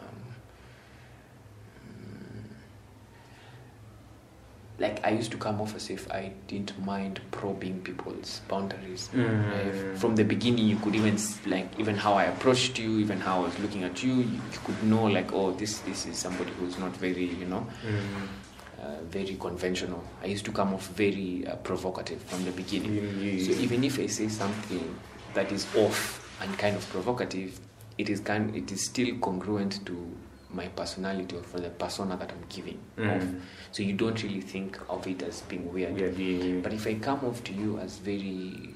mm, 1.88 2.44
like 4.80 5.00
I 5.06 5.12
used 5.12 5.32
to 5.32 5.38
come 5.38 5.62
off 5.62 5.74
as 5.76 5.90
if 5.90 6.12
I 6.12 6.32
didn't 6.48 6.78
mind 6.86 7.22
probing 7.32 7.82
people's 7.82 8.42
boundaries. 8.50 9.10
Mm. 9.14 9.94
Uh, 9.94 9.98
from 9.98 10.16
the 10.16 10.24
beginning, 10.24 10.68
you 10.68 10.76
could 10.78 10.96
even 10.96 11.18
like 11.46 11.70
even 11.80 11.96
how 11.96 12.14
I 12.14 12.26
approached 12.26 12.78
you, 12.80 13.00
even 13.00 13.20
how 13.20 13.42
I 13.42 13.46
was 13.46 13.60
looking 13.60 13.84
at 13.84 14.04
you. 14.04 14.14
You, 14.16 14.24
you 14.52 14.60
could 14.66 14.84
know 14.84 15.06
like, 15.06 15.32
oh, 15.34 15.52
this 15.52 15.80
this 15.80 16.06
is 16.06 16.18
somebody 16.18 16.52
who's 16.60 16.78
not 16.78 16.96
very, 16.98 17.26
you 17.26 17.46
know, 17.46 17.66
Mm. 17.86 18.28
uh, 18.84 19.02
very 19.10 19.36
conventional. 19.40 20.04
I 20.22 20.26
used 20.28 20.46
to 20.46 20.52
come 20.52 20.74
off 20.74 20.88
very 20.90 21.48
uh, 21.48 21.56
provocative 21.58 22.22
from 22.24 22.44
the 22.44 22.52
beginning. 22.52 22.94
You- 23.22 23.46
So 23.46 23.52
even 23.62 23.84
if 23.84 23.98
I 24.00 24.08
say 24.08 24.28
something 24.28 24.84
that 25.34 25.52
is 25.52 25.66
off 25.76 26.22
and 26.42 26.58
kind 26.58 26.76
of 26.76 26.88
provocative, 26.90 27.60
it 27.98 28.10
is 28.10 28.20
kind, 28.20 28.54
it 28.56 28.72
is 28.74 28.84
still 28.84 29.18
congruent 29.20 29.86
to 29.86 29.96
my 30.56 30.68
personality 30.68 31.36
or 31.36 31.44
for 31.44 31.60
the 31.60 31.70
persona 31.70 32.16
that 32.18 32.32
I'm 32.32 32.44
giving 32.50 32.80
Mm. 32.98 33.16
off. 33.18 33.28
So 33.72 33.84
you 33.84 33.94
don't 33.94 34.22
really 34.24 34.42
think 34.42 34.80
of 34.90 35.06
it 35.08 35.22
as 35.24 35.42
being 35.42 35.72
weird. 35.74 36.00
Yeah, 36.00 36.08
yeah, 36.08 36.62
But 36.62 36.74
if 36.74 36.88
I 36.88 36.96
come 36.96 37.20
off 37.26 37.44
to 37.44 37.54
you 37.54 37.78
as 37.80 37.98
very 37.98 38.74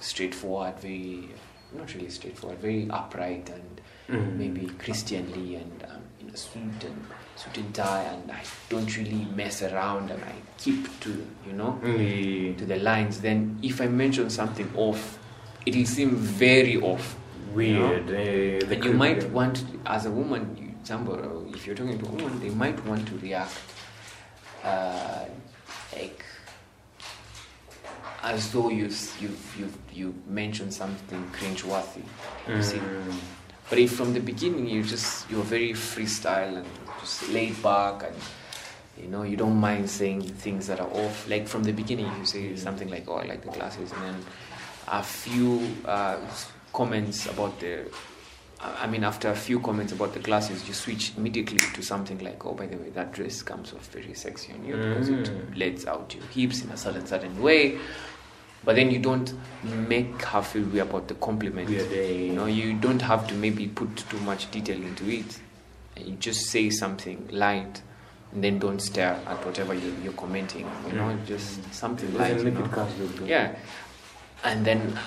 straightforward, 0.00 0.78
very 0.80 1.28
not 1.76 1.94
really 1.94 2.10
straightforward, 2.10 2.58
very 2.60 2.86
upright 2.90 3.48
and 3.50 3.80
Mm. 4.08 4.36
maybe 4.36 4.66
Christianly 4.78 5.54
and 5.56 5.84
um, 5.88 6.02
in 6.20 6.28
a 6.28 6.36
suit 6.36 6.84
and 6.84 7.06
suit 7.36 7.56
and 7.56 7.72
tie, 7.74 8.02
and 8.02 8.30
I 8.30 8.42
don't 8.68 8.94
really 8.98 9.26
mess 9.34 9.62
around 9.62 10.10
and 10.10 10.22
I 10.22 10.34
keep 10.58 11.00
to 11.00 11.10
you 11.46 11.52
know 11.54 11.78
Yeah. 11.82 12.52
to 12.58 12.66
the 12.66 12.76
lines. 12.76 13.20
Then 13.22 13.58
if 13.62 13.80
I 13.80 13.86
mention 13.86 14.28
something 14.28 14.68
off, 14.76 15.18
it 15.64 15.74
will 15.76 15.86
seem 15.86 16.16
very 16.16 16.76
off. 16.78 17.16
you 17.56 17.74
know? 17.78 17.88
Weird. 17.90 18.06
the 18.68 18.74
And 18.76 18.84
you 18.84 18.92
might 18.94 19.30
want, 19.30 19.62
as 19.84 20.06
a 20.06 20.10
woman, 20.10 20.71
somebody, 20.86 21.22
if 21.54 21.66
you're 21.66 21.76
talking 21.76 21.98
to 21.98 22.06
a 22.06 22.08
woman, 22.10 22.40
they 22.40 22.50
might 22.50 22.84
want 22.86 23.06
to 23.08 23.18
react 23.18 23.58
uh, 24.64 25.24
like 25.94 26.24
as 28.22 28.52
though 28.52 28.68
you 28.70 28.88
you 29.20 29.30
you 29.58 29.72
you 29.92 30.14
mentioned 30.28 30.72
something 30.72 31.28
cringe-worthy. 31.32 32.02
You 32.48 32.62
see, 32.62 32.78
Mm. 32.78 33.14
but 33.68 33.78
if 33.78 33.92
from 33.92 34.12
the 34.14 34.20
beginning 34.20 34.68
you 34.68 34.82
just 34.82 35.28
you're 35.30 35.42
very 35.44 35.72
freestyle 35.72 36.56
and 36.58 36.66
just 37.00 37.28
laid 37.30 37.60
back 37.62 38.04
and 38.04 38.16
you 39.02 39.08
know 39.08 39.22
you 39.24 39.36
don't 39.36 39.56
mind 39.58 39.90
saying 39.90 40.22
things 40.22 40.66
that 40.68 40.78
are 40.80 40.90
off. 41.04 41.28
Like 41.28 41.48
from 41.48 41.64
the 41.64 41.72
beginning, 41.72 42.06
you 42.18 42.24
say 42.26 42.54
something 42.56 42.88
like, 42.90 43.04
"Oh, 43.08 43.16
I 43.16 43.24
like 43.26 43.42
the 43.42 43.50
glasses," 43.50 43.90
and 43.92 44.02
then 44.02 44.16
a 44.88 45.02
few 45.02 45.58
uh, 45.84 46.18
comments 46.72 47.26
about 47.26 47.58
the. 47.58 47.90
I 48.64 48.86
mean, 48.86 49.02
after 49.02 49.28
a 49.28 49.34
few 49.34 49.58
comments 49.58 49.92
about 49.92 50.12
the 50.14 50.20
glasses, 50.20 50.68
you 50.68 50.74
switch 50.74 51.12
immediately 51.16 51.58
to 51.74 51.82
something 51.82 52.18
like, 52.20 52.44
"Oh, 52.46 52.54
by 52.54 52.66
the 52.66 52.76
way, 52.76 52.90
that 52.90 53.12
dress 53.12 53.42
comes 53.42 53.72
off 53.72 53.88
very 53.90 54.14
sexy 54.14 54.52
on 54.52 54.64
you 54.64 54.76
because 54.76 55.08
it 55.08 55.24
Mm. 55.24 55.58
lets 55.58 55.84
out 55.86 56.14
your 56.14 56.24
hips 56.26 56.62
in 56.62 56.70
a 56.70 56.76
certain 56.76 57.04
certain 57.06 57.40
way." 57.42 57.78
But 58.64 58.76
then 58.76 58.92
you 58.92 59.00
don't 59.00 59.32
make 59.64 60.22
her 60.22 60.42
feel 60.42 60.62
weird 60.64 60.88
about 60.88 61.08
the 61.08 61.14
compliment. 61.14 61.68
You 62.28 62.32
know, 62.34 62.46
you 62.46 62.74
don't 62.74 63.02
have 63.02 63.26
to 63.28 63.34
maybe 63.34 63.66
put 63.66 63.96
too 64.08 64.20
much 64.20 64.48
detail 64.52 64.80
into 64.80 65.08
it. 65.10 65.40
You 65.96 66.14
just 66.14 66.46
say 66.46 66.70
something 66.70 67.28
light, 67.32 67.82
and 68.32 68.44
then 68.44 68.60
don't 68.60 68.80
stare 68.80 69.18
at 69.26 69.44
whatever 69.44 69.74
you, 69.74 69.92
you're 70.04 70.12
commenting. 70.12 70.70
You 70.86 70.92
know, 70.94 71.08
Mm. 71.08 71.26
just 71.26 71.74
something 71.74 72.14
light. 72.16 72.30
You 72.38 72.50
know? 72.60 72.68
Yeah. 73.26 73.54
And 74.44 74.64
then 74.64 74.98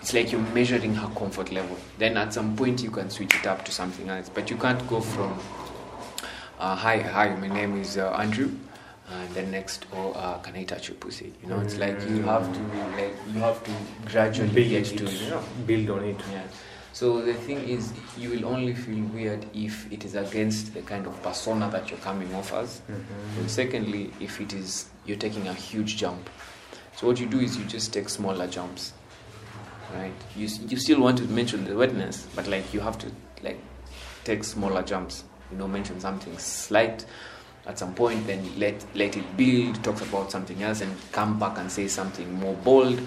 it's 0.00 0.12
like 0.12 0.32
you're 0.32 0.40
measuring 0.52 0.94
her 0.94 1.08
comfort 1.14 1.52
level. 1.52 1.76
Then 1.98 2.16
at 2.16 2.32
some 2.34 2.56
point 2.56 2.82
you 2.82 2.90
can 2.90 3.10
switch 3.10 3.34
it 3.36 3.46
up 3.46 3.64
to 3.64 3.72
something 3.72 4.08
else. 4.08 4.28
But 4.28 4.50
you 4.50 4.56
can't 4.56 4.84
go 4.88 5.00
from, 5.00 5.38
uh, 6.58 6.74
hi, 6.76 6.98
hi, 6.98 7.34
my 7.36 7.48
name 7.48 7.80
is 7.80 7.96
uh, 7.98 8.10
Andrew. 8.12 8.50
And 9.08 9.34
then 9.34 9.50
next, 9.50 9.84
oh, 9.92 10.12
uh, 10.12 10.38
can 10.38 10.56
I 10.56 10.64
touch 10.64 10.88
your 10.88 10.96
pussy? 10.96 11.32
You 11.42 11.48
know, 11.50 11.60
it's 11.60 11.76
like 11.76 12.00
you 12.08 12.22
have 12.22 12.50
to, 12.52 12.60
like, 12.96 13.14
you 13.32 13.40
have 13.40 13.62
to 13.64 13.70
gradually 14.06 14.48
Build 14.48 14.70
get 14.70 14.92
it, 14.92 14.98
to, 14.98 15.10
you 15.12 15.30
know. 15.30 15.42
build 15.66 15.90
on 15.90 16.04
it. 16.04 16.16
Yeah. 16.32 16.42
So 16.94 17.20
the 17.20 17.34
thing 17.34 17.58
is, 17.68 17.92
you 18.16 18.30
will 18.30 18.46
only 18.46 18.74
feel 18.74 19.04
weird 19.06 19.44
if 19.54 19.90
it 19.92 20.04
is 20.04 20.14
against 20.14 20.72
the 20.72 20.80
kind 20.82 21.06
of 21.06 21.22
persona 21.22 21.68
that 21.70 21.90
you're 21.90 21.98
coming 22.00 22.34
off 22.34 22.52
as. 22.54 22.80
Mhm. 22.90 23.38
And 23.40 23.50
secondly, 23.50 24.12
if 24.20 24.40
it 24.40 24.52
is 24.54 24.86
you're 25.04 25.18
taking 25.18 25.46
a 25.48 25.54
huge 25.54 25.96
jump. 25.96 26.28
So 26.96 27.06
what 27.06 27.18
you 27.18 27.26
do 27.26 27.40
is 27.40 27.56
you 27.56 27.64
just 27.64 27.92
take 27.92 28.08
smaller 28.08 28.46
jumps, 28.46 28.92
right? 29.94 30.12
You 30.36 30.48
you 30.68 30.76
still 30.76 31.00
want 31.00 31.18
to 31.18 31.24
mention 31.24 31.64
the 31.64 31.74
wetness, 31.76 32.26
but 32.36 32.46
like 32.46 32.72
you 32.74 32.80
have 32.80 32.98
to 32.98 33.06
like 33.42 33.58
take 34.24 34.44
smaller 34.44 34.82
jumps. 34.82 35.24
You 35.50 35.58
know, 35.58 35.68
mention 35.68 36.00
something 36.00 36.36
slight 36.38 37.04
at 37.66 37.78
some 37.78 37.94
point, 37.94 38.26
then 38.26 38.42
let 38.58 38.84
let 38.94 39.16
it 39.16 39.36
build. 39.36 39.82
Talks 39.82 40.02
about 40.02 40.30
something 40.30 40.62
else, 40.62 40.80
and 40.80 40.94
come 41.12 41.38
back 41.38 41.58
and 41.58 41.70
say 41.70 41.88
something 41.88 42.32
more 42.34 42.54
bold, 42.54 43.00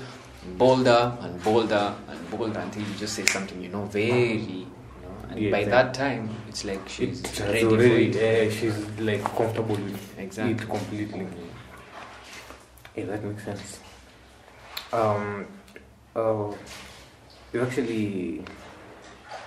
bolder 0.58 1.18
and 1.22 1.42
bolder 1.44 1.96
and 2.10 2.30
bolder 2.30 2.60
until 2.60 2.84
you 2.84 2.94
just 2.96 3.14
say 3.16 3.26
something 3.26 3.62
you 3.62 3.70
know 3.70 3.86
very. 3.86 4.38
You 4.38 4.66
know, 5.02 5.30
and 5.30 5.40
Yeah, 5.40 5.52
by 5.52 5.60
exactly. 5.60 5.72
that 5.72 5.94
time, 5.94 6.30
it's 6.50 6.66
like 6.66 6.88
she's 6.90 7.22
ready 7.40 7.64
already, 7.66 8.12
for 8.14 8.20
it. 8.20 8.24
eh, 8.24 8.50
she's 8.52 8.78
like 9.00 9.24
comfortable 9.24 9.76
with 9.76 10.20
Exactly. 10.20 10.54
it 10.54 10.70
completely. 10.70 11.20
Yeah, 11.20 11.26
that 13.04 13.24
makes 13.24 13.43
sense. 13.43 13.80
Um, 14.93 15.46
uh, 16.16 16.52
you 17.54 17.62
actually 17.62 18.43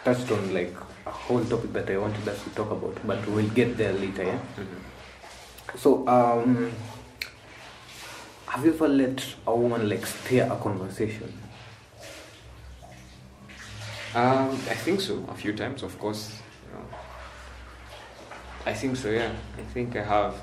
touched 0.05 0.31
on 0.31 0.53
like 0.53 0.75
a 1.07 1.11
whole 1.11 1.45
topic 1.45 1.73
that 1.73 1.91
I 1.91 1.97
wanted 1.99 2.27
us 2.29 2.43
to 2.45 2.51
talk 2.51 2.71
about, 2.71 2.99
but 3.07 3.27
we'll 3.29 3.49
get 3.51 3.77
there 3.77 3.93
later. 3.93 4.25
Yeah. 4.25 4.39
Mhm. 4.57 5.79
So, 5.79 6.07
um, 6.09 6.73
have 8.47 8.65
you 8.65 8.73
ever 8.73 8.89
let 8.89 9.25
a 9.47 9.55
woman 9.55 9.89
like 9.89 10.07
steer 10.07 10.49
a 10.51 10.57
conversation? 10.57 11.33
Um, 14.15 14.51
I 14.51 14.75
think 14.75 15.01
so. 15.01 15.25
A 15.29 15.35
few 15.35 15.53
times, 15.55 15.83
of 15.83 15.99
course. 15.99 16.33
You 16.67 16.79
know. 16.79 16.85
I 18.67 18.73
think 18.75 18.97
so. 18.97 19.11
Yeah, 19.11 19.33
I 19.59 19.63
think 19.75 19.97
I 19.97 20.03
have. 20.03 20.35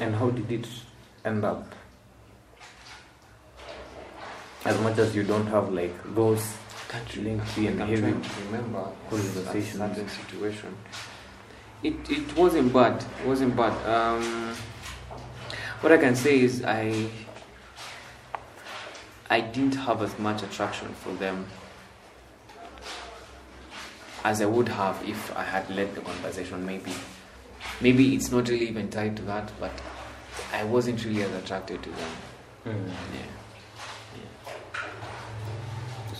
And 0.00 0.14
how 0.16 0.30
did 0.30 0.50
it 0.50 0.66
end 1.24 1.44
up? 1.44 1.72
As 4.64 4.80
much 4.80 4.98
as 4.98 5.14
you 5.14 5.22
don't 5.24 5.46
have 5.46 5.72
like 5.72 5.92
those 6.14 6.56
Can't 6.88 7.16
lengthy 7.24 7.66
and 7.66 7.82
I'm 7.82 7.88
heavy 7.88 8.14
remember 8.46 8.88
conversations. 9.10 9.74
a 9.74 9.78
certain 9.88 10.08
situation. 10.08 10.74
It 11.82 11.94
it 12.10 12.36
wasn't 12.36 12.72
bad. 12.72 13.04
It 13.20 13.26
wasn't 13.26 13.54
bad. 13.56 13.74
Um, 13.86 14.54
what 15.80 15.92
I 15.92 15.98
can 15.98 16.16
say 16.16 16.40
is 16.40 16.64
I 16.64 17.08
I 19.28 19.40
didn't 19.40 19.74
have 19.74 20.02
as 20.02 20.18
much 20.18 20.42
attraction 20.42 20.88
for 20.94 21.12
them 21.12 21.46
as 24.24 24.40
I 24.40 24.46
would 24.46 24.68
have 24.68 25.02
if 25.06 25.36
I 25.36 25.42
had 25.42 25.68
led 25.68 25.94
the 25.94 26.00
conversation. 26.00 26.64
Maybe 26.64 26.92
maybe 27.82 28.14
it's 28.14 28.30
not 28.32 28.48
really 28.48 28.68
even 28.68 28.88
tied 28.88 29.16
to 29.18 29.22
that, 29.24 29.52
but 29.60 29.72
I 30.54 30.64
wasn't 30.64 31.04
really 31.04 31.22
as 31.22 31.32
attracted 31.32 31.82
to 31.82 31.90
them. 31.90 32.10
Yeah. 32.66 32.72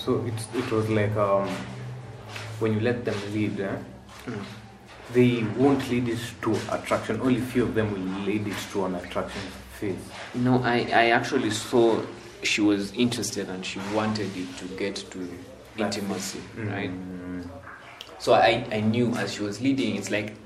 So 0.04 0.22
it's 0.26 0.46
it 0.54 0.70
was 0.70 0.88
like 0.90 1.16
um, 1.16 1.48
when 2.60 2.74
you 2.74 2.80
let 2.80 3.04
them 3.04 3.16
lead, 3.32 3.60
eh, 3.60 3.76
Mm. 4.26 4.42
they 5.12 5.42
won't 5.58 5.88
lead 5.90 6.08
it 6.08 6.18
to 6.42 6.56
attraction. 6.72 7.20
Only 7.20 7.40
few 7.40 7.64
of 7.64 7.74
them 7.74 7.92
will 7.92 8.24
lead 8.24 8.46
it 8.46 8.56
to 8.72 8.86
an 8.86 8.94
attraction 8.94 9.42
phase. 9.78 9.98
No, 10.34 10.62
I, 10.62 10.76
I 10.92 11.10
actually 11.10 11.50
saw 11.50 12.00
she 12.42 12.62
was 12.62 12.90
interested 12.94 13.50
and 13.50 13.64
she 13.66 13.80
wanted 13.94 14.34
it 14.34 14.56
to 14.58 14.64
get 14.78 14.96
to 15.10 15.28
intimacy, 15.76 16.40
right? 16.56 16.90
Mm. 16.90 17.46
So 18.18 18.32
I, 18.32 18.66
I 18.72 18.80
knew 18.80 19.12
as 19.16 19.34
she 19.34 19.42
was 19.42 19.60
leading, 19.60 19.96
it's 19.96 20.10
like, 20.10 20.36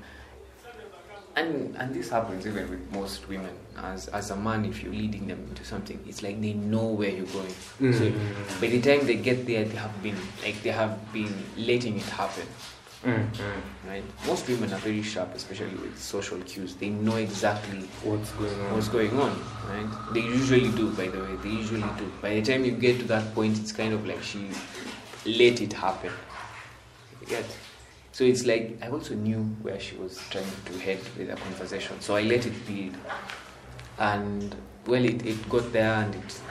and 1.35 1.75
and 1.77 1.93
this 1.95 2.09
happens 2.09 2.45
even 2.47 2.69
with 2.69 2.91
most 2.91 3.27
women. 3.29 3.51
As 3.77 4.07
as 4.09 4.31
a 4.31 4.35
man, 4.35 4.65
if 4.65 4.83
you're 4.83 4.91
leading 4.93 5.27
them 5.27 5.39
into 5.49 5.63
something, 5.63 5.99
it's 6.07 6.21
like 6.21 6.41
they 6.41 6.53
know 6.53 6.87
where 6.87 7.09
you're 7.09 7.25
going. 7.27 7.53
So 7.93 8.11
Mm. 8.11 8.61
by 8.61 8.67
the 8.67 8.81
time 8.81 9.05
they 9.07 9.15
get 9.15 9.45
there, 9.47 9.63
they 9.65 9.77
have 9.77 10.01
been 10.03 10.17
like 10.43 10.61
they 10.63 10.71
have 10.71 10.97
been 11.13 11.33
letting 11.57 11.95
it 11.97 12.03
happen, 12.09 12.45
Mm, 13.05 13.31
mm. 13.31 13.61
right? 13.87 14.03
Most 14.27 14.49
women 14.49 14.73
are 14.73 14.79
very 14.79 15.01
sharp, 15.01 15.33
especially 15.33 15.75
with 15.75 15.97
social 15.97 16.39
cues. 16.41 16.75
They 16.75 16.89
know 16.89 17.15
exactly 17.15 17.79
What's 18.03 18.31
going 18.31 18.59
on? 18.65 18.73
what's 18.73 18.89
going 18.89 19.17
on, 19.17 19.31
right? 19.69 20.13
They 20.13 20.19
usually 20.21 20.71
do, 20.71 20.89
by 20.91 21.07
the 21.07 21.19
way. 21.19 21.35
They 21.41 21.49
usually 21.49 21.89
do. 21.97 22.11
By 22.21 22.33
the 22.35 22.41
time 22.41 22.65
you 22.65 22.71
get 22.71 22.99
to 22.99 23.05
that 23.05 23.33
point, 23.33 23.57
it's 23.59 23.71
kind 23.71 23.93
of 23.93 24.05
like 24.05 24.21
she 24.21 24.49
let 25.25 25.61
it 25.61 25.71
happen. 25.71 26.11
You 27.21 27.27
get? 27.27 27.45
So 28.19 28.25
it's 28.25 28.45
like 28.45 28.77
I 28.81 28.89
also 28.89 29.15
knew 29.15 29.43
where 29.61 29.79
she 29.79 29.95
was 29.95 30.19
trying 30.29 30.51
to 30.65 30.73
head 30.79 30.99
with 31.17 31.29
the 31.29 31.37
conversation, 31.37 32.01
so 32.01 32.17
I 32.17 32.23
let 32.23 32.45
it 32.45 32.67
be. 32.67 32.91
And 33.97 34.53
well, 34.85 35.05
it, 35.05 35.25
it 35.25 35.47
got 35.47 35.71
there, 35.71 35.93
and 35.93 36.13
it, 36.13 36.41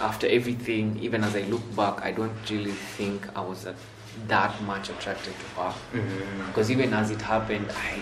after 0.00 0.26
everything, 0.26 0.98
even 1.00 1.24
as 1.24 1.34
I 1.34 1.44
look 1.44 1.62
back, 1.74 2.04
I 2.04 2.12
don't 2.12 2.50
really 2.50 2.72
think 2.72 3.26
I 3.34 3.40
was 3.40 3.64
that, 3.64 3.76
that 4.26 4.62
much 4.64 4.90
attracted 4.90 5.32
to 5.32 5.46
her 5.62 5.74
Mm. 5.94 6.46
because 6.48 6.70
even 6.70 6.92
as 6.92 7.10
it 7.10 7.22
happened 7.22 7.70
i 7.70 8.00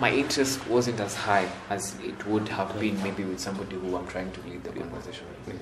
my 0.00 0.10
interest 0.10 0.66
wasn't 0.68 1.00
as 1.00 1.14
high 1.14 1.48
as 1.68 1.98
it 2.00 2.26
would 2.26 2.48
have 2.48 2.78
been 2.80 3.02
maybe 3.02 3.24
with 3.24 3.40
somebody 3.40 3.76
who 3.76 3.96
i'm 3.96 4.06
trying 4.06 4.30
to 4.32 4.40
lead 4.48 4.62
the 4.64 4.70
conversation 4.70 5.26
with 5.46 5.60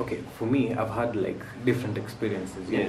Okay, 0.00 0.22
for 0.38 0.46
me, 0.46 0.72
I've 0.72 0.90
had 0.90 1.14
like 1.14 1.40
different 1.66 1.98
experiences. 1.98 2.70
Yeah. 2.70 2.88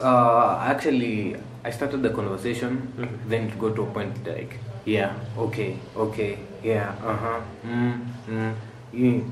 Uh, 0.00 0.58
actually, 0.62 1.36
I 1.64 1.70
started 1.70 2.02
the 2.02 2.10
conversation, 2.10 2.92
Mhm. 2.96 3.08
then 3.28 3.48
it 3.48 3.58
got 3.58 3.74
to 3.76 3.82
a 3.82 3.86
point 3.86 4.26
like, 4.26 4.58
yeah, 4.84 5.14
okay, 5.36 5.76
okay, 5.96 6.38
yeah, 6.62 6.94
uh 7.04 7.16
huh, 7.16 7.40
mm, 7.66 7.98
mm, 8.28 8.54
mm. 8.94 9.30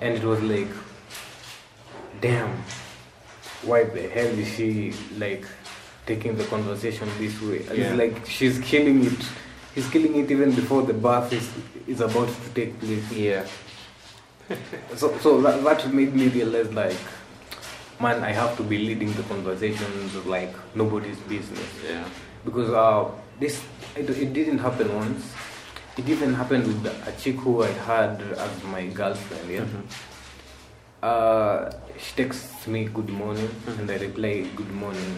and 0.00 0.14
it 0.14 0.22
was 0.24 0.40
like, 0.42 0.68
damn, 2.20 2.50
why 3.62 3.84
the 3.84 4.02
hell 4.08 4.26
is 4.38 4.48
she 4.54 4.92
like 5.18 5.44
taking 6.06 6.36
the 6.36 6.44
conversation 6.44 7.08
this 7.18 7.40
way. 7.42 7.60
Yeah. 7.66 7.72
It's 7.74 7.96
like 7.98 8.26
she's 8.26 8.58
killing 8.60 9.04
it. 9.04 9.26
He's 9.74 9.88
killing 9.90 10.16
it 10.16 10.30
even 10.30 10.52
before 10.54 10.82
the 10.82 10.94
bath 10.94 11.32
is 11.32 11.48
is 11.86 12.00
about 12.00 12.28
to 12.28 12.48
take 12.54 12.78
place. 12.80 13.10
Yeah. 13.12 13.44
So 14.96 15.16
so 15.18 15.40
that, 15.42 15.62
that 15.64 15.92
made 15.92 16.14
me 16.14 16.28
realize 16.28 16.72
like, 16.72 16.96
man, 18.00 18.22
I 18.24 18.32
have 18.32 18.56
to 18.56 18.62
be 18.62 18.78
leading 18.78 19.12
the 19.12 19.22
conversations 19.24 20.14
like 20.26 20.54
nobody's 20.74 21.18
business. 21.20 21.68
Yeah. 21.86 22.04
because 22.44 22.70
uh, 22.70 23.10
this 23.38 23.62
it, 23.96 24.08
it 24.10 24.32
didn't 24.32 24.58
happen 24.58 24.94
once. 24.94 25.34
It 25.98 26.08
even 26.08 26.32
happened 26.34 26.66
with 26.66 26.86
a 26.86 27.12
chick 27.20 27.36
who 27.36 27.62
I 27.62 27.68
had 27.88 28.22
as 28.22 28.64
my 28.64 28.86
girlfriend. 28.86 29.50
Yeah. 29.50 29.60
Mhm. 29.66 29.82
Uh, 31.02 31.70
she 31.98 32.14
texts 32.16 32.66
me 32.66 32.84
good 32.84 33.08
morning 33.08 33.48
and 33.78 33.90
I 33.90 33.96
reply 33.96 34.46
good 34.56 34.70
morning. 34.70 35.16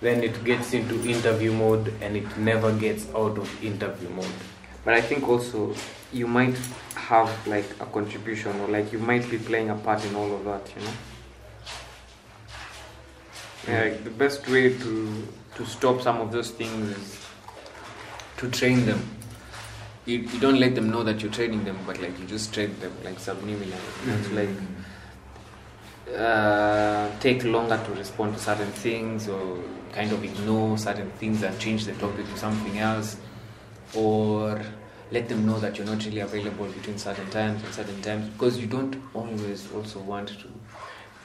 Then 0.00 0.22
it 0.24 0.44
gets 0.44 0.72
into 0.74 1.00
interview 1.08 1.52
mode 1.52 1.92
and 2.00 2.16
it 2.16 2.36
never 2.36 2.72
gets 2.72 3.06
out 3.14 3.38
of 3.38 3.48
interview 3.64 4.08
mode. 4.10 4.34
But 4.84 4.94
I 4.94 5.00
think 5.00 5.28
also 5.28 5.74
you 6.12 6.26
might 6.26 6.56
have 6.96 7.30
like 7.46 7.68
a 7.80 7.86
contribution 7.86 8.60
or 8.60 8.68
like 8.68 8.92
you 8.92 8.98
might 8.98 9.28
be 9.30 9.38
playing 9.38 9.70
a 9.70 9.76
part 9.76 10.04
in 10.04 10.14
all 10.14 10.34
of 10.34 10.44
that, 10.44 10.68
you 10.76 10.82
know. 10.84 10.92
Yeah, 13.68 13.82
like 13.84 14.04
the 14.04 14.10
best 14.10 14.46
way 14.48 14.76
to 14.78 14.92
to 15.56 15.64
stop 15.66 16.02
some 16.02 16.20
of 16.20 16.32
those 16.32 16.50
things 16.50 16.90
is 16.96 17.20
To 18.36 18.50
train 18.50 18.84
them. 18.86 19.00
You, 20.06 20.18
you 20.18 20.38
don't 20.40 20.58
let 20.60 20.74
them 20.74 20.90
know 20.90 21.02
that 21.04 21.22
you're 21.22 21.32
training 21.32 21.64
them, 21.64 21.78
but 21.86 22.00
like 22.00 22.18
you 22.18 22.26
just 22.26 22.52
train 22.52 22.78
them 22.80 22.92
like 23.04 23.18
subliminally. 23.18 23.72
It's 24.06 24.30
like 24.32 24.50
uh, 26.16 27.08
take 27.20 27.44
longer 27.44 27.80
to 27.84 27.92
respond 27.92 28.34
to 28.34 28.40
certain 28.40 28.70
things 28.72 29.28
or 29.28 29.58
kind 29.92 30.12
of 30.12 30.22
ignore 30.22 30.76
certain 30.78 31.10
things 31.12 31.42
and 31.42 31.58
change 31.58 31.84
the 31.84 31.92
topic 31.94 32.26
to 32.28 32.36
something 32.36 32.78
else 32.78 33.16
or 33.94 34.60
let 35.10 35.28
them 35.28 35.46
know 35.46 35.58
that 35.60 35.78
you're 35.78 35.86
not 35.86 36.04
really 36.04 36.20
available 36.20 36.66
between 36.66 36.98
certain 36.98 37.28
times 37.30 37.62
and 37.64 37.72
certain 37.74 38.00
times 38.02 38.28
because 38.30 38.58
you 38.58 38.66
don't 38.66 38.96
always 39.14 39.72
also 39.72 40.00
want 40.00 40.28
to 40.28 40.48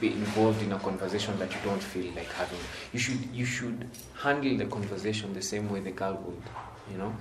be 0.00 0.12
involved 0.12 0.62
in 0.62 0.72
a 0.72 0.78
conversation 0.78 1.38
that 1.38 1.52
you 1.52 1.58
don't 1.64 1.82
feel 1.82 2.12
like 2.14 2.32
having. 2.32 2.58
You 2.92 2.98
should 2.98 3.18
you 3.32 3.44
should 3.44 3.88
handle 4.22 4.56
the 4.56 4.66
conversation 4.66 5.32
the 5.34 5.42
same 5.42 5.70
way 5.70 5.80
the 5.80 5.90
girl 5.90 6.14
would 6.24 6.42
you 6.90 6.98
know? 6.98 7.14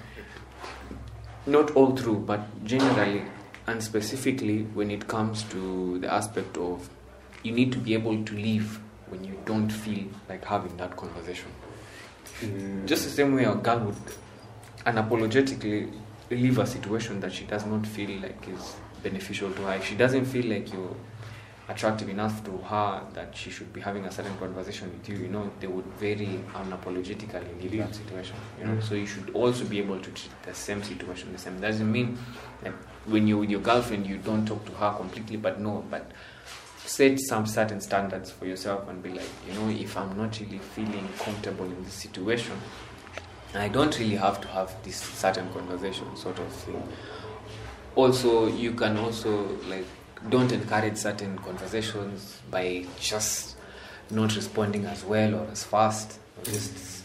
Not 1.46 1.72
all 1.72 1.96
through 1.96 2.20
but 2.20 2.66
generally 2.66 3.24
and 3.68 3.84
specifically 3.84 4.64
when 4.74 4.92
it 4.92 5.08
comes 5.08 5.44
to 5.44 6.00
the 6.00 6.12
aspect 6.12 6.58
of 6.58 6.90
you 7.44 7.52
need 7.52 7.72
to 7.72 7.78
be 7.78 7.94
able 7.94 8.24
to 8.24 8.34
leave 8.34 8.80
when 9.08 9.24
you 9.24 9.38
don't 9.46 9.70
feel 9.70 10.06
like 10.28 10.46
having 10.46 10.76
that 10.78 10.96
conversation. 10.96 11.52
Just 12.86 13.04
the 13.06 13.10
same 13.10 13.36
way 13.36 13.44
a 13.44 13.56
girl 13.56 13.80
would 13.80 13.96
unapologetically 14.86 15.92
leave 16.32 16.60
a 16.60 16.66
situation 16.66 17.20
that 17.20 17.34
she 17.34 17.46
does 17.46 17.66
not 17.66 17.86
feel 17.86 18.20
like 18.22 18.48
is 18.48 18.76
beneficial 19.04 19.52
to 19.52 19.62
her. 19.64 19.76
If 19.76 19.86
she 19.86 19.96
doesn't 19.96 20.26
feel 20.26 20.46
like 20.46 20.72
you're 20.72 20.96
attractive 21.70 22.10
enough 22.10 22.44
to 22.44 22.58
her 22.58 23.04
that 23.14 23.36
she 23.36 23.52
should 23.52 23.72
be 23.72 23.80
having 23.80 24.04
a 24.06 24.12
certain 24.12 24.36
conversation 24.38 24.92
with 24.92 25.08
you, 25.08 25.18
you 25.18 25.28
know, 25.28 25.50
they 25.60 25.68
would 25.68 25.86
very 26.00 26.40
unapologetically 26.54 27.62
leave 27.62 27.78
that 27.78 27.94
situation. 27.96 28.36
You 28.60 28.66
know, 28.66 28.80
so 28.80 28.96
you 28.96 29.06
should 29.06 29.30
also 29.36 29.64
be 29.66 29.78
able 29.78 30.00
to 30.00 30.12
treat 30.12 30.32
the 30.44 30.54
same 30.54 30.82
situation 30.82 31.32
the 31.32 31.38
same. 31.38 31.62
Doesn't 31.62 31.90
mean 31.92 32.18
that 32.64 32.74
when 33.06 33.28
you're 33.28 33.38
with 33.38 33.52
your 33.52 33.62
girlfriend 33.62 34.08
you 34.08 34.18
don't 34.18 34.48
talk 34.48 34.66
to 34.66 34.72
her 34.74 34.94
completely, 34.98 35.38
but 35.38 35.60
no, 35.62 35.86
but 35.92 36.12
set 36.86 37.20
some 37.20 37.46
certain 37.46 37.80
standards 37.80 38.32
for 38.32 38.48
yourself 38.48 38.90
and 38.90 39.04
be 39.04 39.10
like, 39.10 39.30
you 39.48 39.54
know, 39.54 39.70
if 39.70 39.96
I'm 39.96 40.18
not 40.18 40.40
really 40.40 40.58
feeling 40.58 41.08
comfortable 41.20 41.66
in 41.66 41.84
this 41.84 41.94
situation, 41.94 42.54
I 43.54 43.68
don't 43.68 43.98
really 44.00 44.16
have 44.16 44.42
to 44.42 44.48
have 44.48 44.76
this 44.84 44.98
certain 44.98 45.52
conversation 45.54 46.16
sort 46.16 46.40
of 46.40 46.52
thing. 46.52 46.82
Also, 47.96 48.48
you 48.48 48.74
can 48.74 48.98
also 48.98 49.56
like 49.68 49.86
don't 50.28 50.52
encourage 50.52 50.98
certain 50.98 51.38
conversations 51.40 52.42
by 52.52 52.86
just 53.00 53.56
not 54.12 54.36
responding 54.36 54.86
as 54.86 55.04
well 55.06 55.36
or 55.36 55.48
as 55.52 55.64
fast, 55.64 56.20
or 56.38 56.44
just 56.46 57.04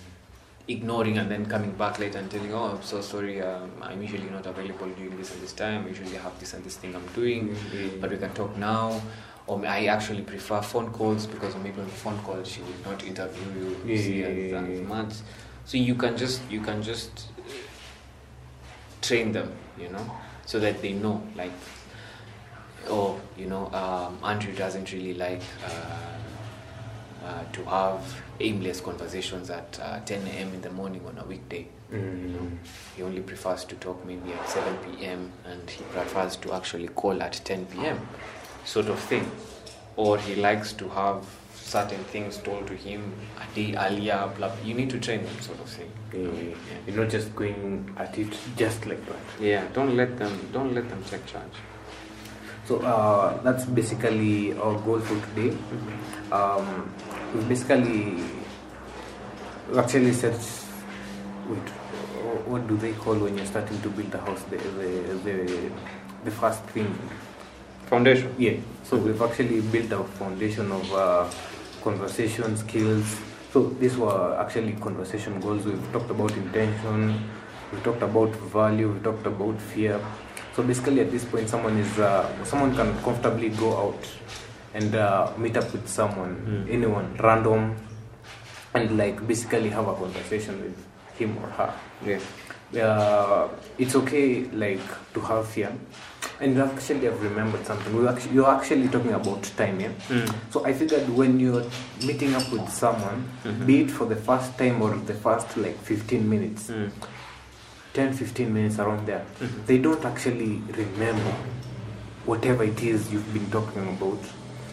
ignoring 0.67 1.19
and 1.19 1.31
then 1.31 1.45
coming 1.47 1.71
back 1.73 1.99
later 1.99 2.19
and 2.19 2.31
telling, 2.31 2.53
oh, 2.55 2.77
I'm 2.77 2.83
so 2.83 3.01
sorry, 3.03 3.41
um, 3.43 3.71
I'm 3.83 4.01
usually 4.03 4.31
not 4.31 4.47
available 4.47 4.89
during 4.89 5.17
this 5.17 5.33
and 5.33 5.43
this 5.43 5.53
time. 5.53 5.85
I 5.85 5.89
usually 5.89 6.17
have 6.17 6.39
this 6.41 6.55
and 6.55 6.65
this 6.65 6.77
thing 6.77 6.97
I'm 6.97 7.07
doing, 7.09 7.55
but 8.01 8.11
we 8.11 8.17
can 8.17 8.33
talk 8.33 8.57
now. 8.57 9.01
Or 9.47 9.65
I 9.67 9.85
actually 9.87 10.23
prefer 10.23 10.63
phone 10.63 10.91
calls 10.91 11.27
because 11.27 11.55
maybe 11.57 11.79
on 11.79 11.85
the 11.87 11.93
phone 11.93 12.19
call 12.21 12.43
she 12.45 12.63
will 12.63 12.91
not 12.91 13.05
interview 13.05 13.77
you 13.85 13.95
Yeah, 13.95 13.97
see, 14.03 14.21
yeah, 14.23 14.29
yeah, 14.29 14.59
as 14.63 14.81
yeah. 14.81 14.87
much. 14.87 15.13
So 15.67 15.77
you 15.77 15.95
can 15.97 16.17
just 16.17 16.41
you 16.51 16.63
can 16.63 16.83
just 16.83 17.27
train 19.03 19.33
them, 19.33 19.53
you 19.79 19.91
know, 19.91 20.11
so 20.47 20.59
that 20.61 20.81
they 20.81 20.93
know 20.95 21.23
like, 21.37 21.53
oh, 22.89 23.21
you 23.37 23.47
know, 23.47 23.67
um, 23.73 24.19
Andrew 24.23 24.53
doesn't 24.55 24.93
really 24.93 25.15
like 25.15 25.43
uh, 25.65 27.27
uh, 27.27 27.45
to 27.53 27.65
have 27.65 28.23
aimless 28.41 28.81
conversations 28.81 29.51
at 29.51 29.79
uh, 29.83 30.01
10 30.01 30.27
a.m. 30.27 30.53
in 30.55 30.61
the 30.61 30.71
morning 30.71 31.01
on 31.07 31.19
a 31.19 31.25
weekday. 31.25 31.67
You 31.93 31.99
know, 32.01 32.51
he 32.97 33.03
only 33.05 33.21
prefers 33.21 33.65
to 33.67 33.77
talk 33.77 34.05
maybe 34.05 34.33
at 34.33 34.49
7 34.49 34.77
p.m. 34.79 35.31
and 35.45 35.71
he 35.71 35.85
prefers 35.85 36.35
to 36.37 36.53
actually 36.53 36.89
call 36.89 37.23
at 37.23 37.41
10 37.45 37.67
p.m. 37.67 38.01
sort 38.65 38.89
of 38.89 38.99
thing. 38.99 39.31
Or 39.97 40.19
he 40.19 40.35
likes 40.35 40.73
to 40.73 40.89
have 40.89 41.25
certain 41.55 42.03
things 42.05 42.39
told 42.39 42.67
to 42.67 42.75
him 42.75 43.13
a 43.41 43.55
day 43.55 43.77
earlier. 43.77 44.29
Blah, 44.37 44.49
blah. 44.49 44.65
You 44.65 44.75
need 44.75 44.91
to 44.91 44.99
train 44.99 45.25
them, 45.25 45.41
sort 45.41 45.61
of 45.61 45.69
thing. 45.69 45.91
Yeah. 46.13 46.55
You're 46.87 46.97
not 46.97 47.11
just 47.11 47.35
going 47.37 47.95
at 47.97 48.19
it 48.19 48.37
just 48.57 48.87
like 48.87 49.05
that. 49.07 49.41
yeah, 49.41 49.65
don't 49.73 49.97
let 49.97 50.17
them 50.19 50.49
don't 50.53 50.75
let 50.75 50.89
them 50.89 51.03
take 51.05 51.25
charge. 51.27 51.57
So 52.67 52.81
uh, 52.81 53.43
that's 53.43 53.67
basically 53.67 54.55
our 54.57 54.79
goal 54.81 54.99
for 55.01 55.21
today. 55.29 55.57
Um, 56.33 56.91
we 57.35 57.43
basically 57.45 58.25
actually 59.77 60.13
set. 60.13 60.35
Wait, 61.49 61.69
what 62.49 62.67
do 62.67 62.77
they 62.79 62.93
call 62.95 63.17
when 63.17 63.37
you're 63.37 63.47
starting 63.47 63.81
to 63.83 63.91
build 63.91 64.15
a 64.15 64.19
house? 64.19 64.43
The 64.45 64.57
the 64.57 65.15
the, 65.25 65.71
the 66.25 66.31
first 66.31 66.63
thing. 66.73 66.89
Foundation. 67.87 68.35
Yeah. 68.39 68.57
So 68.83 68.97
we've 68.97 69.21
actually 69.21 69.61
built 69.61 69.93
a 69.93 70.03
foundation 70.17 70.73
of 70.73 70.93
uh, 70.95 71.31
conversation 71.83 72.57
skills. 72.57 73.21
So 73.53 73.69
these 73.79 73.97
were 73.99 74.37
actually 74.41 74.73
conversation 74.73 75.39
goals. 75.41 75.67
We've 75.67 75.93
talked 75.93 76.11
about 76.11 76.33
intention. 76.33 77.29
We 77.73 77.79
talked 77.81 78.03
about 78.03 78.31
value. 78.51 78.89
We 78.91 79.01
talked 79.01 79.27
about 79.27 79.61
fear. 79.61 80.01
So 80.55 80.63
basically, 80.63 81.01
at 81.01 81.11
this 81.11 81.25
point, 81.25 81.49
someone 81.49 81.77
is 81.79 81.99
uh, 81.99 82.29
someone 82.45 82.75
can 82.77 82.95
comfortably 83.03 83.49
go 83.51 83.77
out 83.77 84.03
and 84.75 84.95
uh, 84.95 85.33
meet 85.37 85.57
up 85.57 85.73
with 85.73 85.89
someone, 85.89 86.35
Mm. 86.47 86.73
anyone, 86.73 87.17
random, 87.19 87.77
and 88.75 88.97
like 88.99 89.27
basically 89.27 89.71
have 89.71 89.87
a 89.89 89.95
conversation 89.95 90.61
with 90.63 90.77
him 91.19 91.37
or 91.43 91.49
her 91.59 91.73
Yeah. 92.05 92.19
uh, 92.83 93.49
it's 93.79 93.95
okay 93.95 94.45
like 94.51 94.83
to 95.15 95.21
have 95.21 95.47
fear 95.47 95.71
and 96.41 96.57
you 96.57 96.63
actually 96.63 97.05
have 97.07 97.23
remembered 97.23 97.65
something 97.65 97.95
we 97.97 98.09
actually, 98.09 98.35
you're 98.35 98.51
actually 98.51 98.89
talking 98.89 99.13
about 99.13 99.43
time 99.57 99.79
yeah 99.79 99.93
so 100.51 100.65
i 100.67 100.73
figured 100.73 101.09
when 101.11 101.39
you're 101.39 101.63
meeting 102.05 102.35
up 102.35 102.51
with 102.51 102.69
someone 102.69 103.23
Mhm. 103.45 103.67
be 103.67 103.83
it 103.83 103.91
for 103.93 104.07
the 104.07 104.17
first 104.17 104.59
time 104.59 104.83
or 104.83 104.91
the 105.07 105.15
first 105.15 105.57
like 105.57 105.79
15 105.85 106.29
minutes 106.29 106.69
Mm. 106.71 106.91
10 107.95 108.13
15 108.13 108.53
minutes 108.53 108.79
around 108.79 109.07
there 109.07 109.25
Mhm. 109.41 109.67
they 109.67 109.79
don't 109.79 110.05
actually 110.05 110.61
remember 110.77 111.33
whatever 112.27 112.65
it 112.65 112.83
is 112.83 113.11
you've 113.13 113.33
been 113.33 113.49
talking 113.51 113.89
about 113.89 114.19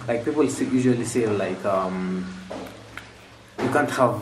like 0.08 0.26
people 0.26 0.44
usually 0.44 1.06
say 1.06 1.28
like 1.28 1.64
um, 1.66 2.26
you 3.64 3.70
can't 3.70 3.92
have 3.92 4.16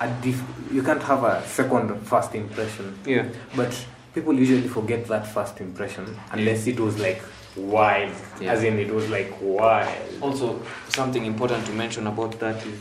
a 0.00 0.08
diff- 0.22 0.72
you 0.72 0.82
can't 0.82 1.02
have 1.02 1.24
a 1.24 1.42
second 1.46 2.00
first 2.06 2.34
impression 2.34 2.96
Yeah. 3.04 3.26
but 3.56 3.74
people 4.14 4.34
usually 4.34 4.68
forget 4.68 5.06
that 5.08 5.26
first 5.26 5.60
impression 5.60 6.16
unless 6.32 6.66
it 6.68 6.78
was 6.78 6.98
like 6.98 7.20
wild 7.56 8.14
Yeah. 8.40 8.52
as 8.52 8.62
in 8.62 8.78
it 8.78 8.90
was 8.94 9.08
like 9.10 9.34
wild 9.40 10.22
Also, 10.22 10.60
something 10.88 11.24
important 11.26 11.66
to 11.66 11.72
mention 11.72 12.06
about 12.06 12.38
that 12.38 12.56
is 12.64 12.80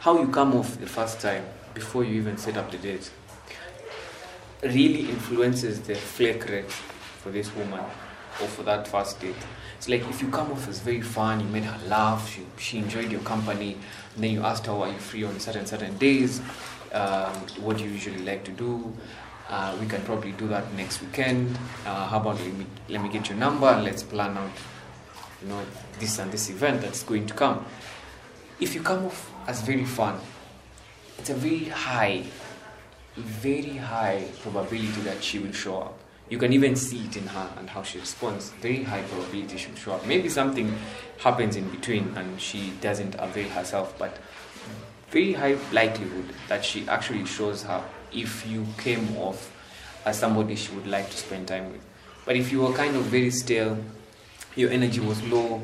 how 0.00 0.18
you 0.20 0.28
come 0.28 0.54
off 0.54 0.78
the 0.78 0.86
first 0.86 1.20
time 1.20 1.42
before 1.74 2.04
you 2.04 2.14
even 2.20 2.36
set 2.36 2.56
up 2.56 2.70
the 2.70 2.78
date 2.78 3.10
really 4.62 5.08
influences 5.08 5.80
the 5.80 5.94
flake 5.94 6.48
rate 6.48 6.70
for 6.70 7.30
this 7.30 7.54
woman 7.54 7.80
or 7.80 8.48
for 8.48 8.62
that 8.64 8.86
first 8.88 9.20
date. 9.20 9.34
It's 9.76 9.88
like 9.88 10.02
if 10.08 10.22
you 10.22 10.28
come 10.28 10.50
off 10.52 10.68
as 10.68 10.80
very 10.80 11.02
fun, 11.02 11.40
you 11.40 11.46
made 11.46 11.64
her 11.64 11.88
laugh, 11.88 12.30
she, 12.30 12.42
she 12.58 12.78
enjoyed 12.78 13.10
your 13.10 13.20
company, 13.20 13.76
and 14.14 14.24
then 14.24 14.30
you 14.30 14.42
asked 14.42 14.66
her, 14.66 14.72
are 14.72 14.88
you 14.88 14.98
free 14.98 15.24
on 15.24 15.38
certain 15.38 15.66
certain 15.66 15.96
days? 15.98 16.40
Um, 16.92 17.32
what 17.60 17.78
do 17.78 17.84
you 17.84 17.90
usually 17.90 18.22
like 18.24 18.44
to 18.44 18.52
do? 18.52 18.92
Uh, 19.48 19.76
we 19.80 19.86
can 19.86 20.02
probably 20.02 20.32
do 20.32 20.48
that 20.48 20.72
next 20.74 21.02
weekend. 21.02 21.56
Uh, 21.84 22.06
how 22.06 22.20
about 22.20 22.40
let 22.40 22.54
me, 22.54 22.66
let 22.88 23.02
me 23.02 23.08
get 23.08 23.28
your 23.28 23.38
number 23.38 23.66
and 23.66 23.84
let's 23.84 24.02
plan 24.02 24.36
out 24.36 24.50
you 25.42 25.48
know 25.48 25.60
this 26.00 26.18
and 26.18 26.32
this 26.32 26.48
event 26.48 26.80
that's 26.80 27.02
going 27.02 27.26
to 27.26 27.34
come 27.34 27.64
if 28.58 28.74
you 28.74 28.82
come 28.82 29.06
off 29.06 29.32
as 29.46 29.60
very 29.62 29.84
fun, 29.84 30.18
it's 31.18 31.30
a 31.30 31.34
very 31.34 31.64
high, 31.64 32.24
very 33.16 33.76
high 33.76 34.24
probability 34.42 35.00
that 35.02 35.22
she 35.22 35.38
will 35.38 35.52
show 35.52 35.78
up. 35.80 35.98
You 36.28 36.38
can 36.38 36.52
even 36.52 36.74
see 36.76 37.04
it 37.06 37.16
in 37.16 37.26
her 37.28 37.50
and 37.56 37.70
how 37.70 37.82
she 37.82 37.98
responds. 37.98 38.50
Very 38.60 38.82
high 38.82 39.02
probability 39.02 39.56
she 39.58 39.68
will 39.68 39.76
show 39.76 39.92
up. 39.92 40.06
Maybe 40.06 40.28
something 40.28 40.76
happens 41.18 41.56
in 41.56 41.68
between 41.70 42.12
and 42.16 42.40
she 42.40 42.72
doesn't 42.80 43.14
avail 43.18 43.48
herself, 43.50 43.96
but 43.98 44.18
very 45.10 45.32
high 45.34 45.56
likelihood 45.72 46.26
that 46.48 46.64
she 46.64 46.86
actually 46.88 47.24
shows 47.26 47.64
up 47.64 47.88
if 48.12 48.46
you 48.46 48.66
came 48.76 49.16
off 49.16 49.52
as 50.04 50.18
somebody 50.18 50.56
she 50.56 50.72
would 50.74 50.86
like 50.86 51.08
to 51.10 51.16
spend 51.16 51.46
time 51.48 51.70
with. 51.72 51.80
But 52.24 52.36
if 52.36 52.50
you 52.50 52.60
were 52.62 52.72
kind 52.72 52.96
of 52.96 53.04
very 53.04 53.30
stale, 53.30 53.78
your 54.56 54.70
energy 54.70 55.00
was 55.00 55.22
low, 55.24 55.62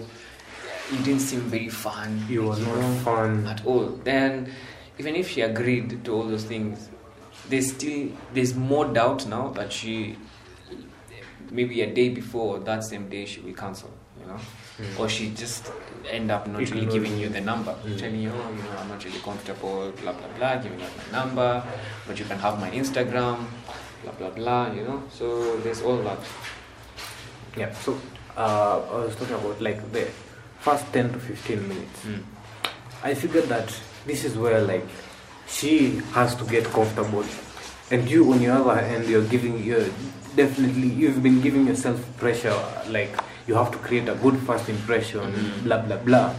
you 0.93 0.99
didn't 0.99 1.21
seem 1.21 1.41
very 1.41 1.69
fun, 1.69 2.25
You 2.29 2.45
were 2.45 2.57
not 2.57 3.03
fun. 3.03 3.47
at 3.47 3.65
all. 3.67 3.87
Then, 4.05 4.53
even 4.99 5.17
if 5.17 5.31
she 5.31 5.41
agreed 5.41 6.05
to 6.05 6.15
all 6.15 6.25
those 6.25 6.45
things, 6.45 6.89
there's 7.49 7.73
still 7.73 8.09
there's 8.35 8.55
more 8.55 8.87
doubt 8.93 9.27
now 9.27 9.49
that 9.51 9.73
she 9.73 10.17
maybe 11.51 11.83
a 11.83 11.93
day 11.93 12.09
before 12.09 12.57
or 12.57 12.61
that 12.61 12.83
same 12.85 13.09
day 13.09 13.25
she 13.27 13.41
will 13.41 13.55
cancel. 13.55 13.91
You 14.21 14.27
know, 14.29 14.39
Mm. 14.81 14.99
or 15.01 15.09
she 15.09 15.31
just 15.31 15.71
end 16.11 16.31
up 16.31 16.47
not 16.47 16.61
really 16.71 16.87
giving 16.87 17.19
you 17.19 17.29
the 17.29 17.41
number, 17.43 17.75
Mm. 17.85 17.99
telling 17.99 18.21
you, 18.23 18.31
oh, 18.31 18.51
you 18.57 18.63
know, 18.63 18.79
I'm 18.81 18.89
not 18.89 19.05
really 19.05 19.19
comfortable, 19.19 19.91
blah 20.01 20.13
blah 20.13 20.29
blah, 20.39 20.57
giving 20.57 20.81
out 20.81 20.91
my 20.97 21.19
number, 21.19 21.63
but 22.07 22.19
you 22.19 22.25
can 22.25 22.39
have 22.39 22.59
my 22.59 22.71
Instagram, 22.71 23.45
blah 24.03 24.13
blah 24.19 24.31
blah. 24.31 24.73
You 24.73 24.85
know, 24.85 25.03
so 25.13 25.59
there's 25.59 25.83
all 25.83 25.99
that. 26.09 26.19
Yeah. 27.57 27.73
So 27.75 27.99
uh, 28.37 28.81
I 28.93 29.05
was 29.05 29.15
talking 29.17 29.35
about 29.35 29.61
like 29.61 29.81
the 29.93 30.07
first 30.61 30.91
ten 30.93 31.13
to 31.13 31.19
fifteen 31.19 31.69
minutes. 31.69 32.01
Mm. 32.07 32.23
I 33.05 33.15
figured 33.15 33.49
that 33.51 33.69
this 34.07 34.25
is 34.25 34.37
where 34.39 34.61
like 34.63 34.87
she 35.49 36.01
has 36.13 36.35
to 36.37 36.45
get 36.45 36.65
comfortable, 36.65 37.25
and 37.91 38.09
you 38.09 38.33
on 38.33 38.41
your 38.41 38.55
other 38.57 38.81
hand, 38.81 39.09
you're 39.09 39.25
giving 39.29 39.63
you 39.63 39.93
definitely 40.37 40.89
you've 40.89 41.23
been 41.23 41.41
giving 41.43 41.67
yourself 41.67 42.01
pressure 42.19 42.57
like 42.89 43.15
you 43.47 43.55
have 43.55 43.71
to 43.71 43.79
create 43.79 44.09
a 44.09 44.15
good 44.17 44.39
first 44.47 44.69
impression, 44.69 45.21
Mhm. 45.33 45.65
blah 45.65 45.79
blah 45.83 45.97
blah. 45.99 46.35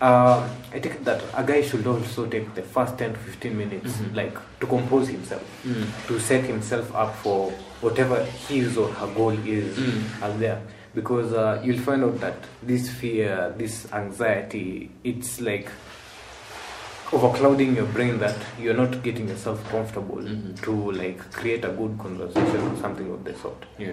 Uh, 0.00 0.48
I 0.74 0.80
think 0.80 1.04
that 1.04 1.22
a 1.34 1.44
guy 1.44 1.62
should 1.62 1.86
also 1.86 2.26
take 2.26 2.54
the 2.54 2.62
first 2.62 2.98
ten 2.98 3.12
to 3.12 3.18
fifteen 3.18 3.56
minutes 3.56 3.98
Mhm. 3.98 4.16
like 4.16 4.36
to 4.60 4.66
compose 4.66 5.08
himself, 5.08 5.42
Mm. 5.64 5.86
to 6.08 6.18
set 6.18 6.44
himself 6.44 6.92
up 6.94 7.14
for 7.22 7.52
whatever 7.80 8.24
his 8.48 8.76
or 8.76 8.88
her 8.88 9.06
goal 9.14 9.30
is 9.46 9.76
Mm. 9.78 10.02
out 10.22 10.38
there 10.40 10.58
because 10.94 11.32
uh, 11.32 11.60
you'll 11.64 11.78
find 11.80 12.02
out 12.04 12.20
that 12.20 12.34
this 12.62 12.88
fear 12.90 13.54
this 13.56 13.86
anxiety 13.92 14.90
it's 15.04 15.40
like 15.40 15.68
overclouding 17.12 17.76
your 17.76 17.86
brain 17.86 18.18
that 18.18 18.36
you're 18.58 18.74
not 18.74 19.02
getting 19.02 19.28
yourself 19.28 19.62
comfortable 19.70 20.16
Mhm. 20.22 20.60
to 20.62 20.92
like 20.92 21.18
create 21.32 21.64
a 21.64 21.68
good 21.68 21.98
conversation 21.98 22.60
or 22.68 22.76
something 22.80 23.10
of 23.12 23.22
the 23.24 23.34
sort 23.34 23.64
Yeah. 23.78 23.92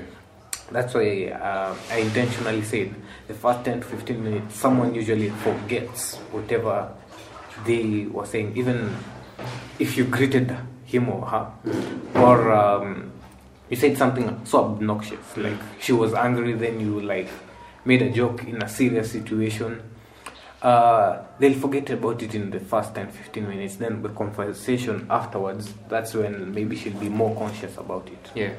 that's 0.71 0.93
why 0.93 1.27
uh, 1.49 1.73
i 1.91 1.97
intentionally 1.99 2.61
said 2.63 2.93
the 3.27 3.33
first 3.33 3.65
10 3.65 3.81
to 3.81 3.87
15 3.87 4.23
minutes 4.23 4.55
someone 4.55 4.95
usually 4.95 5.29
forgets 5.29 6.15
whatever 6.31 6.89
they 7.65 8.05
were 8.11 8.25
saying 8.25 8.53
even 8.55 8.95
if 9.79 9.97
you 9.97 10.05
greeted 10.05 10.55
him 10.85 11.09
or 11.09 11.25
her 11.25 11.45
or 12.15 12.51
um, 12.53 13.11
you 13.69 13.75
said 13.75 13.97
something 13.97 14.39
so 14.45 14.63
obnoxious 14.65 15.35
like 15.37 15.59
she 15.79 15.91
was 15.91 16.13
angry 16.13 16.53
then 16.53 16.79
you 16.79 17.01
like 17.01 17.27
made 17.85 18.01
a 18.01 18.09
joke 18.09 18.43
in 18.47 18.61
a 18.63 18.69
serious 18.69 19.11
situation 19.11 19.81
uh, 20.61 21.23
they'll 21.39 21.57
forget 21.59 21.89
about 21.89 22.21
it 22.21 22.35
in 22.35 22.49
the 22.49 22.59
first 22.59 22.93
10 22.93 23.11
15 23.11 23.47
minutes 23.47 23.75
then 23.77 24.01
the 24.01 24.09
conversation 24.09 25.07
afterwards 25.09 25.73
that's 25.87 26.13
when 26.13 26.53
maybe 26.53 26.75
she'll 26.75 26.99
be 26.99 27.09
more 27.09 27.35
conscious 27.35 27.77
about 27.77 28.07
it. 28.09 28.31
Yeah. 28.35 28.53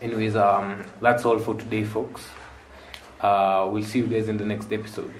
anyways 0.00 0.36
um, 0.36 0.84
that's 1.00 1.24
all 1.24 1.38
for 1.38 1.54
today 1.54 1.84
folks. 1.84 2.26
Uh, 3.20 3.68
we'll 3.70 3.84
see 3.84 4.00
you 4.00 4.06
guys 4.06 4.28
in 4.28 4.36
the 4.36 4.44
next 4.44 4.72
episode 4.72 5.12